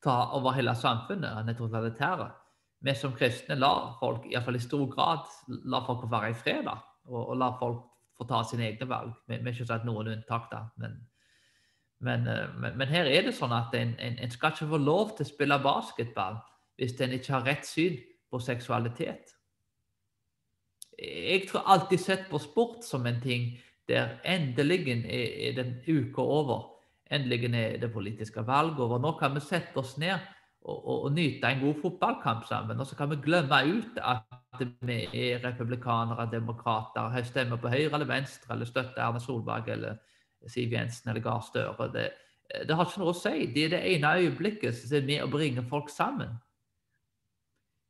[0.05, 1.31] ta over hele samfunnet.
[1.31, 2.42] Han er totalitær.
[2.83, 5.27] Vi som kristne lar folk, iallfall i stor grad,
[5.71, 6.69] la folk være i fred.
[7.07, 7.83] Og, og la folk
[8.19, 9.13] få ta sine egne valg.
[9.27, 10.65] Vi har ikke sagt noen unntak, da.
[10.83, 10.97] Men,
[12.03, 14.83] men, eh, men, men, her er det sånn at en, en, en, skal ikke få
[14.83, 16.41] lov til å spille basketball
[16.81, 18.01] hvis en ikke har rett syn
[18.33, 19.37] på seksualitet.
[20.99, 23.53] Jeg tror alltid sett på sport som en ting
[23.91, 26.69] der endelig er, er den uka over.
[27.13, 29.01] Endelig er det politiske valget over.
[29.03, 30.19] Nå kan vi sette oss ned
[30.65, 32.81] og, og, og nyte en god fotballkamp sammen.
[32.81, 38.09] Og så kan vi glemme ut at vi er republikanere, demokrater, stemmer på høyre eller
[38.09, 39.99] venstre, eller støtter Erna Solberg eller
[40.47, 41.89] Siv Jensen eller Gahr Støre.
[41.95, 42.09] Det,
[42.69, 43.49] det, har ikke noe å si.
[43.55, 46.39] Det er det ene øyeblikket som er med å bringe folk sammen.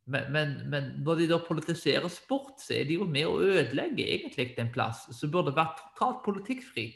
[0.05, 4.03] Men, men, men, når de da politiserer sport, så er de jo med å ødelegge
[4.03, 6.89] egentlig en plass som burde vært totalt politikkfri.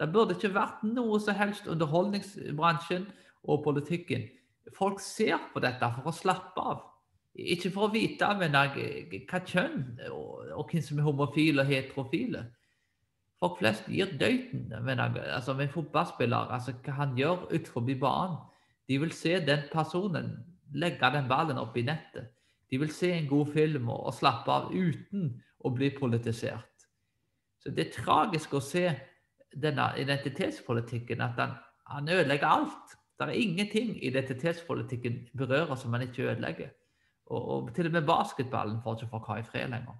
[0.00, 3.06] Det burde ikke vært noe som helst underholdningsbransjen
[3.46, 4.26] og politikken.
[4.74, 6.82] Folk ser på dette for å slappe av.
[7.34, 9.80] Ikke for å vite men, hva kjønn
[10.10, 12.44] og, og hvem som er homofile og heterofile.
[13.42, 18.38] Folk flest gir døyten men, altså, med fotballspiller, altså, hva han gjør utenfor banen.
[18.88, 20.30] De vil se den personen
[20.74, 22.30] legge den ballen opp i nettet.
[22.70, 25.28] De vil se en god film og, og slappe av uten
[25.64, 26.86] å bli politisert.
[27.62, 28.88] Så Det er tragisk å se
[29.54, 31.54] denne identitetspolitikken, at han,
[31.88, 32.96] han ødelegger alt.
[33.18, 36.72] Det er ingenting identitetspolitikken berører som man ikke ødelegger.
[37.26, 39.94] Og, og, til og med basketballen får ikke folk ha i fred lenger.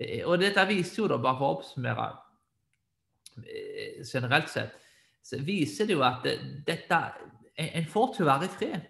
[0.00, 2.08] Eh, og dette viser jo, da, bare for å oppsummere
[3.46, 4.74] eh, generelt sett,
[5.24, 6.26] så viser det jo at
[6.66, 7.00] dette
[7.56, 8.82] En får ikke være i fred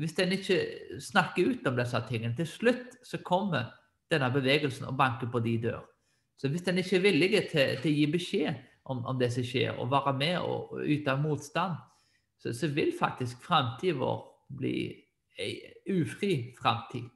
[0.00, 0.56] hvis en ikke
[1.04, 2.32] snakker ut om disse tingene.
[2.36, 3.74] Til slutt så kommer
[4.08, 5.82] denne bevegelsen og banker på de dør.
[6.40, 9.44] Så hvis en ikke er villig til, til, å gi beskjed om, om, det som
[9.44, 11.76] skjer, og være med og, og yte motstand,
[12.42, 14.22] så, så vil faktisk framtiden vår
[14.58, 14.76] bli
[15.38, 15.52] ei
[15.90, 17.06] ufri framtid.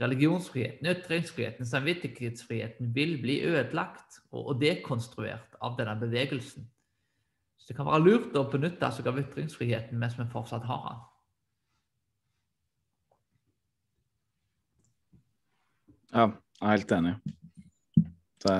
[0.00, 6.66] Religionsfriheten, ytringsfriheten, samvittighetsfriheten vil bli ødelagt og, og dekonstruert av denne bevegelsen.
[7.56, 11.04] Så det kan være lurt å benytte seg av ytringsfriheten mens vi fortsatt har den.
[16.12, 16.26] Ja,
[16.58, 17.14] jeg er helt enig.
[18.42, 18.56] Det,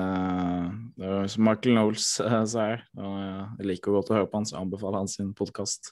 [1.27, 2.83] som Michael Knowles uh, sier.
[2.93, 5.91] Jeg liker godt å høre på han, så jeg anbefaler hans podkast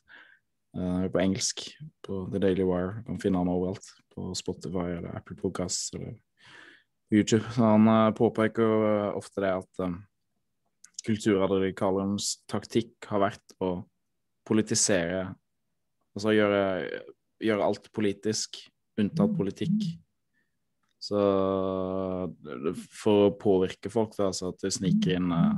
[0.78, 1.66] uh, på engelsk
[2.06, 3.02] på The Daily Wire.
[3.02, 3.88] Du kan finne han overalt.
[4.12, 6.18] På Spotify eller Apple Podcasts eller
[7.12, 7.46] YouTube.
[7.58, 10.02] Han uh, påpeker ofte det at um,
[11.08, 13.80] kulturradikalernes taktikk har vært å
[14.48, 15.30] politisere
[16.12, 16.64] Altså gjøre,
[17.40, 18.58] gjøre alt politisk,
[19.00, 19.86] unntatt politikk.
[21.02, 21.20] Så
[22.94, 25.56] for å påvirke folk, da, så at det sniker inn uh,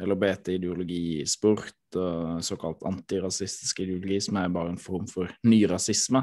[0.00, 6.22] LHBT-ideologi i sport, og såkalt antirasistisk ideologi, som er bare en form for ny rasisme.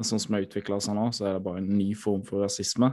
[0.00, 2.92] Sånn som det utvikla seg nå, så er det bare en ny form for rasisme.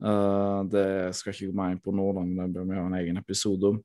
[0.00, 2.10] Uh, det skal ikke gå mer inn på nå,
[2.40, 3.80] det bør vi ha en egen episode om.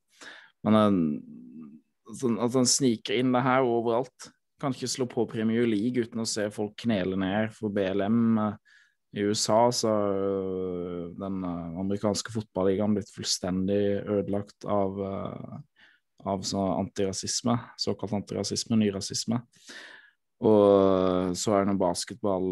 [0.66, 4.32] Men uh, at han sniker inn det her overalt.
[4.62, 8.40] Kan ikke slå på Premier League uten å se folk knele ned for BLM.
[8.40, 8.54] Uh,
[9.16, 15.60] i USA så har øh, den øh, amerikanske fotballigaen blitt fullstendig ødelagt av, øh,
[16.26, 16.44] av
[16.82, 19.40] antirasisme, såkalt antirasisme, nyrasisme.
[20.44, 22.52] Og så er noe basketball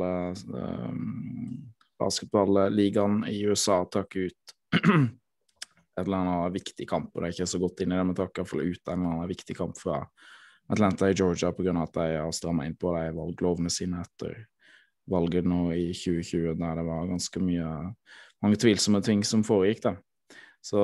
[2.00, 7.60] Basketballigaen i USA takker ut et eller annet viktig kamp, og det er ikke så
[7.60, 10.00] godt inn i det, men takker iallfall ut en eller annen viktig kamp fra
[10.72, 11.76] Atlanta i Georgia pga.
[11.84, 14.46] at de har stramma inn på de valglovene sine etter
[15.10, 17.70] valget nå i 2020, der det var ganske mye
[18.44, 19.84] mange tvilsomme ting som foregikk.
[19.86, 19.96] da.
[20.64, 20.80] Så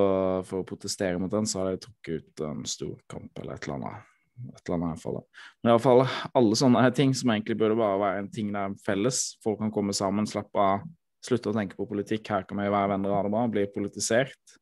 [0.48, 3.68] for å protestere mot den, så har de trukket ut en stor kamp eller et
[3.68, 4.06] eller annet.
[4.40, 5.18] et eller annet i hvert fall.
[5.60, 6.02] Men i hvert fall
[6.40, 9.36] alle sånne ting som egentlig burde bare være en ting der felles.
[9.44, 10.86] Folk kan komme sammen, slappe av,
[11.24, 12.28] slutte å tenke på politikk.
[12.32, 13.44] Her kan vi være venner og ha det bra.
[13.52, 14.56] Bli politisert.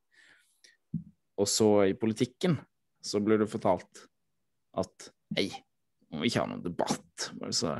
[1.38, 2.58] Og så i politikken
[3.06, 4.08] så blir det fortalt
[4.78, 5.52] at hei,
[6.10, 7.30] må vi ikke ha noen debatt.
[7.38, 7.76] Bare Så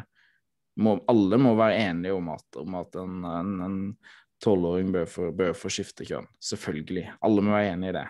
[0.78, 3.92] må, alle må være enige om at, om at en,
[4.44, 6.28] tolvåring bør, få- bør få skifte kjønn.
[6.44, 7.08] Selvfølgelig.
[7.26, 8.08] Alle må være enig i det.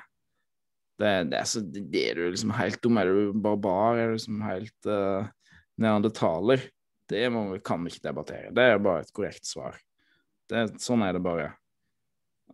[0.98, 2.98] Det, det er så det, er du liksom helt dum.
[3.00, 4.00] Er du barbar?
[4.02, 5.30] Er du liksom helt uh,
[5.80, 6.66] neandertaler?
[7.08, 8.52] Det må, kan vi ikke debattere.
[8.52, 9.78] Det er bare et korrekt svar.
[10.52, 11.54] Det, sånn er det bare.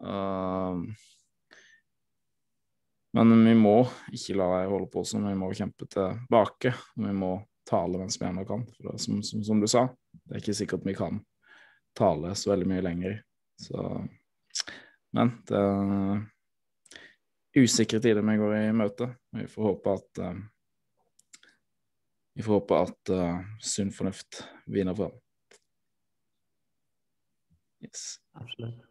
[0.03, 0.83] Uh,
[3.13, 3.75] men vi må
[4.13, 5.25] ikke la dem holde på sånn.
[5.29, 6.75] Vi må kjempe tilbake.
[6.97, 7.35] Vi må
[7.69, 8.65] tale mens vi ennå kan.
[8.77, 9.87] For som, som, som du sa,
[10.23, 11.21] det er ikke sikkert vi kan
[11.97, 13.17] tale så veldig mye lenger.
[13.61, 13.83] Så
[15.13, 16.23] Men det er
[17.63, 19.11] usikre tider vi går i møte.
[19.37, 20.39] Vi får håpe at uh,
[22.33, 25.13] Vi får håpe at uh, sunn fornuft vinner fram.
[27.83, 28.17] Yes.
[28.33, 28.81] Absolutt.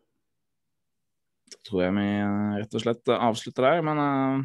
[1.53, 3.85] Da tror jeg vi eh, rett og slett avslutter der.
[3.87, 4.45] Men eh,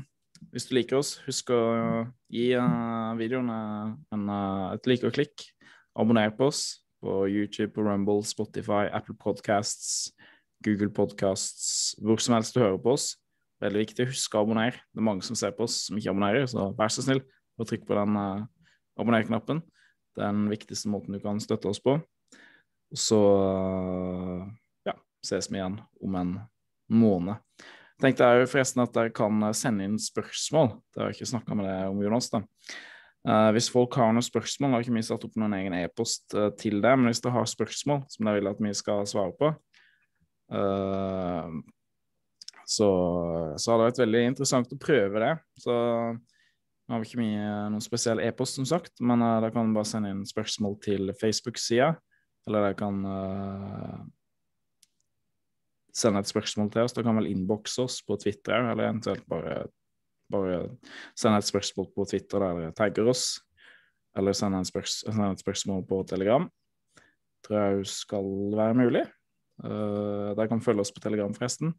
[0.51, 1.61] hvis du liker oss, husk å
[2.33, 5.45] gi uh, videoen eh, en, uh, et like og klikk.
[5.97, 10.11] Abonner på oss på YouTube, på Rumble, Spotify, Apple Podcasts,
[10.65, 13.11] Google Podcasts, hvor som helst du hører på oss.
[13.61, 14.07] Veldig viktig.
[14.11, 14.81] Husk å abonnere.
[14.93, 17.21] Det er mange som ser på oss som ikke abonnerer, så vær så snill
[17.57, 18.45] og trykk på den uh,
[19.01, 19.63] abonner-knappen.
[20.17, 21.97] Det er den viktigste måten du kan støtte oss på.
[22.87, 23.19] Og så
[24.87, 24.95] ja,
[25.25, 26.37] ses vi igjen om en
[26.89, 27.37] måned.
[28.01, 30.75] Tenkte jeg forresten at dere kan eh, sende inn spørsmål.
[30.93, 32.29] Det har ikke snakka med deg om, Jonas.
[32.33, 32.43] da.
[33.27, 36.47] Uh, hvis folk har noen spørsmål, har ikke vi satt opp noen egen e-post uh,
[36.55, 39.49] til det, men hvis dere har spørsmål som dere vil at vi skal svare på,
[40.55, 41.57] uh,
[42.63, 42.87] så,
[43.57, 45.33] så hadde det vært veldig interessant å prøve det.
[45.59, 49.89] Så nå har vi ikke mye noen spesiell e-post, som sagt, men dere kan bare
[49.89, 51.95] sende inn spørsmål til Facebook-sida,
[52.47, 53.01] eller dere kan
[55.97, 56.95] sende et spørsmål til oss.
[56.95, 59.63] Dere kan vel innbokse oss på Twitter, eller eventuelt bare,
[60.31, 60.61] bare
[61.17, 63.25] sende et spørsmål på Twitter der dere tagger oss,
[64.17, 66.47] eller sende, en spørs sende et spørsmål på Telegram.
[67.45, 69.05] Tror jeg skal være mulig.
[69.63, 71.73] Uh, dere kan følge oss på Telegram, forresten.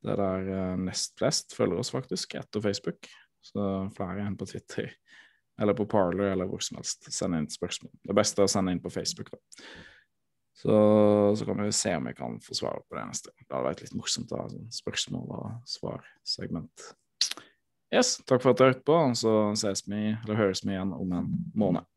[0.00, 3.08] Det er der uh, nest flest følger oss, faktisk, etter Facebook.
[3.44, 3.62] Så
[3.96, 4.90] flere enn på Twitter,
[5.60, 7.08] eller på Parler, eller hvor som helst.
[7.12, 7.92] Send inn spørsmål.
[8.08, 9.40] Det beste er å sende inn på Facebook, da.
[10.60, 13.32] Så, så kan vi se om vi kan få svar på det neste.
[13.38, 16.90] Det hadde vært litt morsomt å ha sånn spørsmål og svar-segment.
[17.90, 20.92] Yes, takk for at dere hørte på, og så ses vi, eller høres vi igjen
[20.94, 21.88] om en måned.